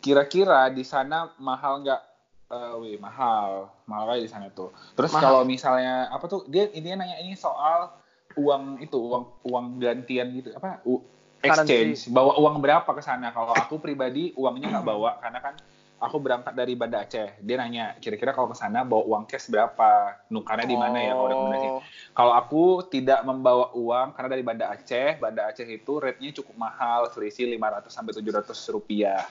kira-kira 0.00 0.72
di 0.72 0.84
sana 0.84 1.32
mahal 1.36 1.84
nggak 1.84 2.00
Eh, 2.44 2.72
wih 2.78 2.96
mahal. 3.00 3.72
Mahal 3.88 4.04
kayak 4.12 4.22
di 4.22 4.30
sana 4.30 4.46
tuh. 4.52 4.68
Terus 4.92 5.10
kalau 5.10 5.42
misalnya 5.42 6.12
apa 6.12 6.28
tuh 6.28 6.44
dia 6.44 6.68
intinya 6.70 7.02
nanya 7.02 7.16
ini 7.18 7.32
soal 7.34 7.88
uang 8.36 8.82
itu 8.82 8.98
uang 9.00 9.24
uang 9.46 9.66
gantian 9.80 10.28
gitu 10.34 10.52
apa 10.52 10.82
U- 10.84 11.00
exchange. 11.40 12.08
Bawa 12.08 12.36
uang 12.36 12.60
berapa 12.60 12.86
ke 12.86 13.00
sana? 13.00 13.32
Kalau 13.32 13.52
aku 13.52 13.80
pribadi 13.80 14.32
uangnya 14.36 14.70
nggak 14.70 14.86
bawa 14.86 15.16
karena 15.20 15.40
kan 15.40 15.54
aku 16.00 16.20
berangkat 16.20 16.52
dari 16.52 16.76
Banda 16.76 17.00
Aceh. 17.00 17.40
Dia 17.40 17.56
nanya 17.56 17.96
kira-kira 17.96 18.36
kalau 18.36 18.52
ke 18.52 18.56
sana 18.56 18.84
bawa 18.84 19.08
uang 19.08 19.24
cash 19.24 19.48
berapa? 19.48 20.20
Nukarnya 20.28 20.68
di 20.68 20.76
mana 20.76 21.00
ya 21.00 21.12
kalau 21.16 21.28
rekomendasi 21.32 21.68
Oh. 21.74 21.80
kalau 22.12 22.32
aku 22.36 22.64
tidak 22.92 23.24
membawa 23.24 23.72
uang 23.72 24.12
karena 24.12 24.28
dari 24.28 24.44
Banda 24.44 24.68
Aceh, 24.68 25.16
Banda 25.16 25.48
Aceh 25.48 25.64
itu 25.64 25.92
rate-nya 25.96 26.30
cukup 26.36 26.60
mahal, 26.60 27.08
selisih 27.08 27.48
500 27.48 27.88
sampai 27.88 28.12
700 28.12 28.58
rupiah. 28.68 29.24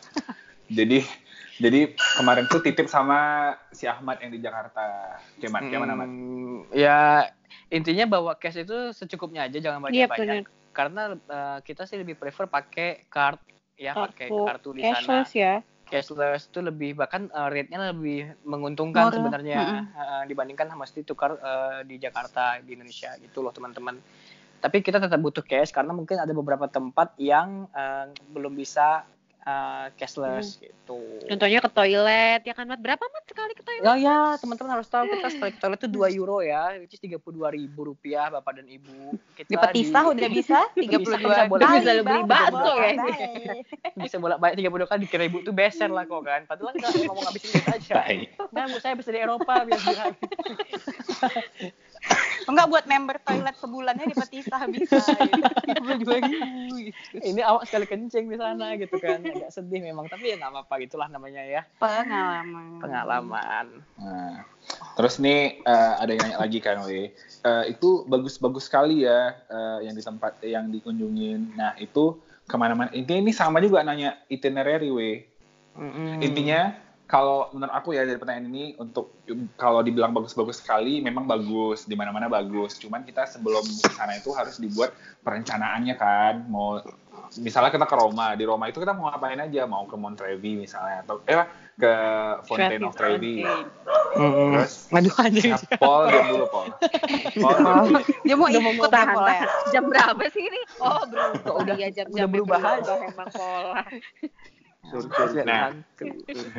Jadi 0.73 0.99
jadi 1.61 1.93
kemarin 2.17 2.49
tuh 2.49 2.65
titip 2.65 2.89
sama 2.89 3.53
si 3.69 3.85
Ahmad 3.85 4.17
yang 4.25 4.33
di 4.33 4.41
Jakarta. 4.41 5.15
Mat? 5.53 5.61
Hmm, 5.61 6.65
ya 6.73 7.29
intinya 7.69 8.09
bawa 8.09 8.33
cash 8.41 8.65
itu 8.65 8.89
secukupnya 8.91 9.45
aja 9.45 9.61
jangan 9.61 9.85
Iya, 9.93 10.09
banyak-banyak. 10.09 10.49
Karena 10.73 11.13
eh, 11.13 11.59
kita 11.61 11.85
sih 11.85 12.01
lebih 12.01 12.17
prefer 12.17 12.49
pakai 12.49 13.05
card 13.05 13.37
ya, 13.77 13.93
pakai 13.93 14.33
Kartu 14.33 14.73
di 14.73 14.81
sana. 14.81 14.97
cashless 14.97 15.31
ya. 15.37 15.53
cashless 15.83 16.49
itu 16.49 16.57
lebih 16.63 16.97
bahkan 16.97 17.29
uh, 17.29 17.53
rate-nya 17.53 17.93
lebih 17.93 18.33
menguntungkan 18.47 19.13
sebenarnya 19.13 19.59
Mm-mm. 19.61 19.83
uh, 19.93 20.23
dibandingkan 20.25 20.73
mesti 20.73 21.05
tukar 21.05 21.37
uh, 21.37 21.85
di 21.85 22.01
Jakarta 22.01 22.57
di 22.65 22.73
Indonesia 22.73 23.13
gitu 23.21 23.45
loh 23.45 23.53
teman-teman. 23.53 24.01
Tapi 24.57 24.79
kita 24.81 24.97
tetap 24.97 25.19
butuh 25.21 25.45
cash 25.45 25.69
karena 25.69 25.93
mungkin 25.93 26.17
ada 26.17 26.33
beberapa 26.33 26.65
tempat 26.65 27.13
yang 27.21 27.69
uh, 27.75 28.09
belum 28.31 28.57
bisa 28.57 29.05
uh, 29.43 29.87
cashless 29.95 30.59
gitu. 30.59 30.99
Contohnya 31.27 31.59
ke 31.59 31.69
toilet, 31.71 32.41
ya 32.43 32.53
kan 32.55 32.65
Mat? 32.67 32.79
Berapa 32.79 33.03
Mat 33.03 33.23
sekali 33.27 33.53
ke 33.55 33.63
toilet? 33.63 33.83
Ya 33.83 33.93
ya 33.95 34.17
teman-teman 34.39 34.79
harus 34.79 34.87
tahu 34.87 35.07
kita 35.07 35.27
sekali 35.31 35.51
ke 35.55 35.59
toilet 35.59 35.79
itu 35.83 35.89
2 35.91 36.11
euro 36.19 36.39
ya, 36.39 36.75
which 36.79 36.95
is 36.95 37.01
32 37.03 37.19
ribu 37.55 37.79
rupiah 37.93 38.31
bapak 38.31 38.63
dan 38.63 38.67
ibu. 38.67 39.15
Kita 39.35 39.49
Di 39.51 39.55
petisah 39.59 40.03
udah 40.09 40.27
bisa 40.31 40.59
32 40.75 41.03
bisa 41.03 41.47
boleh. 41.47 41.67
kali, 41.67 41.79
Bisa 41.83 41.91
beli 42.03 42.21
Bang. 42.23 42.51
bakso 42.51 42.73
ya 42.79 42.91
bisa 43.93 44.17
bolak 44.17 44.39
balik 44.41 44.55
32 44.59 44.89
kali 44.89 44.99
dikira 45.05 45.23
ibu 45.27 45.37
tuh 45.41 45.53
beser 45.53 45.87
lah 45.87 46.03
kok 46.03 46.23
kan. 46.23 46.41
Padahal 46.43 46.73
kita 46.75 46.87
ngomong 47.07 47.23
ngabisin 47.23 47.49
duit 47.53 47.67
aja. 47.69 47.95
Nah, 48.51 48.63
bu 48.67 48.77
saya 48.81 48.93
bisa 48.97 49.09
di 49.13 49.19
Eropa 49.21 49.63
biar 49.63 49.79
bilang. 49.79 50.13
Enggak 52.43 52.67
buat 52.67 52.83
member 52.83 53.15
toilet 53.23 53.55
sebulannya 53.55 54.05
di 54.05 54.15
petisah 54.17 54.61
bisa. 54.67 54.99
Dua 56.03 56.17
gitu. 56.19 56.43
Ini 57.29 57.41
awak 57.45 57.69
sekali 57.69 57.85
kencing 57.85 58.25
di 58.29 58.37
sana 58.37 58.73
gitu 58.77 58.97
kan. 58.97 59.21
Agak 59.21 59.51
sedih 59.53 59.81
memang, 59.83 60.09
tapi 60.09 60.33
ya 60.33 60.35
nggak 60.39 60.51
apa-apa 60.53 60.73
gitulah 60.81 61.07
namanya 61.09 61.43
ya. 61.45 61.61
Pengalaman. 61.77 62.81
Pengalaman. 62.81 63.65
Nah, 64.01 64.45
terus 64.97 65.21
nih 65.21 65.61
eh, 65.61 65.93
ada 65.99 66.09
yang 66.09 66.21
nanya 66.25 66.39
lagi 66.41 66.59
kan, 66.61 66.81
we. 66.85 67.13
Eh, 67.43 67.63
itu 67.69 68.07
bagus-bagus 68.09 68.65
sekali 68.65 69.05
ya 69.05 69.37
eh, 69.47 69.89
yang 69.89 69.93
di 69.93 70.03
tempat 70.03 70.41
yang 70.41 70.73
dikunjungin. 70.73 71.53
Nah 71.53 71.77
itu 71.77 72.17
ke 72.47 72.55
mana-mana. 72.57 72.91
Intinya 72.91 73.29
ini 73.29 73.33
sama 73.33 73.63
juga 73.63 73.85
nanya 73.85 74.19
itinerary, 74.27 74.89
we. 74.89 75.11
Mm-mm. 75.73 76.21
Intinya 76.21 76.73
kalau 77.03 77.51
menurut 77.51 77.73
aku 77.75 77.93
ya 77.93 78.07
dari 78.07 78.15
pertanyaan 78.15 78.47
ini 78.49 78.65
untuk 78.79 79.13
kalau 79.59 79.83
dibilang 79.83 80.15
bagus-bagus 80.15 80.63
sekali 80.63 81.03
memang 81.03 81.27
bagus 81.27 81.85
di 81.85 81.93
mana-mana 81.93 82.31
bagus. 82.31 82.79
Cuman 82.79 83.03
kita 83.03 83.27
sebelum 83.27 83.61
ke 83.61 83.89
sana 83.91 84.17
itu 84.17 84.31
harus 84.31 84.57
dibuat 84.57 84.95
perencanaannya 85.21 85.95
kan. 85.99 86.47
Mau 86.47 86.79
misalnya 87.37 87.69
kita 87.75 87.85
ke 87.85 87.95
Roma, 87.95 88.33
di 88.39 88.43
Roma 88.47 88.71
itu 88.71 88.79
kita 88.79 88.95
mau 88.95 89.11
ngapain 89.11 89.39
aja? 89.39 89.67
Mau 89.67 89.83
ke 89.85 89.95
Montrevi 89.99 90.57
misalnya 90.57 91.03
atau 91.05 91.21
eh 91.27 91.43
ke 91.73 91.93
Fontaine 92.45 92.85
of 92.85 92.93
Trevi. 92.95 93.41
Mm-mm. 94.13 94.53
Terus 94.53 94.73
Aduh 94.93 95.13
anjing. 95.17 95.51
Nah, 95.53 95.61
Paul 95.81 96.01
diam 96.07 96.25
dulu 96.29 96.45
Paul. 96.49 96.67
Paul. 97.41 97.87
Dia 98.21 98.35
mau 98.37 98.45
Udah 98.45 98.61
mau 98.61 98.73
ikut 98.77 98.91
tahan, 98.93 99.15
ya, 99.17 99.17
ya? 99.17 99.25
tahan. 99.25 99.49
Jam 99.73 99.83
berapa 99.89 100.23
sih 100.29 100.43
ini? 100.45 100.59
Oh, 100.77 101.01
berubah. 101.09 101.41
Kok 101.41 101.55
udah- 101.65 101.77
iya, 101.77 101.89
jam 101.89 102.05
udah 102.13 102.27
berubah 102.29 102.59
aja. 102.61 102.93
emang 103.09 103.27
pola. 104.83 105.43
Nah. 105.43 105.71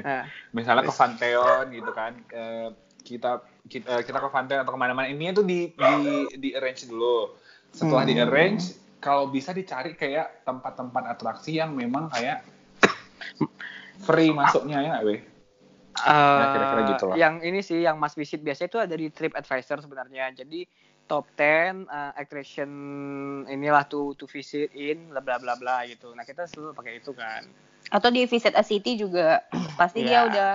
Nah, 0.01 0.25
misalnya 0.57 0.83
ke 0.89 0.95
Pantheon 0.95 1.65
gitu 1.71 1.91
kan 1.93 2.13
eh, 2.33 2.69
kita 3.05 3.45
kita 3.69 4.01
kita 4.01 4.19
ke 4.19 4.29
Pantheon 4.33 4.65
atau 4.65 4.73
ke 4.73 4.81
mana-mana 4.81 5.07
ini 5.09 5.31
tuh 5.37 5.45
di 5.45 5.73
di 5.77 5.95
di 6.41 6.49
arrange 6.57 6.89
dulu 6.89 7.37
setelah 7.75 8.09
Hmm. 8.09 8.11
di 8.11 8.15
arrange 8.17 8.65
kalau 9.05 9.29
bisa 9.29 9.53
dicari 9.53 9.93
kayak 9.93 10.49
tempat-tempat 10.49 11.05
atraksi 11.13 11.61
yang 11.61 11.77
memang 11.77 12.09
kayak 12.09 12.41
free 14.09 14.33
masuknya 14.33 14.81
ya 14.81 15.05
weh? 15.05 15.21
Eh, 15.95 16.45
kira-kira 16.51 16.83
gitu 16.91 17.05
lah. 17.13 17.17
Yang 17.21 17.35
ini 17.47 17.61
sih 17.63 17.79
yang 17.87 17.97
Mas 18.03 18.19
visit 18.19 18.43
biasanya 18.43 18.69
itu 18.73 18.81
ada 18.83 18.95
di 18.99 19.07
TripAdvisor 19.13 19.79
sebenarnya. 19.85 20.35
Jadi 20.35 20.67
top 21.07 21.29
10 21.37 21.87
uh, 21.87 22.13
attraction 22.17 22.71
inilah 23.47 23.85
to 23.87 24.17
to 24.17 24.25
visit 24.27 24.73
in 24.75 25.13
bla 25.13 25.21
bla 25.21 25.55
bla 25.55 25.85
gitu. 25.87 26.11
Nah, 26.17 26.27
kita 26.27 26.49
selalu 26.49 26.75
pakai 26.75 26.99
itu 26.99 27.13
kan. 27.15 27.47
Atau 27.95 28.11
di 28.11 28.27
Visit 28.27 28.59
a 28.59 28.67
City 28.67 28.99
juga 28.99 29.47
pasti 29.81 30.03
Iya. 30.03 30.09
dia 30.11 30.21
udah 30.27 30.51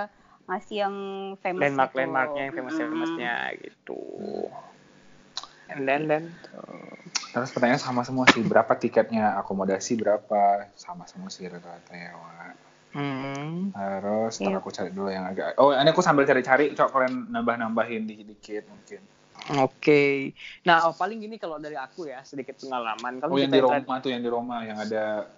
ngasih 0.49 0.75
yang 0.75 0.95
famous 1.39 1.61
Landmark 1.63 1.91
gitu. 1.93 1.99
landmarknya 2.03 2.41
yang 2.43 2.53
famous 2.53 2.75
famousnya 2.75 3.33
gitu. 3.63 3.99
And 5.69 5.85
then 5.87 6.09
then 6.09 6.23
Terus 7.29 7.53
pertanyaan 7.53 7.77
sama 7.77 8.01
semua 8.01 8.25
sih, 8.27 8.41
berapa 8.41 8.73
tiketnya, 8.73 9.37
akomodasi 9.37 9.93
berapa, 9.95 10.65
sama 10.73 11.05
semua 11.05 11.29
sih 11.29 11.45
rata-rata 11.45 11.93
ya, 11.93 12.17
Wak. 12.17 12.53
hmm. 12.97 13.69
Terus, 13.69 14.33
ntar 14.41 14.49
Iya. 14.49 14.57
aku 14.57 14.69
cari 14.73 14.89
dulu 14.89 15.13
yang 15.13 15.29
agak, 15.29 15.53
oh 15.61 15.69
ini 15.69 15.93
aku 15.93 16.01
sambil 16.01 16.25
cari-cari, 16.25 16.73
coba 16.73 16.89
kalian 16.89 17.29
nambah-nambahin 17.29 18.09
dikit-dikit 18.09 18.65
mungkin. 18.65 19.01
Oke. 19.61 20.33
Nah, 20.65 20.89
oh, 20.89 20.93
paling 20.97 21.21
gini 21.21 21.37
kalau 21.37 21.61
dari 21.61 21.77
aku 21.77 22.09
ya 22.09 22.25
sedikit 22.25 22.57
pengalaman. 22.57 23.21
Kalau 23.21 23.29
Oh 23.29 23.37
yang 23.37 23.53
di 23.53 23.61
Roma 23.61 23.93
tuh, 24.01 24.09
yang 24.09 24.25
di 24.25 24.29
Roma, 24.33 24.57
yang 24.65 24.81
ada, 24.81 25.29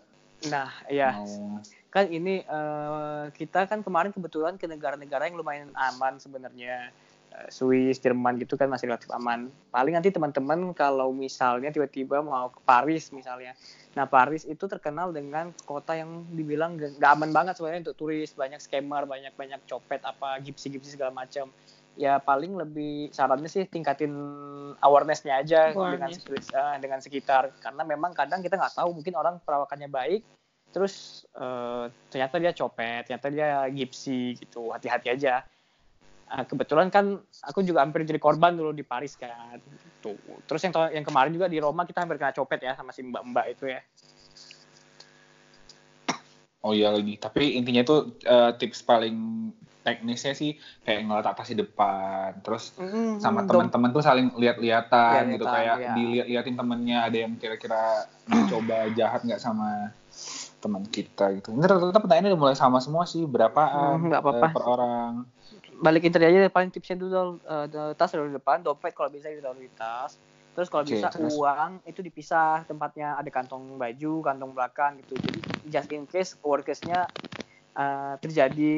Nah, 0.47 0.71
ya 0.87 1.11
mau- 1.11 1.59
kan 1.91 2.07
ini 2.07 2.41
eh, 2.41 3.25
kita 3.35 3.67
kan 3.67 3.83
kemarin 3.83 4.15
kebetulan 4.15 4.55
ke 4.55 4.65
negara-negara 4.65 5.27
yang 5.27 5.37
lumayan 5.37 5.69
aman 5.75 6.17
sebenarnya 6.17 6.89
Eh, 7.31 7.47
Swiss, 7.47 7.95
Jerman 8.03 8.35
gitu 8.43 8.59
kan 8.59 8.67
masih 8.67 8.91
relatif 8.91 9.07
aman. 9.15 9.47
Paling 9.71 9.95
nanti 9.95 10.11
teman-teman 10.11 10.75
kalau 10.75 11.15
misalnya 11.15 11.71
tiba-tiba 11.71 12.19
mau 12.19 12.51
ke 12.51 12.59
Paris 12.67 13.07
misalnya. 13.15 13.55
Nah 13.95 14.03
Paris 14.03 14.43
itu 14.43 14.67
terkenal 14.67 15.15
dengan 15.15 15.55
kota 15.63 15.95
yang 15.95 16.27
dibilang 16.35 16.75
gak 16.75 17.11
aman 17.15 17.31
banget 17.31 17.55
sebenarnya 17.55 17.87
untuk 17.87 18.03
turis, 18.03 18.35
banyak 18.35 18.59
scammer, 18.59 19.07
banyak 19.07 19.31
banyak 19.39 19.63
copet 19.63 20.03
apa 20.03 20.43
gipsi-gipsi 20.43 20.99
segala 20.99 21.15
macam. 21.15 21.47
Ya 21.95 22.19
paling 22.19 22.51
lebih 22.59 23.15
sarannya 23.15 23.47
sih 23.47 23.63
tingkatin 23.63 24.11
awareness-nya 24.83 25.39
aja 25.39 25.71
dengan 25.71 26.11
Awareness. 26.11 26.19
sekit- 26.19 26.51
eh, 26.51 26.75
dengan 26.83 26.99
sekitar 26.99 27.43
karena 27.63 27.83
memang 27.87 28.11
kadang 28.11 28.43
kita 28.43 28.59
nggak 28.59 28.75
tahu 28.75 28.91
mungkin 28.91 29.15
orang 29.15 29.39
perawakannya 29.39 29.87
baik 29.87 30.21
terus 30.71 31.27
eh, 31.35 31.85
ternyata 32.09 32.35
dia 32.39 32.51
copet 32.55 33.07
ternyata 33.07 33.27
dia 33.27 33.47
gipsi 33.69 34.39
gitu 34.39 34.71
hati-hati 34.71 35.11
aja 35.11 35.43
Ah, 36.31 36.47
kebetulan 36.47 36.87
kan 36.87 37.19
aku 37.43 37.59
juga 37.59 37.83
hampir 37.83 38.07
jadi 38.07 38.15
korban 38.15 38.55
dulu 38.55 38.71
di 38.71 38.87
Paris 38.87 39.19
kan 39.19 39.59
tuh 39.99 40.15
terus 40.47 40.63
yang 40.63 40.71
yang 40.95 41.03
kemarin 41.03 41.35
juga 41.35 41.51
di 41.51 41.59
Roma 41.59 41.83
kita 41.83 42.07
hampir 42.07 42.15
kena 42.15 42.31
copet 42.31 42.63
ya 42.63 42.71
sama 42.71 42.95
si 42.95 43.03
mbak-mbak 43.03 43.51
itu 43.51 43.67
ya 43.67 43.83
oh 46.63 46.71
iya 46.71 46.93
lagi. 46.93 47.19
Tapi 47.19 47.59
intinya 47.59 47.83
tuh 47.83 48.15
eh, 48.23 48.51
tips 48.55 48.85
paling 48.85 49.17
teknisnya 49.81 50.37
sih 50.37 50.53
kayak 50.85 51.09
ngeletak 51.09 51.33
tas 51.33 51.49
di 51.49 51.57
depan, 51.57 52.37
terus 52.45 52.69
sama 53.17 53.41
dom- 53.43 53.65
teman-teman 53.65 53.89
tuh 53.89 54.05
saling 54.05 54.29
lihat-lihatan 54.37 55.33
gitu 55.33 55.45
kayak 55.49 55.75
iya. 55.81 55.93
dilihat-lihatin 55.97 56.53
temennya 56.53 56.97
ada 57.09 57.17
yang 57.17 57.33
kira-kira 57.41 58.05
mencoba 58.29 58.93
jahat 58.93 59.25
nggak 59.25 59.41
sama 59.41 59.89
teman 60.61 60.85
kita 60.85 61.33
gitu. 61.35 61.49
Ini 61.57 61.65
rata-rata 61.65 61.99
pertanyaannya 61.99 62.31
udah 62.31 62.41
mulai 62.41 62.55
sama 62.55 62.77
semua 62.77 63.03
sih 63.09 63.25
berapaan 63.25 63.97
Hmm, 63.97 64.07
nggak 64.13 64.21
apa-apa. 64.21 64.45
eh, 64.47 64.53
per 64.53 64.63
orang. 64.63 65.13
balikin 65.81 66.13
tadi 66.13 66.29
aja 66.29 66.47
paling 66.47 66.69
tipsnya 66.69 66.95
dulu 66.95 67.41
eh, 67.43 67.65
de- 67.67 67.93
tas 67.97 68.13
di 68.13 68.31
depan 68.31 68.61
dompet 68.61 68.93
kalau 68.93 69.09
bisa 69.09 69.27
ditaruh 69.27 69.57
di 69.57 69.67
tas 69.73 70.15
terus 70.53 70.67
kalau 70.69 70.83
Oke, 70.83 70.93
bisa 70.95 71.07
terus? 71.09 71.33
uang 71.33 71.81
itu 71.87 71.99
dipisah 71.99 72.67
tempatnya 72.69 73.17
ada 73.17 73.27
kantong 73.31 73.79
baju 73.79 74.13
kantong 74.21 74.51
belakang 74.51 74.99
gitu 75.01 75.17
jadi 75.17 75.39
just 75.67 75.89
in 75.91 76.05
case 76.05 76.37
workersnya 76.45 77.07
eh, 77.73 78.13
terjadi 78.21 78.71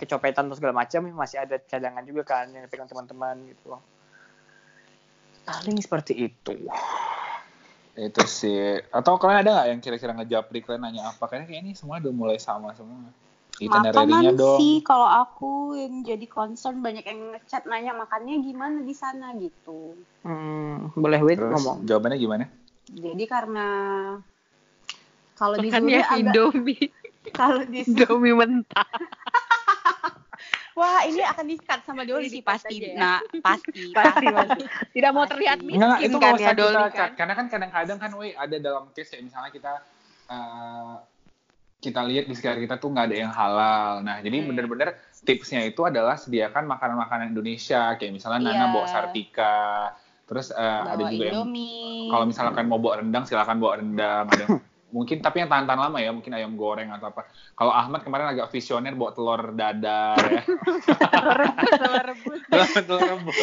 kecopetan 0.00 0.48
atau 0.48 0.56
segala 0.56 0.74
macam 0.82 1.04
masih 1.12 1.42
ada 1.42 1.60
cadangan 1.60 2.02
juga 2.06 2.22
kan 2.24 2.48
yang 2.50 2.64
dipegang 2.64 2.88
teman-teman 2.88 3.36
gitu 3.46 3.76
paling 5.46 5.78
seperti 5.78 6.32
itu 6.32 6.54
Itu 7.96 8.22
sih. 8.28 8.76
Atau 8.92 9.16
kalian 9.16 9.40
ada 9.40 9.50
nggak 9.56 9.68
yang 9.72 9.80
kira-kira 9.80 10.12
ngejapri 10.12 10.60
kalian 10.60 10.84
nanya 10.84 11.02
apa? 11.08 11.24
Kayaknya 11.24 11.46
kayak 11.48 11.60
ini 11.64 11.72
semua 11.72 11.96
udah 11.96 12.12
mulai 12.12 12.36
sama 12.36 12.76
semua. 12.76 13.08
Itinerary-nya 13.56 14.36
Makanan 14.36 14.36
dong. 14.36 14.58
sih 14.60 14.84
kalau 14.84 15.08
aku 15.08 15.80
yang 15.80 16.04
jadi 16.04 16.26
concern 16.28 16.84
banyak 16.84 17.08
yang 17.08 17.32
ngechat 17.32 17.64
nanya 17.64 17.96
makannya 17.96 18.44
gimana 18.44 18.84
di 18.84 18.92
sana 18.92 19.32
gitu. 19.40 19.96
Hmm, 20.28 20.92
boleh 20.92 21.24
wait 21.24 21.40
Terus 21.40 21.56
ngomong 21.56 21.88
jawabannya 21.88 22.20
gimana? 22.20 22.44
Jadi 22.92 23.24
karena 23.24 23.68
kalau 25.40 25.56
di 25.56 25.72
agak 25.72 26.20
Indomie, 26.20 26.92
kalau 27.40 27.64
di 27.64 27.80
Indomie 27.80 28.36
mentah. 28.36 28.88
wah 30.76 31.00
ini 31.02 31.24
akan 31.24 31.44
di-cut 31.48 31.80
sama 31.82 32.04
Doli 32.04 32.28
sih 32.28 32.44
pasti. 32.44 32.76
ya. 32.78 32.94
Nah, 32.94 33.18
pasti 33.46 33.90
Pasti, 33.90 34.26
pasti. 34.28 34.62
Tidak 34.92 35.10
mau 35.10 35.24
Pasti. 35.24 35.32
terlihat 35.34 35.58
miskin 35.64 35.96
itu 36.04 36.18
kan 36.20 36.36
ya 36.36 36.52
Doli 36.52 36.84
kan. 36.92 37.10
Karena 37.16 37.32
kan 37.32 37.46
kadang-kadang 37.48 37.98
kan, 37.98 38.10
weh, 38.14 38.36
ada 38.36 38.56
dalam 38.60 38.92
case 38.92 39.16
ya, 39.16 39.24
misalnya 39.24 39.50
kita 39.50 39.72
eh, 40.26 40.94
kita 41.76 42.00
lihat 42.02 42.24
di 42.26 42.34
sekitar 42.34 42.58
kita 42.58 42.76
tuh 42.76 42.90
nggak 42.90 43.06
ada 43.08 43.16
yang 43.16 43.32
halal. 43.32 44.02
Nah, 44.02 44.18
jadi 44.20 44.42
Hmm. 44.42 44.48
bener-bener 44.52 44.88
tipsnya 45.22 45.62
itu 45.62 45.80
adalah 45.80 46.16
sediakan 46.16 46.66
makanan-makanan 46.66 47.30
Indonesia, 47.30 47.94
kayak 47.94 48.12
misalnya 48.12 48.50
Nana 48.50 48.56
Iya. 48.58 48.66
bawa 48.68 48.86
sartika, 48.86 49.56
terus 50.26 50.50
eh, 50.50 50.60
ada 50.82 51.04
juga 51.06 51.24
yang 51.24 51.46
Indomie. 51.46 52.10
kalau 52.10 52.24
misalkan 52.26 52.64
mau 52.66 52.76
bawa 52.76 53.00
rendang 53.00 53.24
silakan 53.24 53.56
bawa 53.56 53.78
rendang 53.78 54.26
ada 54.26 54.44
mungkin 54.96 55.20
tapi 55.20 55.36
yang 55.38 55.52
tahan-tahan 55.52 55.76
lama 55.78 55.98
ya 55.98 56.08
mungkin 56.08 56.32
ayam 56.32 56.56
goreng 56.56 56.88
atau 56.88 57.12
apa 57.12 57.28
kalau 57.52 57.68
Ahmad 57.68 58.00
kemarin 58.00 58.32
agak 58.32 58.48
visioner 58.48 58.90
bawa 58.90 59.12
telur 59.12 59.52
dadar 59.52 60.16
ya 60.16 60.40
Telur 60.40 61.36
rebus, 61.44 61.68
telur 61.68 62.02
rebus. 62.02 62.40
telur 62.80 63.00
rebus 63.04 63.36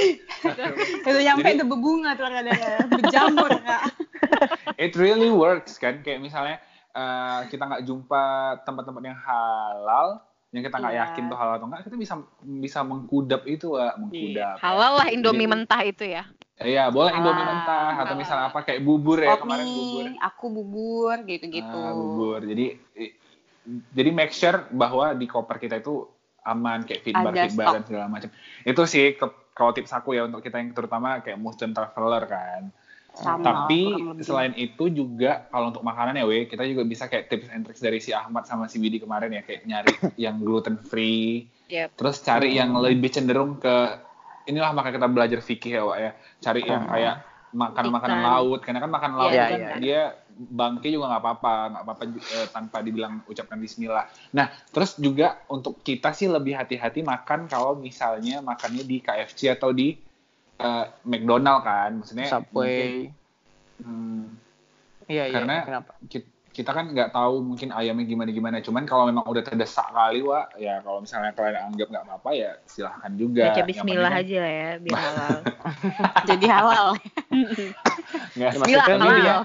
itu 0.97 1.19
nyampe 1.21 1.49
itu 1.51 1.63
berbunga 1.63 2.11
tuh 2.13 2.25
ada 2.25 2.41
berjamur 2.87 3.49
kak. 3.61 3.81
it 4.83 4.93
really 4.95 5.29
works 5.29 5.77
kan 5.77 6.01
kayak 6.01 6.17
misalnya 6.19 6.57
eh, 6.89 7.39
kita 7.47 7.63
nggak 7.63 7.83
jumpa 7.83 8.23
tempat-tempat 8.63 9.01
yang 9.03 9.19
halal 9.19 10.25
yang 10.49 10.61
kita 10.61 10.77
nggak 10.77 10.89
Iya. 10.91 11.01
yakin 11.07 11.23
tuh 11.27 11.37
halal 11.37 11.53
atau 11.55 11.65
enggak 11.65 11.81
kita 11.83 11.97
bisa 11.97 12.13
bisa 12.41 12.79
mengkudap 12.81 13.41
itu 13.43 13.73
mengkudap 13.95 14.57
Iya. 14.57 14.61
Halal 14.61 14.93
lah 14.95 15.07
Indomie 15.07 15.45
Jadi- 15.45 15.53
mentah 15.53 15.81
itu 15.81 16.03
ya. 16.07 16.23
Iya 16.61 16.93
boleh 16.93 17.17
indomie 17.17 17.41
Ah, 17.41 17.49
mentah 17.49 17.93
atau 18.05 18.15
misalnya 18.15 18.45
apa 18.53 18.59
kayak 18.61 18.85
bubur 18.85 19.17
ya 19.17 19.33
kemarin 19.41 19.67
bubur 19.73 20.05
aku 20.21 20.45
bubur 20.53 21.17
gitu-gitu. 21.25 21.77
Ah, 21.81 21.91
bubur. 21.97 22.39
Jadi 22.45 22.65
jadi 23.95 24.09
make 24.11 24.35
sure 24.35 24.67
bahwa 24.69 25.15
di 25.15 25.25
koper 25.25 25.57
kita 25.57 25.79
itu 25.81 26.05
aman 26.43 26.83
kayak 26.83 27.01
feedbar 27.07 27.33
stok. 27.47 27.73
dan 27.73 27.83
segala 27.87 28.05
macam. 28.11 28.29
Itu 28.67 28.83
sih 28.83 29.15
ke- 29.15 29.55
kalau 29.55 29.71
tips 29.71 29.95
aku 29.95 30.13
ya 30.13 30.27
untuk 30.27 30.43
kita 30.43 30.59
yang 30.59 30.75
terutama 30.75 31.23
kayak 31.23 31.39
Muslim 31.39 31.71
traveler 31.71 32.23
kan. 32.27 32.61
Sama, 33.13 33.45
Tapi 33.45 34.01
selain 34.25 34.57
itu 34.57 34.89
juga 34.89 35.45
kalau 35.53 35.69
untuk 35.69 35.85
makanan 35.85 36.17
ya 36.17 36.25
we, 36.25 36.49
kita 36.49 36.65
juga 36.65 36.81
bisa 36.81 37.05
kayak 37.05 37.29
tips 37.29 37.47
and 37.53 37.61
tricks 37.61 37.77
dari 37.77 38.01
si 38.01 38.09
Ahmad 38.09 38.49
sama 38.49 38.65
si 38.65 38.81
Widi 38.81 38.97
kemarin 38.97 39.29
ya 39.29 39.45
kayak 39.45 39.61
nyari 39.69 39.93
yang 40.25 40.41
gluten 40.41 40.81
free. 40.81 41.45
Yep. 41.69 41.93
Terus 41.93 42.15
cari 42.25 42.57
yang 42.57 42.73
lebih 42.73 43.13
cenderung 43.13 43.61
ke 43.61 44.01
inilah 44.45 44.71
maka 44.75 44.89
kita 44.91 45.07
belajar 45.07 45.39
fikih 45.39 45.71
ya, 45.79 45.83
Wak 45.87 45.97
ya. 45.99 46.11
Cari 46.43 46.61
yang 46.67 46.83
kayak 46.87 47.15
makan-makanan 47.53 48.17
Ikan. 48.17 48.29
laut 48.33 48.59
karena 48.65 48.79
kan 48.81 48.89
makan 48.89 49.11
laut 49.13 49.29
Iya, 49.29 49.45
kan 49.45 49.59
iya. 49.61 49.75
dia 49.77 50.01
bangke 50.33 50.89
juga 50.89 51.13
nggak 51.13 51.21
apa-apa 51.21 51.53
nggak 51.69 51.83
apa-apa 51.85 52.03
eh, 52.09 52.47
tanpa 52.49 52.77
dibilang 52.81 53.21
ucapkan 53.29 53.61
Bismillah. 53.61 54.09
Nah 54.33 54.49
terus 54.73 54.97
juga 54.97 55.37
untuk 55.53 55.85
kita 55.85 56.09
sih 56.17 56.25
lebih 56.25 56.57
hati-hati 56.57 57.05
makan 57.05 57.45
kalau 57.45 57.77
misalnya 57.77 58.41
makannya 58.41 58.81
di 58.81 58.97
KFC 59.05 59.53
atau 59.53 59.69
di 59.69 59.93
eh, 60.57 60.85
McDonald 61.05 61.61
kan 61.61 62.01
maksudnya 62.01 62.25
subway 62.25 63.13
mungkin, 63.13 63.85
hmm, 63.85 64.23
iya 65.05 65.23
iya 65.29 65.35
karena 65.37 65.55
kenapa 65.61 65.91
ki- 66.09 66.32
kita 66.53 66.69
kan 66.69 66.85
nggak 66.87 67.09
tahu 67.11 67.41
mungkin 67.41 67.69
ayamnya 67.69 68.05
gimana 68.05 68.29
gimana 68.29 68.57
cuman 68.59 68.85
kalau 68.85 69.03
memang 69.03 69.25
udah 69.25 69.41
terdesak 69.41 69.89
kali 69.89 70.21
wa 70.21 70.45
ya 70.53 70.79
kalau 70.79 71.01
misalnya 71.01 71.33
kalian 71.33 71.65
anggap 71.67 71.89
nggak 71.89 72.05
apa-apa 72.05 72.29
ya 72.31 72.51
silahkan 72.63 73.09
juga 73.11 73.49
Baca 73.49 73.57
Yang 73.57 73.67
bismillah 73.67 74.11
penting 74.11 74.23
aja 74.23 74.37
lah 74.37 74.53
ya, 74.53 74.69
biar 74.77 74.99
halal. 75.03 75.37
Jadi 76.29 76.45
halal. 76.47 76.87
kan- 76.93 77.09
nggak 78.37 78.51
Ya, 78.53 78.53
maksudnya 78.53 78.61
Bismillah, 78.61 78.85
kan 78.85 78.97
ya, 79.19 79.35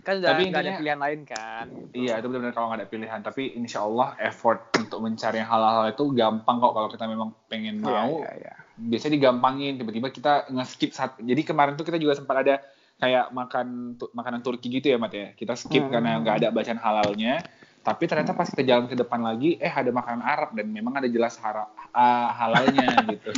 kan 0.00 0.14
udah 0.14 0.30
Tapi 0.30 0.42
nggak 0.42 0.52
ada 0.54 0.60
intinya- 0.64 0.80
pilihan 0.80 1.00
lain 1.00 1.20
kan 1.24 1.66
Iya 1.92 2.12
itu 2.16 2.26
benar-benar 2.26 2.52
kalau 2.52 2.66
nggak 2.68 2.80
ada 2.80 2.88
pilihan. 2.88 3.20
Tapi 3.20 3.42
insya 3.54 3.78
Allah 3.80 4.08
effort 4.18 4.60
untuk 4.74 4.98
mencari 5.00 5.36
yang 5.38 5.50
halal 5.50 5.84
itu 5.86 6.04
gampang 6.12 6.56
kok 6.58 6.72
kalau 6.72 6.88
kita 6.88 7.04
memang 7.04 7.28
pengen 7.46 7.80
Iya, 7.80 7.92
mau. 8.02 8.20
iya, 8.20 8.32
iya. 8.38 8.52
Biasanya 8.74 9.12
digampangin. 9.14 9.76
Tiba-tiba 9.76 10.08
kita 10.08 10.32
nge-skip 10.50 10.90
saat. 10.90 11.16
Jadi 11.16 11.40
kemarin 11.42 11.72
tuh 11.74 11.84
kita 11.84 11.96
juga 11.96 12.12
sempat 12.14 12.36
ada 12.38 12.60
kayak 12.96 13.30
makan 13.30 13.66
tu- 13.94 14.10
makanan 14.10 14.40
Turki 14.40 14.70
gitu 14.70 14.88
ya 14.88 14.96
Mat 14.96 15.12
ya. 15.12 15.32
Kita 15.32 15.54
skip 15.54 15.82
Hmm. 15.82 15.92
karena 15.92 16.18
nggak 16.18 16.36
ada 16.40 16.48
bacaan 16.48 16.78
halalnya. 16.78 17.42
Tapi 17.80 18.08
ternyata 18.08 18.32
pas 18.32 18.48
kita 18.48 18.64
jalan 18.64 18.88
ke 18.88 18.96
depan 18.96 19.20
lagi, 19.20 19.60
eh 19.60 19.68
ada 19.68 19.92
makanan 19.92 20.24
Arab 20.24 20.56
dan 20.56 20.66
memang 20.66 20.96
ada 20.96 21.04
jelas 21.04 21.36
hara- 21.36 21.68
ah, 21.92 22.32
halalnya 22.32 22.88
gitu. 23.12 23.28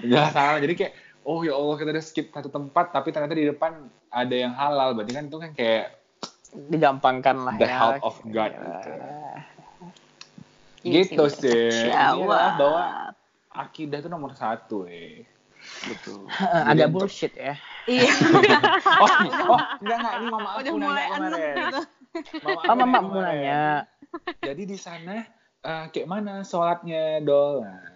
jelas 0.00 0.32
halal. 0.32 0.56
Jadi 0.58 0.72
kayak 0.74 0.92
oh 1.20 1.42
ya 1.42 1.52
Allah 1.52 1.76
kita 1.76 1.90
udah 1.90 2.00
skip 2.00 2.26
satu 2.30 2.48
tempat 2.48 2.90
tapi 2.90 3.10
ternyata 3.10 3.34
di 3.34 3.44
depan 3.44 3.76
ada 4.08 4.30
yang 4.32 4.54
halal 4.54 4.94
berarti 4.94 5.12
kan 5.12 5.24
itu 5.26 5.36
kan 5.36 5.50
kayak 5.52 5.86
Digampangkan 6.56 7.36
lah 7.36 7.54
the 7.60 7.68
ya. 7.68 7.76
help 7.76 8.00
of 8.00 8.16
God 8.24 8.48
Ya. 8.48 8.62
gitu. 8.62 8.90
Iya 10.86 11.00
gitu 11.04 11.24
sih, 11.28 11.90
Inilah 11.90 12.54
bahwa 12.56 12.84
akidah 13.50 13.98
itu 13.98 14.08
nomor 14.08 14.32
satu 14.32 14.86
eh 14.86 15.26
Betul. 15.90 16.30
Agak 16.40 16.88
bullshit 16.88 17.34
ya. 17.34 17.58
Iya. 17.96 18.10
oh, 18.96 19.10
oh 19.48 19.60
enggak 19.78 19.96
enggak 19.96 20.14
ini 20.16 20.26
mama 20.26 20.48
aku 20.48 20.58
Udah 20.58 20.66
nanya 20.66 20.82
mulai 20.82 21.04
kemarin 21.06 21.22
enak 21.22 21.38
gitu. 21.38 21.80
mama 22.42 22.58
Oh, 22.58 22.74
mama 22.76 22.86
mau 22.88 23.00
kemarin. 23.06 23.26
nanya. 23.36 23.64
jadi 24.40 24.62
di 24.64 24.76
sana 24.76 25.16
eh, 25.60 25.84
kayak 25.88 26.08
mana 26.08 26.34
sholatnya 26.42 27.02
dol 27.20 27.62
nah, 27.62 27.94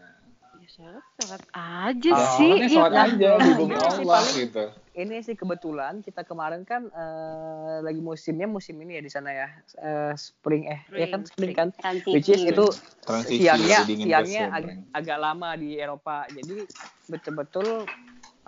Ya, 0.53 0.69
sholat, 0.69 1.05
sholat 1.17 1.43
aja 1.51 2.11
Oh, 2.13 2.27
sih. 2.37 2.53
Iya, 2.55 2.69
sholat 2.71 2.93
nah, 2.93 3.07
aja 3.09 3.31
Iya 3.33 3.47
sih, 3.49 3.67
Allah 3.99 4.21
paling- 4.21 4.37
gitu 4.39 4.65
Ini 4.93 5.17
sih 5.21 5.35
kebetulan 5.35 5.95
kita 5.99 6.23
kemarin 6.23 6.63
kan 6.63 6.87
eh, 6.87 7.77
lagi 7.81 7.99
musimnya 7.99 8.45
musim 8.45 8.77
ini 8.77 8.95
ya 8.95 9.03
di 9.03 9.09
sana 9.09 9.31
ya. 9.33 9.49
Eh, 9.77 10.13
spring 10.15 10.69
eh 10.69 10.81
ya 10.93 11.07
kan 11.09 11.23
spring 11.25 11.51
kan. 11.53 11.69
Transisi. 11.73 12.13
Which 12.13 12.29
is 12.29 12.43
itu 12.45 12.67
transisi 13.01 13.41
siangnya 13.41 13.79
siangnya 13.83 14.43
ag- 14.53 14.83
agak 14.93 15.19
lama 15.19 15.55
di 15.55 15.75
Eropa. 15.75 16.27
Jadi 16.29 16.67
betul-betul 17.07 17.87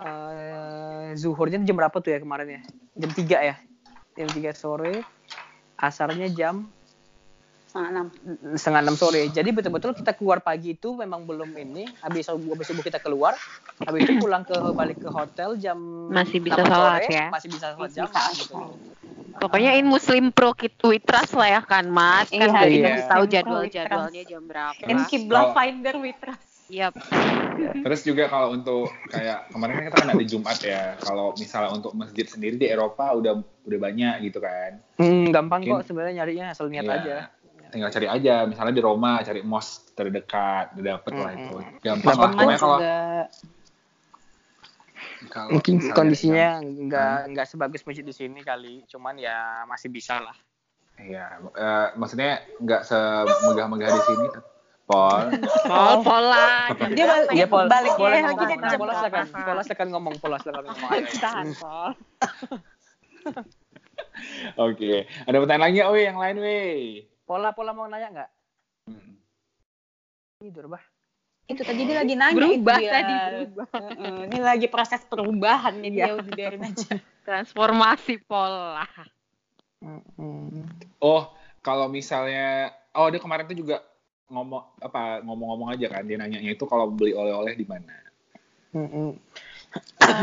eh, 0.03 1.07
zuhurnya 1.15 1.63
jam 1.63 1.75
berapa 1.75 1.95
tuh 1.95 2.11
ya 2.11 2.19
kemarin 2.19 2.59
ya? 2.59 2.61
Jam 2.99 3.11
3 3.11 3.49
ya. 3.49 3.55
Jam 4.13 4.29
3 4.29 4.51
sore. 4.53 5.01
Asarnya 5.73 6.27
jam 6.29 6.67
setengah 7.65 7.89
enam. 7.89 8.07
setengah 8.53 8.81
enam 8.85 8.95
sore. 8.95 9.33
Jadi 9.33 9.49
betul-betul 9.49 9.97
kita 9.97 10.13
keluar 10.13 10.45
pagi 10.45 10.77
itu 10.77 10.93
memang 10.93 11.25
belum 11.25 11.49
ini. 11.57 11.89
Habis 12.05 12.29
habis 12.29 12.69
subuh 12.69 12.85
kita 12.85 13.01
keluar, 13.01 13.33
habis 13.81 14.05
itu 14.05 14.21
pulang 14.21 14.45
ke 14.45 14.53
balik 14.71 15.01
ke 15.01 15.09
hotel 15.09 15.57
jam 15.57 15.77
Masih 16.13 16.37
bisa 16.37 16.61
8 16.61 16.69
sholat 16.69 17.01
sore, 17.01 17.09
ya. 17.09 17.25
Masih 17.33 17.49
bisa 17.49 17.67
sholat 17.73 17.91
jam 17.91 18.05
gitu. 18.37 18.55
Pokoknya 19.33 19.73
in 19.73 19.89
Muslim 19.89 20.29
Pro 20.29 20.53
Trust 21.01 21.33
lah 21.33 21.49
ya 21.49 21.61
kan, 21.65 21.89
Mas. 21.89 22.29
Kan 22.29 22.53
Iya, 22.53 22.69
iya. 22.69 23.09
tahu 23.09 23.25
We 23.25 23.31
jadwal-jadwalnya 23.33 24.23
jam 24.29 24.41
berapa. 24.45 24.77
Kiblat 25.09 25.41
Kalau- 25.41 25.55
finder 25.57 25.95
we 25.97 26.11
trust. 26.13 26.45
Yap. 26.69 26.93
Terus 27.57 28.01
juga 28.01 28.25
kalau 28.27 28.53
untuk 28.53 28.89
kayak 29.07 29.49
kemarin 29.49 29.73
kan 29.75 29.83
kita 29.89 29.97
kan 29.99 30.09
ada 30.13 30.25
Jumat 30.25 30.57
ya. 30.63 30.81
Kalau 30.99 31.33
misalnya 31.35 31.69
untuk 31.73 31.91
masjid 31.93 32.25
sendiri 32.25 32.55
di 32.57 32.67
Eropa 32.67 33.13
udah 33.13 33.39
udah 33.41 33.79
banyak 33.79 34.27
gitu 34.27 34.39
kan. 34.43 34.81
Hmm, 34.99 35.29
gampang 35.29 35.63
Mungkin- 35.63 35.81
kok 35.81 35.87
sebenarnya 35.87 36.13
nyarinya 36.23 36.45
asal 36.51 36.67
niat 36.67 36.83
Iya. 36.85 36.95
aja. 36.99 37.17
Tinggal 37.73 37.89
cari 37.89 38.07
aja. 38.07 38.35
Misalnya 38.45 38.73
di 38.77 38.83
Roma 38.85 39.21
cari 39.25 39.41
mos 39.41 39.89
terdekat, 39.97 40.77
udah 40.77 40.83
dapet 40.97 41.11
lah 41.17 41.31
itu. 41.33 41.55
Mm-mm. 41.57 41.81
Gampang 41.81 42.15
lah. 42.17 42.29
Pokoknya 42.29 42.57
kalau 42.61 42.77
juga 42.77 42.97
kalau 45.31 45.49
Mungkin 45.57 45.75
kondisinya 45.95 46.59
nggak 46.61 47.33
nggak 47.33 47.45
sebagus 47.47 47.81
masjid 47.87 48.03
di 48.03 48.13
sini 48.13 48.43
kali, 48.43 48.83
cuman 48.85 49.15
ya 49.17 49.63
masih 49.65 49.89
bisa 49.89 50.19
lah. 50.19 50.35
Iya, 50.99 51.41
eh, 51.57 51.87
maksudnya 51.97 52.45
nggak 52.61 52.81
semegah-megah 52.85 53.89
di 53.89 54.01
sini. 54.05 54.27
Pol, 54.83 55.31
Pol, 55.63 55.95
pola. 56.03 56.67
Dia 56.91 57.05
balik, 57.07 57.27
Iya, 57.31 57.47
Pol. 57.47 57.65
balik 57.65 57.95
Boleh 57.95 58.19
lagi 58.19 58.35
ngomong, 58.35 58.59
kan 58.59 58.75
Pola, 58.75 58.93
silakan. 58.93 59.25
Pola 59.31 59.61
silakan 59.63 59.87
ngomong, 59.89 60.13
Pola 60.19 60.37
silakan 60.37 60.63
ngomong. 60.67 60.89
Tahan, 61.15 61.47
Pol. 61.55 61.91
Oke, 64.59 64.93
ada 65.23 65.37
pertanyaan 65.39 65.63
lagi, 65.65 65.79
Oi, 65.81 66.01
yang 66.03 66.19
lain, 66.19 66.35
weh. 66.37 67.07
Pola, 67.23 67.55
Pola 67.55 67.71
mau 67.71 67.87
nanya 67.87 68.11
nggak? 68.11 68.29
Hmm. 68.85 69.15
Tidur 70.37 70.67
bah. 70.67 70.83
Itu 71.43 71.63
tadi 71.63 71.83
dia 71.83 71.97
lagi 71.97 72.15
nanya 72.15 72.35
Berubah 72.35 72.75
itu 72.75 72.83
dia. 72.83 72.91
tadi, 72.93 73.13
berubah. 73.15 73.67
Heeh, 73.73 74.17
Ini 74.27 74.37
lagi 74.39 74.67
proses 74.67 75.01
perubahan 75.03 75.79
nih 75.79 75.89
Iya. 75.89 75.95
dia 75.95 76.13
udah 76.13 76.33
biarin 76.33 76.61
aja. 76.61 76.87
Transformasi 77.27 78.19
pola. 78.21 78.83
Oh, 80.99 81.31
kalau 81.59 81.87
misalnya, 81.87 82.67
oh 82.93 83.07
dia 83.07 83.19
kemarin 83.19 83.43
tuh 83.45 83.55
juga 83.55 83.79
ngomong 84.31 84.63
apa 84.79 85.19
ngomong-ngomong 85.25 85.69
aja 85.75 85.87
kan 85.91 86.03
dia 86.07 86.17
nanyanya 86.17 86.55
itu 86.55 86.63
kalau 86.65 86.87
beli 86.89 87.11
oleh-oleh 87.11 87.53
di 87.55 87.65
mana? 87.67 87.93
Eh, 88.73 89.13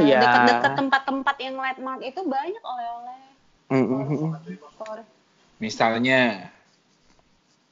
Ya. 0.07 0.21
Dekat-dekat 0.23 0.73
tempat-tempat 0.79 1.37
yang 1.43 1.57
landmark 1.59 2.01
itu 2.07 2.21
banyak 2.23 2.63
oleh-oleh. 2.63 3.23
Mm-mm. 3.71 4.35
Misalnya, 5.63 6.51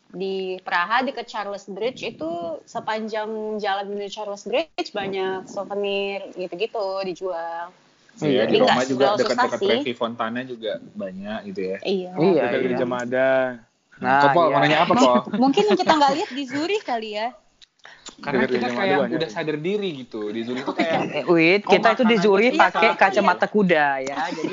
Di 0.09 0.57
Praha 0.65 1.05
dekat 1.05 1.29
Charles 1.29 1.69
Bridge 1.69 2.01
itu 2.01 2.31
sepanjang 2.65 3.61
jalan 3.61 3.93
menuju 3.93 4.09
Charles 4.09 4.41
Bridge 4.49 4.89
banyak 4.97 5.45
souvenir 5.53 6.33
gitu-gitu 6.33 7.05
dijual. 7.05 7.69
ya 8.17 8.49
Jadi 8.49 8.57
di 8.57 8.59
Roma 8.59 8.83
juga 8.89 9.21
dekat-dekat. 9.21 9.61
Trevi 9.61 9.93
Fontana 9.93 10.49
juga 10.49 10.81
banyak 10.97 11.53
gitu 11.53 11.61
ya. 11.61 11.79
Iya. 11.85 12.11
Iya, 12.17 12.41
Dekat 12.41 12.57
iya. 12.57 12.65
gereja 12.65 12.87
Mada. 12.89 13.33
Nah, 13.99 14.23
Kok, 14.23 14.31
Pol, 14.31 14.45
iya. 14.45 14.53
mau 14.53 14.61
nanya 14.63 14.79
apa, 14.81 14.93
Pol? 14.95 15.15
Mungkin 15.43 15.63
yang 15.65 15.77
kita 15.77 15.93
nggak 15.93 16.13
lihat 16.15 16.31
di 16.31 16.45
Zurich 16.45 16.83
kali 16.83 17.11
ya. 17.13 17.29
Karena 18.19 18.47
kita 18.47 18.67
kayak 18.69 18.99
udah 19.11 19.29
sadar 19.29 19.57
diri 19.57 19.95
gitu. 19.97 20.27
Di 20.29 20.43
Zurich 20.43 20.63
tuh 20.63 20.75
kayak, 20.75 21.07
Eh, 21.13 21.25
wait, 21.25 21.63
Oh, 21.63 21.71
kita 21.71 21.89
itu 21.93 22.03
di 22.03 22.17
makanan 22.17 22.25
Zurich 22.25 22.53
Iya, 22.53 22.63
pakai 22.65 22.89
iya. 22.89 22.97
kacamata 22.97 23.47
kuda 23.47 23.85
ya. 24.01 24.17
Jadi 24.29 24.53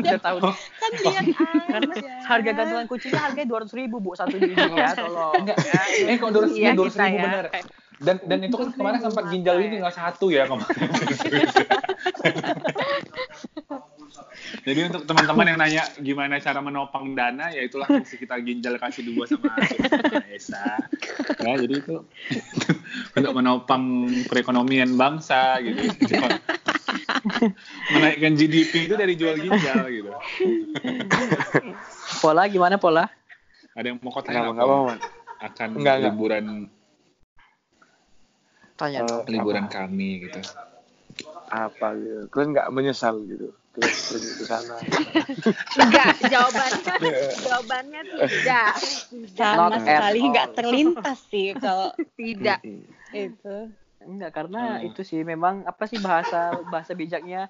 kita 0.00 0.18
tahu 0.26 0.36
Kan 0.42 0.90
lihat 0.94 1.24
karena 1.66 1.94
aja. 1.94 2.12
harga 2.22 2.50
gantungan 2.54 2.86
kucingnya 2.86 3.20
harganya 3.22 3.46
dua 3.46 3.58
ratus 3.60 3.74
ribu 3.74 3.96
bu 3.98 4.12
satu 4.12 4.36
biji 4.36 4.56
ya, 4.56 4.92
tolong. 4.94 5.32
enggak, 5.38 5.56
eh 6.02 6.16
kok 6.16 6.30
200 6.30 6.52
Iya, 6.54 6.70
ribu, 6.70 6.80
200 6.82 6.88
kita 6.88 7.02
ribu 7.02 7.16
ya. 7.16 7.22
bener. 7.22 7.46
Dan, 8.02 8.16
dan 8.20 8.38
itu 8.42 8.56
kan 8.56 8.68
kemarin 8.72 8.98
sempat 9.00 9.24
ginjal 9.30 9.56
ini 9.56 9.68
tinggal 9.72 9.94
satu 9.94 10.26
ya 10.28 10.42
kemarin. 10.44 10.74
Jadi 14.62 14.80
untuk 14.86 15.02
teman-teman 15.04 15.46
yang 15.46 15.58
nanya 15.58 15.82
gimana 15.98 16.38
cara 16.38 16.58
menopang 16.58 17.12
dana, 17.12 17.48
ya 17.48 17.62
itulah 17.62 17.86
fungsi 17.86 18.16
kita 18.16 18.38
ginjal 18.40 18.76
kasih 18.76 19.02
dua 19.04 19.24
sama 19.24 19.50
sama 19.58 20.22
Esa. 20.28 20.86
Ya, 21.38 21.52
jadi 21.56 21.74
itu 21.78 21.96
untuk 23.18 23.32
menopang 23.32 23.82
perekonomian 24.26 24.94
bangsa 24.94 25.58
gitu. 25.58 25.82
Menaikkan 27.92 28.34
GDP 28.34 28.86
itu 28.86 28.94
dari 28.94 29.14
jual 29.14 29.36
ginjal 29.36 29.88
gitu. 29.88 30.10
Pola 32.20 32.46
gimana 32.46 32.76
pola? 32.76 33.08
Ada 33.72 33.88
yang 33.88 33.98
mau 33.98 34.12
kau 34.12 34.20
tanya 34.20 34.46
enggak 34.46 34.62
apa-apa. 34.62 34.84
Man. 34.86 34.98
akan 35.42 35.68
Enggak, 35.74 35.94
enggak. 35.96 36.06
liburan 36.06 36.44
Tanya 38.72 38.98
Eh, 38.98 39.06
dong. 39.06 39.24
liburan 39.26 39.66
kami 39.66 40.08
gitu. 40.22 40.40
apa 41.48 41.92
gitu. 41.94 42.24
Kalian 42.28 42.48
nggak 42.52 42.68
menyesal 42.70 43.20
gitu. 43.22 43.52
Ke 43.72 43.80
sana. 44.54 44.76
Enggak, 45.78 46.06
jawabannya 46.22 46.94
jawabannya 47.38 48.00
tidak. 48.04 48.72
Sama 49.32 49.56
Not 49.70 49.80
sekali 49.80 50.20
all. 50.20 50.30
nggak 50.30 50.48
terlintas 50.52 51.18
sih 51.26 51.48
kalau 51.54 51.88
Tidak. 52.12 52.58
Itu. 53.10 53.56
Enggak 54.02 54.30
karena 54.32 54.62
Hmm. 54.76 54.86
itu 54.86 55.00
sih 55.00 55.22
memang 55.22 55.62
apa 55.62 55.84
sih 55.84 55.96
bahasa 55.96 56.40
bahasa 56.66 56.92
bijaknya 56.92 57.46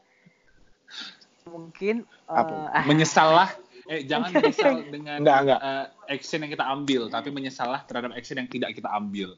mungkin 1.45 2.05
Apa? 2.25 2.55
eh, 2.69 2.69
ah, 2.73 2.85
Menyesal 2.85 3.29
lah. 3.35 3.51
Eh 3.85 4.05
jangan 4.05 4.31
menyesal 4.37 4.85
dengan 4.87 5.19
Enggak, 5.19 5.39
enggak. 5.43 5.61
eh, 5.61 5.85
action 6.13 6.39
yang 6.39 6.53
kita 6.53 6.65
ambil, 6.65 7.03
tapi 7.09 7.29
menyesal 7.29 7.69
lah 7.69 7.83
terhadap 7.83 8.13
action 8.13 8.37
yang 8.37 8.47
tidak 8.47 8.71
kita 8.73 8.89
ambil. 8.89 9.35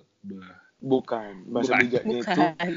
Bukan. 0.79 1.49
Bahasa 1.49 1.73
Bukan. 1.73 1.83
bijaknya 1.83 2.17
itu 2.19 2.29
Bukan. 2.35 2.73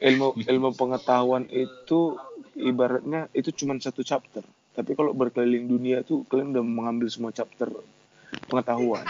ilmu 0.00 0.26
ilmu 0.36 0.70
pengetahuan 0.72 1.46
itu 1.48 2.18
ibaratnya 2.54 3.30
itu 3.32 3.50
cuma 3.54 3.76
satu 3.76 4.00
chapter. 4.00 4.44
Tapi 4.72 4.92
kalau 4.92 5.12
berkeliling 5.12 5.66
dunia 5.66 6.00
tuh 6.00 6.24
kalian 6.24 6.50
udah 6.50 6.62
mengambil 6.62 7.06
semua 7.06 7.30
chapter 7.30 7.68
pengetahuan. 8.46 9.04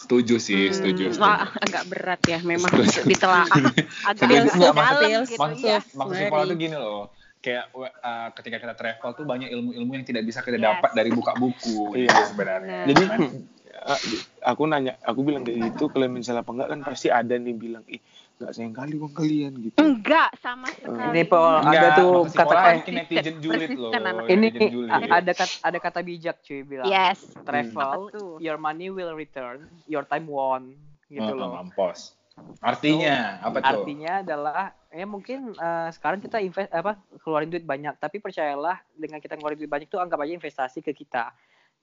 Setuju 0.00 0.36
sih, 0.36 0.70
setuju. 0.70 1.10
setuju. 1.10 1.22
Wah, 1.22 1.46
agak 1.56 1.86
berat 1.86 2.20
ya 2.24 2.38
memang 2.40 2.70
ditelaah 3.10 3.46
agak 4.10 4.26
dalam 4.52 4.74
Maksud- 4.74 5.26
gitu 5.26 5.38
maksud 5.38 5.64
ya. 5.64 5.78
maksud 5.92 6.10
very. 6.12 6.22
sekolah 6.26 6.44
tuh 6.44 6.56
gini 6.56 6.76
loh. 6.76 7.02
Kayak 7.40 7.64
uh, 7.72 8.28
ketika 8.36 8.56
kita 8.58 8.74
travel 8.74 9.10
tuh 9.14 9.24
banyak 9.24 9.48
ilmu-ilmu 9.48 9.92
yang 9.92 10.04
tidak 10.04 10.22
bisa 10.22 10.42
kita 10.42 10.58
Yes. 10.58 10.66
dapat 10.66 10.90
dari 10.92 11.10
buka 11.10 11.32
buku 11.34 11.94
Iya. 11.96 12.10
gitu 12.10 12.22
sebenarnya. 12.28 12.80
Jadi 12.84 13.02
Cuman, 13.02 13.20
ah, 13.88 14.00
aku 14.44 14.62
nanya, 14.66 14.92
aku 15.00 15.20
bilang 15.22 15.42
kayak 15.42 15.72
gitu, 15.72 15.88
kalian 15.88 16.12
menyesal 16.12 16.36
apa 16.36 16.50
enggak 16.50 16.68
kan 16.68 16.80
pasti 16.84 17.08
ada 17.08 17.32
nih 17.32 17.54
bilang, 17.54 17.80
ih 17.86 18.02
nggak 18.40 18.56
sayang 18.56 18.72
kali 18.72 18.96
uang 18.96 19.12
kalian 19.12 19.52
gitu. 19.60 19.76
Enggak 19.76 20.32
sama 20.40 20.72
sekali. 20.72 21.12
Ini, 21.12 21.22
Paul, 21.28 21.60
enggak, 21.60 21.76
ada 21.76 21.88
tuh 21.92 22.12
kata 22.32 22.54
eh, 22.56 22.72
mungkin 22.80 22.94
netizen 22.96 23.36
julid 23.44 23.70
loh. 23.76 23.92
ini 24.32 24.48
ada 24.88 25.32
kata 25.36 25.54
ada 25.60 25.78
kata 25.78 26.00
bijak 26.00 26.40
cuy 26.40 26.64
bilang 26.64 26.88
Yes. 26.88 27.20
travel 27.44 28.08
tuh? 28.08 28.30
your 28.40 28.56
money 28.56 28.88
will 28.88 29.12
return 29.12 29.68
your 29.84 30.08
time 30.08 30.24
won 30.24 30.72
gitu 31.12 31.28
Oh, 31.28 31.36
loh 31.36 31.48
mampus. 31.52 32.16
Artinya 32.64 33.44
apa 33.44 33.60
tuh? 33.60 33.84
artinya 33.84 34.24
adalah 34.24 34.72
ya 34.88 35.04
mungkin 35.04 35.52
eh, 35.52 35.88
sekarang 35.92 36.24
kita 36.24 36.40
invest 36.40 36.72
apa 36.72 36.96
keluarin 37.20 37.52
duit 37.52 37.68
banyak 37.68 37.92
tapi 38.00 38.24
percayalah 38.24 38.80
dengan 38.96 39.20
kita 39.20 39.36
ngeluarin 39.36 39.60
duit 39.60 39.68
banyak 39.68 39.92
tuh 39.92 40.00
anggap 40.00 40.16
aja 40.16 40.32
investasi 40.32 40.80
ke 40.80 40.96
kita 40.96 41.28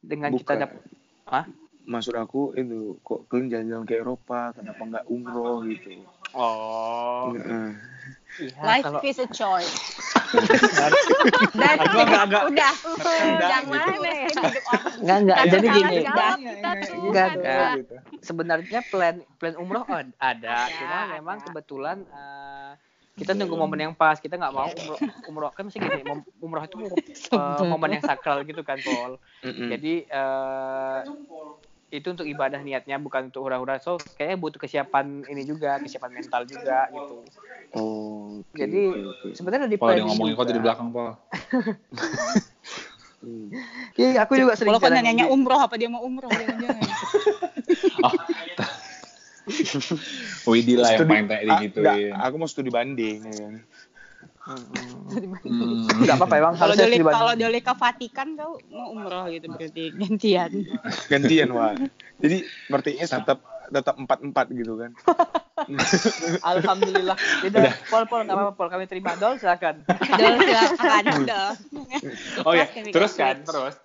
dengan 0.02 0.34
kita 0.34 0.58
Bukan. 0.58 0.58
dapat 0.58 0.82
Maksud 1.88 2.20
aku 2.20 2.52
itu 2.52 3.00
kok 3.00 3.32
kalian 3.32 3.48
jalan-jalan 3.48 3.86
ke 3.88 3.96
Eropa, 3.96 4.52
kenapa 4.52 4.82
nggak 4.84 5.06
umroh 5.08 5.64
gitu? 5.64 6.04
Oh 6.38 7.34
Heeh. 7.34 7.70
Iya, 8.38 8.54
Life 8.62 8.86
kalau 8.86 9.00
is 9.02 9.18
a 9.18 9.26
choice. 9.28 9.74
Dan 11.58 11.76
Aku 11.82 11.98
agak-agak- 11.98 12.46
udah 12.54 12.74
Udah, 12.94 13.50
jangan 13.50 13.66
gitu. 13.90 14.06
deh 14.06 14.18
hidup 14.30 14.64
orang. 14.70 14.94
Enggak 15.02 15.38
Jadi 15.50 15.68
gini. 15.68 15.96
jawab 16.06 16.38
kita 16.38 16.70
tuh 16.78 16.94
Enggak, 17.02 17.28
enggak. 17.34 17.70
gitu. 17.76 17.96
Sebenarnya 18.22 18.80
plan 18.84 19.16
plan 19.36 19.56
umroh 19.58 19.82
ad- 19.84 20.14
ada, 20.16 20.70
Ada, 20.70 20.78
cuma 20.78 20.98
memang 21.12 21.38
kebetulan 21.42 21.98
eh, 22.06 22.72
kita 23.18 23.34
nunggu 23.34 23.58
momen 23.58 23.80
yang 23.82 23.94
pas. 23.98 24.22
Kita 24.22 24.38
nggak 24.38 24.54
mau 24.54 24.70
umroh, 24.70 25.00
umroh 25.26 25.50
kan 25.50 25.66
mesti 25.66 25.82
gini. 25.82 26.02
Umroh 26.38 26.62
itu 26.62 26.78
eh, 27.34 27.66
momen 27.66 27.90
yang 27.92 28.06
sakral 28.06 28.46
gitu 28.46 28.62
kan, 28.62 28.78
Paul. 28.80 29.18
Jadi 29.42 30.06
eh, 30.06 31.00
itu 31.88 32.08
untuk 32.12 32.28
ibadah 32.28 32.60
niatnya 32.60 33.00
bukan 33.00 33.32
untuk 33.32 33.48
hura-hura. 33.48 33.80
So 33.80 33.96
kayaknya 34.20 34.38
butuh 34.38 34.60
kesiapan 34.60 35.24
ini 35.24 35.48
juga, 35.48 35.80
kesiapan 35.80 36.12
mental 36.12 36.44
juga 36.44 36.92
gitu. 36.92 37.16
Oh, 37.76 38.40
oke, 38.44 38.56
Jadi 38.56 38.84
oke, 38.88 39.28
oke. 39.28 39.28
sebenarnya 39.36 39.68
di 39.68 39.76
Paul 39.76 39.92
dia 39.92 40.04
planning 40.04 40.08
ngomongin 40.08 40.34
kau 40.36 40.46
di 40.48 40.62
belakang 40.64 40.90
Paul. 40.92 41.12
Hmm. 43.18 43.50
Iya, 43.98 44.24
aku 44.24 44.38
juga 44.38 44.54
sering 44.54 44.78
Kalau 44.78 44.80
kan 44.80 44.94
nanya 44.94 45.26
di- 45.26 45.34
umroh 45.34 45.58
apa 45.58 45.74
dia 45.74 45.90
mau 45.90 46.06
umroh 46.06 46.30
jangan-jangan. 46.30 46.86
Oh. 48.06 48.14
Widi 50.54 50.78
lah 50.78 50.94
yang 50.94 51.10
main 51.10 51.26
kayak 51.26 51.44
Ah, 51.50 51.60
gitu. 51.60 51.80
enggak, 51.82 51.98
aku 52.14 52.36
mau 52.38 52.46
studi 52.46 52.70
banding 52.70 53.26
ya 53.26 53.34
kan. 53.34 53.54
Hmm. 53.58 53.77
Enggak 54.48 56.16
apa-apa 56.20 56.36
emang 56.40 56.54
Kalau 56.56 56.74
dibanding- 56.74 57.04
kalau 57.04 57.34
ke 57.36 57.74
Vatikan 57.76 58.28
kau 58.40 58.52
mau 58.72 58.88
umroh 58.96 59.28
gitu 59.28 59.46
berarti 59.52 59.84
gantian. 59.92 60.52
Gantian, 61.12 61.50
Wak. 61.52 61.74
Jadi 62.24 62.38
berarti 62.72 62.92
tetap 63.04 63.40
tetap 63.68 63.96
empat 64.00 64.20
empat 64.24 64.46
gitu 64.56 64.80
kan. 64.80 64.92
Alhamdulillah. 66.56 67.18
Udah, 67.44 67.62
Pol, 67.92 68.04
Pol, 68.08 68.22
nggak 68.24 68.36
apa-apa, 68.40 68.54
Pol. 68.56 68.68
Kami 68.72 68.86
terima. 68.88 69.20
Dol, 69.20 69.36
silakan. 69.36 69.84
Dole 70.20 70.38
silakan 70.80 71.04
udah. 71.28 71.48
Oh 72.48 72.56
ya, 72.56 72.66
terus 72.72 73.20
kan, 73.20 73.44
terus 73.44 73.76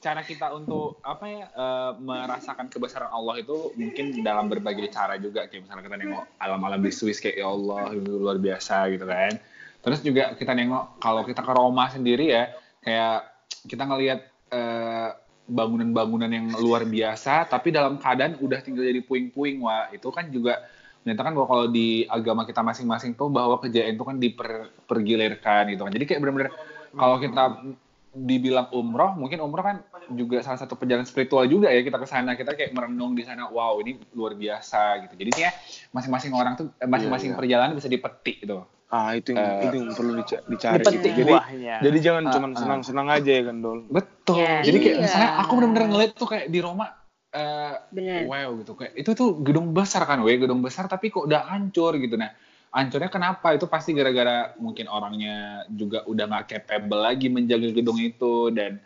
cara 0.00 0.22
kita 0.24 0.54
untuk 0.54 1.02
apa 1.04 1.24
ya 1.28 1.46
eh, 1.50 1.90
merasakan 2.00 2.72
kebesaran 2.72 3.10
Allah 3.12 3.42
itu 3.42 3.74
mungkin 3.76 4.24
dalam 4.24 4.48
berbagai 4.48 4.88
cara 4.88 5.20
juga 5.20 5.50
kayak 5.50 5.66
misalnya 5.66 5.82
kita 5.84 5.96
nengok 5.98 6.24
alam-alam 6.40 6.80
di 6.80 6.92
Swiss 6.94 7.20
kayak 7.20 7.42
ya 7.42 7.48
Allah 7.50 7.92
itu 7.92 8.12
luar 8.16 8.40
biasa 8.40 8.88
gitu 8.94 9.04
kan. 9.04 9.36
Terus 9.86 10.02
juga 10.02 10.34
kita 10.34 10.50
nengok 10.50 10.98
kalau 10.98 11.22
kita 11.22 11.46
ke 11.46 11.52
Roma 11.54 11.86
sendiri 11.86 12.26
ya 12.34 12.50
kayak 12.82 13.18
kita 13.70 13.86
ngelihat 13.86 14.20
eh, 14.50 15.08
bangunan-bangunan 15.46 16.26
yang 16.26 16.46
luar 16.58 16.82
biasa 16.82 17.46
tapi 17.46 17.70
dalam 17.70 18.02
keadaan 18.02 18.34
udah 18.42 18.58
tinggal 18.66 18.82
jadi 18.82 18.98
puing-puing 19.06 19.62
wah 19.62 19.86
itu 19.94 20.10
kan 20.10 20.26
juga 20.26 20.58
menyatakan 21.06 21.38
bahwa 21.38 21.46
kalau 21.46 21.66
di 21.70 22.02
agama 22.10 22.42
kita 22.42 22.66
masing-masing 22.66 23.14
tuh 23.14 23.30
bahwa 23.30 23.62
kejayaan 23.62 23.94
itu 23.94 24.02
kan 24.02 24.18
dipergilirkan 24.18 25.70
gitu 25.70 25.86
kan. 25.86 25.92
Jadi 25.94 26.04
kayak 26.10 26.18
benar-benar 26.18 26.50
kalau 26.98 27.22
kita 27.22 27.62
dibilang 28.16 28.66
umroh, 28.74 29.14
mungkin 29.14 29.38
umroh 29.38 29.62
kan 29.62 29.76
juga 30.18 30.42
salah 30.42 30.58
satu 30.58 30.74
perjalanan 30.74 31.06
spiritual 31.06 31.46
juga 31.46 31.70
ya 31.70 31.86
kita 31.86 32.02
ke 32.02 32.10
sana. 32.10 32.34
Kita 32.34 32.58
kayak 32.58 32.74
merenung 32.74 33.14
di 33.14 33.22
sana, 33.22 33.46
wow 33.46 33.78
ini 33.78 34.02
luar 34.18 34.34
biasa 34.34 35.06
gitu. 35.06 35.14
Jadi 35.14 35.30
ya 35.46 35.54
masing-masing 35.94 36.34
orang 36.34 36.58
tuh 36.58 36.74
masing-masing 36.82 37.30
Iya, 37.30 37.34
iya. 37.38 37.38
perjalanan 37.38 37.72
bisa 37.78 37.86
dipetik 37.86 38.42
gitu. 38.42 38.66
Ah, 38.86 39.10
itu 39.12 39.34
yang, 39.34 39.42
Eh, 39.42 39.62
itu 39.66 39.76
yang 39.76 39.90
perlu 39.92 40.12
dica- 40.14 40.44
dicari. 40.46 40.78
Gitu. 40.78 41.08
Jadi 41.10 41.32
buahnya. 41.32 41.74
jadi 41.82 41.98
jangan 41.98 42.22
Ah, 42.22 42.32
cuman 42.32 42.50
ah. 42.50 42.58
senang-senang 42.58 43.06
aja 43.10 43.30
ya 43.32 43.42
kan, 43.42 43.56
Dol. 43.58 43.78
Betul. 43.88 44.36
Iya. 44.38 44.54
Jadi 44.62 44.76
kayak 44.78 44.94
Iya. 44.94 45.02
misalnya 45.02 45.30
aku 45.36 45.52
benar-benar 45.54 45.86
ngeliat 45.88 46.12
tuh 46.14 46.28
kayak 46.28 46.46
di 46.46 46.60
Roma 46.60 46.86
eh, 47.28 47.74
Bener. 47.90 48.24
wow 48.24 48.48
gitu 48.56 48.72
kayak 48.72 48.96
itu 48.96 49.10
tuh 49.12 49.42
gedung 49.42 49.70
besar 49.70 50.06
kan, 50.06 50.22
we 50.22 50.32
gedung 50.34 50.62
besar 50.62 50.86
tapi 50.86 51.10
kok 51.10 51.26
udah 51.26 51.44
hancur 51.46 51.92
gitu 51.96 52.14
nah. 52.14 52.30
Hancurnya 52.68 53.08
kenapa? 53.08 53.52
Itu 53.52 53.66
pasti 53.66 53.90
gara-gara 53.90 54.52
mungkin 54.56 54.86
orangnya 54.86 55.36
juga 55.66 56.04
udah 56.04 56.24
nggak 56.24 56.46
capable 56.46 57.00
lagi 57.02 57.26
menjaga 57.26 57.68
gedung 57.70 57.96
itu 57.96 58.48
dan 58.50 58.80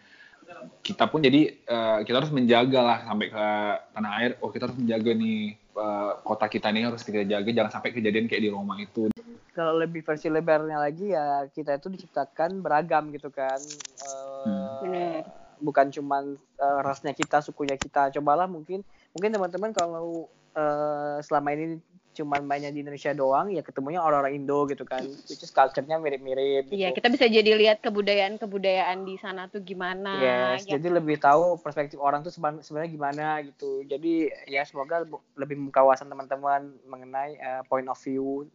kita 0.81 1.07
pun 1.07 1.21
jadi 1.21 1.41
eh, 1.55 1.99
kita 2.03 2.17
harus 2.17 2.31
menjaga 2.31 2.81
lah 2.81 2.99
sampai 3.05 3.27
ke 3.29 3.47
tanah 3.93 4.13
air. 4.19 4.33
Oh 4.41 4.49
kita 4.49 4.67
harus 4.67 4.79
menjaga 4.79 5.11
nih 5.13 5.39
eh, 5.55 6.13
kota 6.21 6.47
kita 6.47 6.69
nih 6.69 6.83
harus 6.87 7.03
kita 7.03 7.23
jaga 7.23 7.49
jangan 7.49 7.71
sampai 7.71 7.91
kejadian 7.93 8.27
kayak 8.27 8.43
di 8.43 8.51
Roma 8.51 8.75
itu. 8.79 9.11
Kalau 9.51 9.75
lebih 9.75 10.07
versi 10.07 10.31
lebarnya 10.31 10.79
lagi 10.79 11.11
ya 11.11 11.45
kita 11.51 11.77
itu 11.77 11.91
diciptakan 11.91 12.63
beragam 12.63 13.11
gitu 13.11 13.29
kan. 13.31 13.59
Eh, 13.59 14.45
Hmm. 14.47 14.79
Bener. 14.83 15.23
Bukan 15.61 15.93
cuman 15.93 16.25
eh, 16.39 16.79
rasnya 16.81 17.13
kita, 17.13 17.45
sukunya 17.45 17.77
kita. 17.77 18.09
Cobalah 18.17 18.49
mungkin 18.49 18.81
mungkin 19.13 19.31
teman-teman 19.35 19.75
kalau 19.77 20.31
eh, 20.57 21.19
selama 21.21 21.53
ini 21.53 21.77
cuman 22.11 22.43
mainnya 22.43 22.75
di 22.75 22.83
Indonesia 22.83 23.15
doang 23.15 23.55
ya 23.55 23.63
ketemunya 23.63 24.03
orang-orang 24.03 24.35
Indo 24.41 24.67
gitu 24.67 24.83
kan. 24.89 25.05
Which 25.07 25.45
is 25.45 25.53
culture-nya 25.53 26.01
mirip-mirip 26.01 26.67
gitu. 26.71 26.81
Iya, 26.81 26.91
kita 26.97 27.09
bisa 27.13 27.27
jadi 27.31 27.51
lihat 27.55 27.79
kebudayaan-kebudayaan 27.85 29.05
di 29.07 29.15
sana 29.21 29.47
tuh 29.47 29.63
gimana. 29.63 30.19
Yes, 30.19 30.67
ya 30.67 30.75
jadi 30.79 30.99
lebih 30.99 31.23
tahu 31.23 31.61
perspektif 31.63 32.01
orang 32.03 32.27
tuh 32.27 32.33
seben- 32.35 32.65
sebenarnya 32.65 32.91
gimana 32.91 33.27
gitu. 33.47 33.87
Jadi 33.87 34.27
ya 34.51 34.67
semoga 34.67 35.07
lebih 35.39 35.55
membuka 35.61 35.87
wawasan 35.87 36.11
teman-teman 36.11 36.73
mengenai 36.89 37.39
eh, 37.39 37.63
point 37.71 37.87
of 37.87 38.01
view 38.03 38.49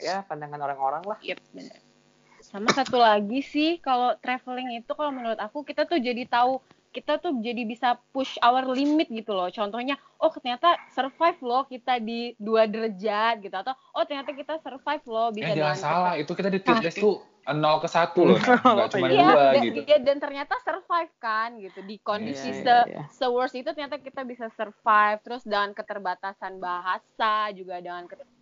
ya 0.00 0.24
pandangan 0.26 0.60
orang-orang 0.60 1.02
lah. 1.04 1.18
Yep. 1.22 1.38
Sama 2.40 2.72
satu 2.72 2.98
lagi 2.98 3.44
sih, 3.44 3.78
kalau 3.78 4.16
traveling 4.18 4.80
itu 4.80 4.90
kalau 4.96 5.12
menurut 5.12 5.38
aku 5.38 5.62
kita 5.62 5.86
tuh 5.86 6.00
jadi 6.00 6.26
tahu 6.26 6.58
kita 6.90 7.22
tuh 7.22 7.38
jadi 7.38 7.62
bisa 7.62 8.02
push 8.10 8.34
our 8.42 8.66
limit 8.66 9.06
gitu 9.06 9.30
loh. 9.30 9.46
Contohnya, 9.54 9.94
oh 10.18 10.26
ternyata 10.34 10.74
survive 10.90 11.38
loh 11.38 11.62
kita 11.70 12.02
di 12.02 12.34
dua 12.34 12.66
derajat 12.66 13.38
gitu 13.46 13.54
atau 13.54 13.78
oh 13.94 14.02
ternyata 14.02 14.34
kita 14.34 14.58
survive 14.58 15.04
loh 15.06 15.30
bisa 15.30 15.54
Eh 15.54 15.58
jangan 15.62 15.78
salah, 15.78 16.12
itu 16.18 16.32
kita 16.34 16.50
di 16.50 16.58
tweet 16.58 16.82
test 16.82 16.98
tuh 16.98 17.22
0 17.50 17.82
ke 17.82 17.88
1 17.88 18.14
loh, 18.20 18.38
nah. 18.46 18.72
nggak 18.76 18.88
cuma 18.94 19.06
Iya, 19.08 19.24
dua 19.24 19.42
dan, 19.50 19.62
gitu. 19.64 19.80
iya, 19.88 19.98
dan 19.98 20.16
ternyata 20.20 20.54
survive 20.60 21.14
kan 21.18 21.48
gitu 21.58 21.80
di 21.82 21.96
kondisi 21.98 22.50
Iya, 22.52 22.62
se 22.62 22.68
iya, 22.68 22.76
iya. 22.86 23.02
se-worst 23.10 23.54
itu 23.56 23.68
ternyata 23.72 23.96
kita 23.98 24.22
bisa 24.28 24.46
survive 24.54 25.18
terus 25.24 25.42
dengan 25.42 25.72
keterbatasan 25.72 26.60
bahasa 26.60 27.50
juga 27.56 27.80
dengan 27.80 28.04
keterbatasan 28.06 28.39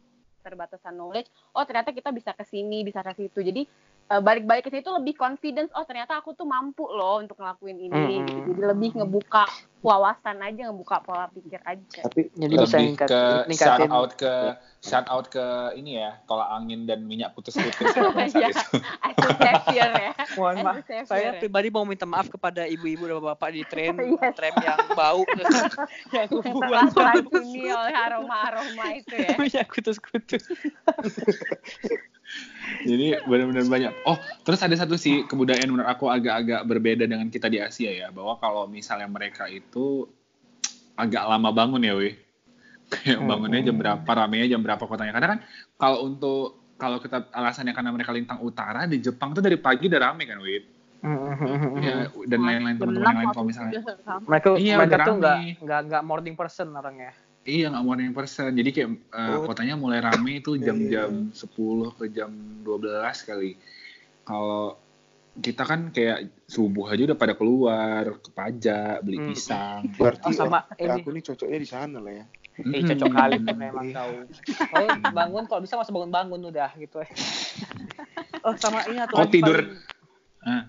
knowledge 0.95 1.29
oh 1.53 1.65
ternyata 1.67 1.91
kita 1.93 2.15
bisa 2.15 2.33
ke 2.33 2.45
sini 2.47 2.87
bisa 2.87 3.03
ke 3.05 3.13
situ. 3.17 3.41
Jadi 3.43 3.63
balik-balik 4.11 4.65
ke 4.65 4.73
situ 4.73 4.89
lebih 4.89 5.13
confidence 5.15 5.69
oh 5.73 5.85
ternyata 5.85 6.17
aku 6.17 6.33
tuh 6.33 6.43
mampu 6.43 6.81
loh 6.83 7.21
untuk 7.21 7.37
ngelakuin 7.37 7.77
ini 7.79 8.25
gitu. 8.25 8.41
jadi 8.49 8.63
lebih 8.67 8.97
ngebuka 8.97 9.45
wawasan 9.79 10.41
aja 10.41 10.67
ngebuka 10.67 10.97
pola 11.01 11.29
pikir 11.29 11.61
aja 11.63 12.03
Tapi 12.03 12.33
Jadi 12.33 12.55
bisa 12.57 12.65
lebih 12.75 12.87
ningkat- 12.89 13.07
ke 13.07 13.21
ningkatin. 13.47 13.55
shout 13.79 13.91
out 13.91 14.11
ke 14.17 14.33
shout 14.81 15.07
out 15.07 15.27
ke 15.29 15.45
ini 15.75 16.01
ya, 16.01 16.17
tolak 16.25 16.49
angin 16.51 16.83
dan 16.83 17.05
minyak 17.05 17.31
putus-putus 17.31 17.85
ya, 17.87 18.01
Iya. 18.49 18.51
savior 19.37 19.91
ya 19.93 20.13
Mohon 20.35 20.57
maaf, 20.63 20.77
saya 21.05 21.29
ya. 21.29 21.39
pribadi 21.39 21.69
mau 21.69 21.85
minta 21.85 22.03
maaf 22.05 22.27
kepada 22.27 22.65
ibu-ibu 22.65 23.05
dan 23.05 23.21
bapak 23.21 23.51
di 23.51 23.63
tram, 23.63 23.93
Yes. 23.95 24.33
tram 24.41 24.55
yang 24.57 24.79
bau, 24.95 25.21
yang 26.17 26.29
buang 26.33 26.89
teracuni 26.91 27.69
oleh 27.69 27.95
aroma-aroma 27.95 28.85
itu 28.95 29.15
ya 29.15 29.37
minyak 29.37 29.69
kutus-kutus. 29.69 30.49
Jadi 32.85 33.07
benar-benar 33.27 33.65
banyak. 33.67 33.93
Oh, 34.07 34.17
terus 34.47 34.61
ada 34.63 34.75
satu 34.79 34.95
sih 34.95 35.27
kebudayaan 35.27 35.69
menurut 35.69 35.89
aku 35.89 36.09
agak-agak 36.09 36.63
berbeda 36.65 37.05
dengan 37.05 37.29
kita 37.29 37.51
di 37.51 37.59
Asia 37.59 37.91
ya, 37.91 38.09
bahwa 38.15 38.39
kalau 38.39 38.65
misalnya 38.71 39.11
mereka 39.11 39.51
itu 39.51 40.07
agak 40.95 41.25
lama 41.27 41.51
bangun 41.51 41.83
ya, 41.83 41.95
weh. 41.97 42.15
Kayak 42.89 43.21
bangunnya 43.21 43.61
jam 43.61 43.77
berapa, 43.77 44.09
ramenya 44.09 44.47
jam 44.49 44.61
berapa 44.65 44.81
kotanya. 44.81 45.13
Karena 45.13 45.29
kan 45.37 45.39
kalau 45.77 46.09
untuk 46.09 46.73
kalau 46.79 47.03
kita 47.03 47.29
alasannya 47.35 47.75
karena 47.75 47.91
mereka 47.91 48.15
lintang 48.15 48.41
utara 48.41 48.87
di 48.87 49.03
Jepang 49.03 49.35
tuh 49.35 49.43
dari 49.43 49.59
pagi 49.59 49.91
udah 49.91 50.01
rame 50.01 50.25
kan, 50.25 50.39
weh. 50.41 50.63
Ya, 51.79 52.11
dan 52.27 52.41
lain-lain 52.43 52.75
teman-teman 52.75 53.07
yang 53.07 53.21
lain 53.23 53.31
kalau 53.31 53.47
misalnya 53.47 53.73
mereka 54.27 54.49
Iya, 54.59 54.75
mereka 54.83 55.07
tuh 55.07 55.15
nggak 55.23 55.39
nggak 55.63 56.03
morning 56.03 56.35
person 56.35 56.75
orangnya. 56.75 57.15
Iya 57.49 57.73
nggak 57.73 57.81
morning 57.83 58.13
person. 58.13 58.53
Jadi 58.53 58.71
kayak 58.71 58.91
eh, 59.09 59.33
Oh. 59.33 59.43
kotanya 59.43 59.75
mulai 59.75 59.99
rame 59.99 60.37
itu 60.37 60.53
Iya, 60.53 60.69
jam-jam 60.69 61.33
10 61.33 61.49
ke 61.91 62.05
jam 62.09 62.29
12 62.61 62.85
kali. 63.25 63.57
Kalau 64.23 64.77
kita 65.35 65.63
kan 65.63 65.89
kayak 65.89 66.29
subuh 66.45 66.85
aja 66.87 67.07
udah 67.07 67.17
pada 67.17 67.33
keluar 67.33 68.21
ke 68.21 68.29
pajak 68.31 69.01
beli 69.01 69.17
Hmm. 69.19 69.29
pisang. 69.31 69.81
Berarti 69.99 70.29
Oh, 70.29 70.37
sama 70.37 70.61
oh, 70.61 70.77
ini. 70.77 70.93
aku 70.93 71.09
nih 71.09 71.23
cocoknya 71.25 71.59
di 71.59 71.69
sana 71.69 71.99
lah 71.99 72.13
ya. 72.13 72.27
Eh 72.75 72.83
cocok 72.85 73.09
kali 73.09 73.35
memang 73.41 73.87
tahu. 73.95 74.13
Oh 74.69 74.85
bangun 75.09 75.45
kalau 75.47 75.63
bisa 75.63 75.75
masa 75.75 75.89
bangun 75.89 76.11
bangun 76.11 76.41
udah 76.45 76.69
gitu. 76.77 77.01
oh 78.45 78.55
sama 78.57 78.85
ini 78.85 79.01
atau 79.01 79.17
Kok 79.17 79.25
lagi 79.25 79.33
tidur? 79.33 79.57
paling- 79.57 79.87
Ah. 80.39 80.63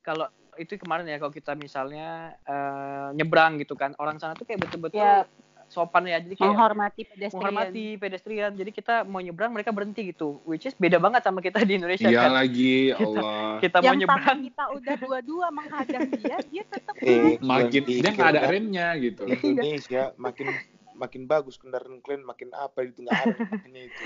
Kalau 0.00 0.26
itu 0.56 0.76
kemarin 0.76 1.04
ya 1.04 1.16
kalau 1.16 1.30
kita 1.30 1.52
misalnya 1.52 2.08
eh, 2.42 3.08
nyebrang 3.12 3.56
gitu 3.56 3.74
kan 3.74 3.92
orang 3.96 4.16
sana 4.16 4.32
tuh 4.32 4.44
kayak 4.44 4.60
betul-betul 4.60 5.00
Ya. 5.00 5.24
Sopan 5.70 6.02
ya. 6.04 6.18
Jadi 6.18 6.34
kayak 6.34 6.50
menghormati 6.50 7.02
pedestrian. 7.06 7.32
menghormati 7.32 7.84
pedestrian. 7.94 8.50
Jadi 8.52 8.70
kita 8.70 8.94
mau 9.02 9.18
nyebrang 9.18 9.48
mereka 9.48 9.70
berhenti 9.70 10.02
gitu. 10.04 10.42
Which 10.42 10.66
is 10.66 10.74
beda 10.74 10.98
banget 10.98 11.22
sama 11.22 11.38
kita 11.38 11.62
di 11.62 11.78
Indonesia 11.78 12.04
Iya 12.04 12.26
kan? 12.26 12.32
lagi, 12.34 12.74
ya 12.90 12.96
Allah. 12.98 13.56
kita 13.58 13.76
mau 13.78 13.86
yang 13.86 13.96
nyebrang. 13.96 14.38
kita 14.44 14.64
udah 14.68 14.94
dua-dua 14.98 15.46
menghadang 15.48 16.02
dia, 16.18 16.36
dia 16.44 16.64
tetap 16.66 16.94
Eh, 16.98 17.38
Makin 17.38 17.82
dia 17.86 18.10
nggak 18.10 18.28
ada 18.28 18.42
remnya 18.44 18.86
gitu. 18.98 19.22
Iya. 19.24 19.38
Indonesia 19.40 20.02
makin 20.16 20.46
makin 20.92 21.24
bagus 21.24 21.56
kendaraan 21.56 22.04
kalian 22.04 22.28
makin 22.28 22.52
apa 22.52 22.84
itu 22.84 23.00
nggak 23.00 23.16
ada 23.16 23.32
itu. 23.72 24.02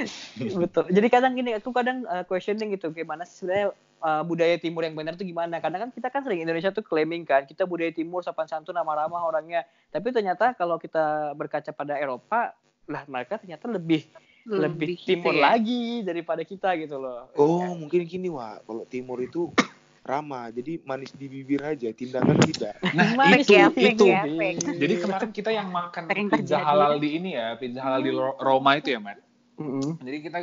Betul. 0.54 0.84
Jadi 0.92 1.06
kadang 1.08 1.34
gini, 1.34 1.50
aku 1.50 1.74
kadang 1.74 2.06
uh, 2.06 2.22
questioning 2.22 2.70
gitu, 2.70 2.92
gimana 2.92 3.24
sih 3.24 3.42
sebenarnya 3.42 3.74
uh, 4.04 4.20
budaya 4.20 4.60
timur 4.60 4.84
yang 4.84 4.92
benar 4.92 5.16
tuh 5.16 5.24
gimana? 5.24 5.56
Karena 5.64 5.80
kan 5.80 5.88
kita 5.88 6.12
kan 6.12 6.20
sering 6.20 6.44
Indonesia 6.44 6.68
tuh 6.68 6.84
claiming 6.84 7.24
kan, 7.24 7.48
kita 7.48 7.64
budaya 7.64 7.88
timur 7.90 8.20
sopan 8.20 8.44
santun 8.44 8.76
ramah-ramah 8.76 9.24
orangnya. 9.24 9.64
Tapi 9.88 10.12
ternyata 10.12 10.52
kalau 10.52 10.76
kita 10.76 11.32
berkaca 11.32 11.72
pada 11.72 11.96
Eropa, 11.96 12.52
lah 12.84 13.02
mereka 13.08 13.40
ternyata 13.40 13.64
lebih 13.64 14.04
lebih, 14.44 15.00
gitu 15.00 15.08
timur 15.08 15.32
ya. 15.32 15.56
lagi 15.56 16.04
daripada 16.04 16.44
kita 16.44 16.76
gitu 16.76 17.00
loh. 17.00 17.32
oh 17.40 17.72
mungkin 17.72 18.04
gini 18.04 18.28
wah 18.28 18.60
kalau 18.60 18.84
timur 18.84 19.24
itu 19.24 19.48
ramah 20.04 20.52
jadi 20.52 20.84
manis 20.84 21.16
di 21.16 21.32
bibir 21.32 21.64
aja 21.64 21.88
tindakan 21.96 22.36
tidak 22.44 22.76
Nah, 22.92 23.16
Fake 23.16 23.48
itu 23.48 23.56
ya, 23.56 23.72
itu. 23.72 24.04
ya. 24.04 24.22
Jadi 24.76 24.94
kemarin 25.00 25.30
kita 25.32 25.48
yang 25.48 25.72
makan 25.72 26.12
pizza 26.28 26.60
halal 26.60 27.00
di 27.00 27.08
ini 27.16 27.30
ya, 27.32 27.56
pizza 27.56 27.80
halal 27.80 28.04
di 28.04 28.12
Ro- 28.12 28.36
Roma 28.36 28.76
itu 28.76 28.92
ya, 28.92 29.00
Mat. 29.00 29.23
Mm-mm. 29.54 30.02
Jadi 30.02 30.18
kita 30.18 30.38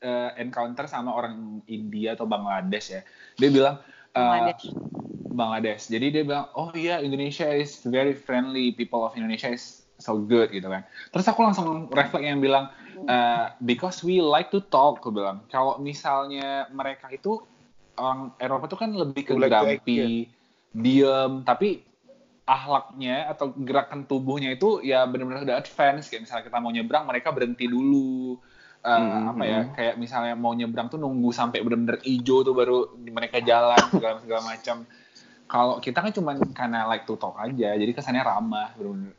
eh, 0.00 0.30
encounter 0.40 0.88
sama 0.88 1.12
orang 1.12 1.60
India 1.68 2.16
atau 2.16 2.24
Bangladesh 2.24 2.96
ya. 2.96 3.02
Dia 3.36 3.50
bilang 3.52 3.76
eh, 4.16 4.20
Bangladesh. 4.20 4.64
Bangladesh. 5.34 5.82
Jadi 5.92 6.06
dia 6.14 6.22
bilang, 6.24 6.46
oh 6.56 6.72
iya 6.72 7.02
Indonesia 7.04 7.50
is 7.50 7.84
very 7.84 8.16
friendly, 8.16 8.72
people 8.72 9.04
of 9.04 9.12
Indonesia 9.18 9.52
is 9.52 9.84
so 10.00 10.16
good 10.16 10.48
gitu 10.54 10.66
kan. 10.70 10.86
Terus 11.12 11.26
aku 11.28 11.44
langsung 11.44 11.92
refleks 11.92 12.24
yang 12.24 12.40
bilang, 12.40 12.72
eh, 13.04 13.52
because 13.60 14.00
we 14.00 14.24
like 14.24 14.48
to 14.48 14.64
talk, 14.72 15.04
aku 15.04 15.12
bilang. 15.12 15.44
Kalau 15.52 15.76
misalnya 15.76 16.70
mereka 16.72 17.12
itu 17.12 17.44
orang 18.00 18.32
Eropa 18.40 18.64
itu 18.70 18.78
kan 18.80 18.90
lebih 18.96 19.22
ke 19.28 19.32
grumpy, 19.36 20.32
diem, 20.74 21.44
tapi 21.46 21.84
ahlaknya 22.44 23.32
atau 23.32 23.56
gerakan 23.56 24.04
tubuhnya 24.04 24.52
itu 24.52 24.84
ya 24.84 25.08
benar-benar 25.08 25.48
udah 25.48 25.56
advance 25.64 26.12
kayak 26.12 26.28
misalnya 26.28 26.44
kita 26.44 26.58
mau 26.60 26.68
nyebrang 26.68 27.08
mereka 27.08 27.32
berhenti 27.32 27.64
dulu 27.64 28.36
Eh, 28.84 28.92
Hmm, 28.92 29.32
apa 29.32 29.42
ya 29.48 29.60
kayak 29.72 29.94
misalnya 29.96 30.36
mau 30.36 30.52
nyebrang 30.52 30.92
tuh 30.92 31.00
nunggu 31.00 31.32
sampai 31.32 31.64
benar-benar 31.64 32.04
hijau 32.04 32.44
tuh 32.44 32.52
baru 32.52 32.92
mereka 33.00 33.40
jalan 33.40 33.80
segala 33.96 34.20
segala 34.20 34.42
macam. 34.44 34.76
Kalau 35.48 35.80
kita 35.80 36.04
kan 36.04 36.12
cuman 36.12 36.36
karena 36.52 36.84
like 36.84 37.08
to 37.08 37.16
talk 37.16 37.40
aja 37.40 37.72
jadi 37.76 37.92
kesannya 37.96 38.20
ramah 38.20 38.76
benar-benar 38.76 39.16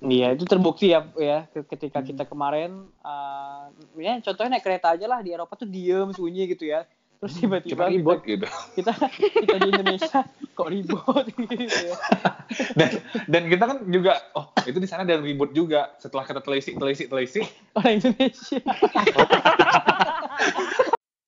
Iya 0.00 0.32
itu 0.32 0.48
terbukti 0.48 0.96
ya 0.96 1.04
ya 1.20 1.44
ketika 1.52 2.00
kita 2.00 2.24
kemarin 2.24 2.88
uh, 3.04 3.68
ya 4.00 4.16
contohnya 4.24 4.56
naik 4.56 4.64
kereta 4.64 4.96
aja 4.96 5.04
lah 5.04 5.20
di 5.20 5.36
Eropa 5.36 5.60
tuh 5.60 5.68
diem 5.68 6.08
sunyi 6.16 6.48
gitu 6.48 6.72
ya 6.72 6.88
terus 7.20 7.36
kita 7.36 7.60
tiba-tiba 7.60 7.84
ribut 7.92 8.20
gitu. 8.24 8.48
Kita 8.80 8.96
kita 8.96 9.56
di 9.60 9.68
Indonesia 9.68 10.20
kok 10.56 10.68
ribut 10.72 11.24
gitu 11.36 11.52
ya. 11.92 11.96
dan 12.80 12.88
dan 13.28 13.42
kita 13.52 13.64
kan 13.68 13.78
juga 13.92 14.24
oh 14.32 14.48
itu 14.64 14.80
di 14.80 14.88
sana 14.88 15.04
dan 15.04 15.20
ribut 15.20 15.52
juga. 15.52 15.92
Setelah 16.00 16.24
kita 16.24 16.40
telisik 16.40 16.80
telisik 16.80 17.12
telisik. 17.12 17.44
Orang 17.76 18.00
Indonesia. 18.00 18.60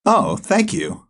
Oh, 0.03 0.35
thank 0.35 0.73
you. 0.73 1.05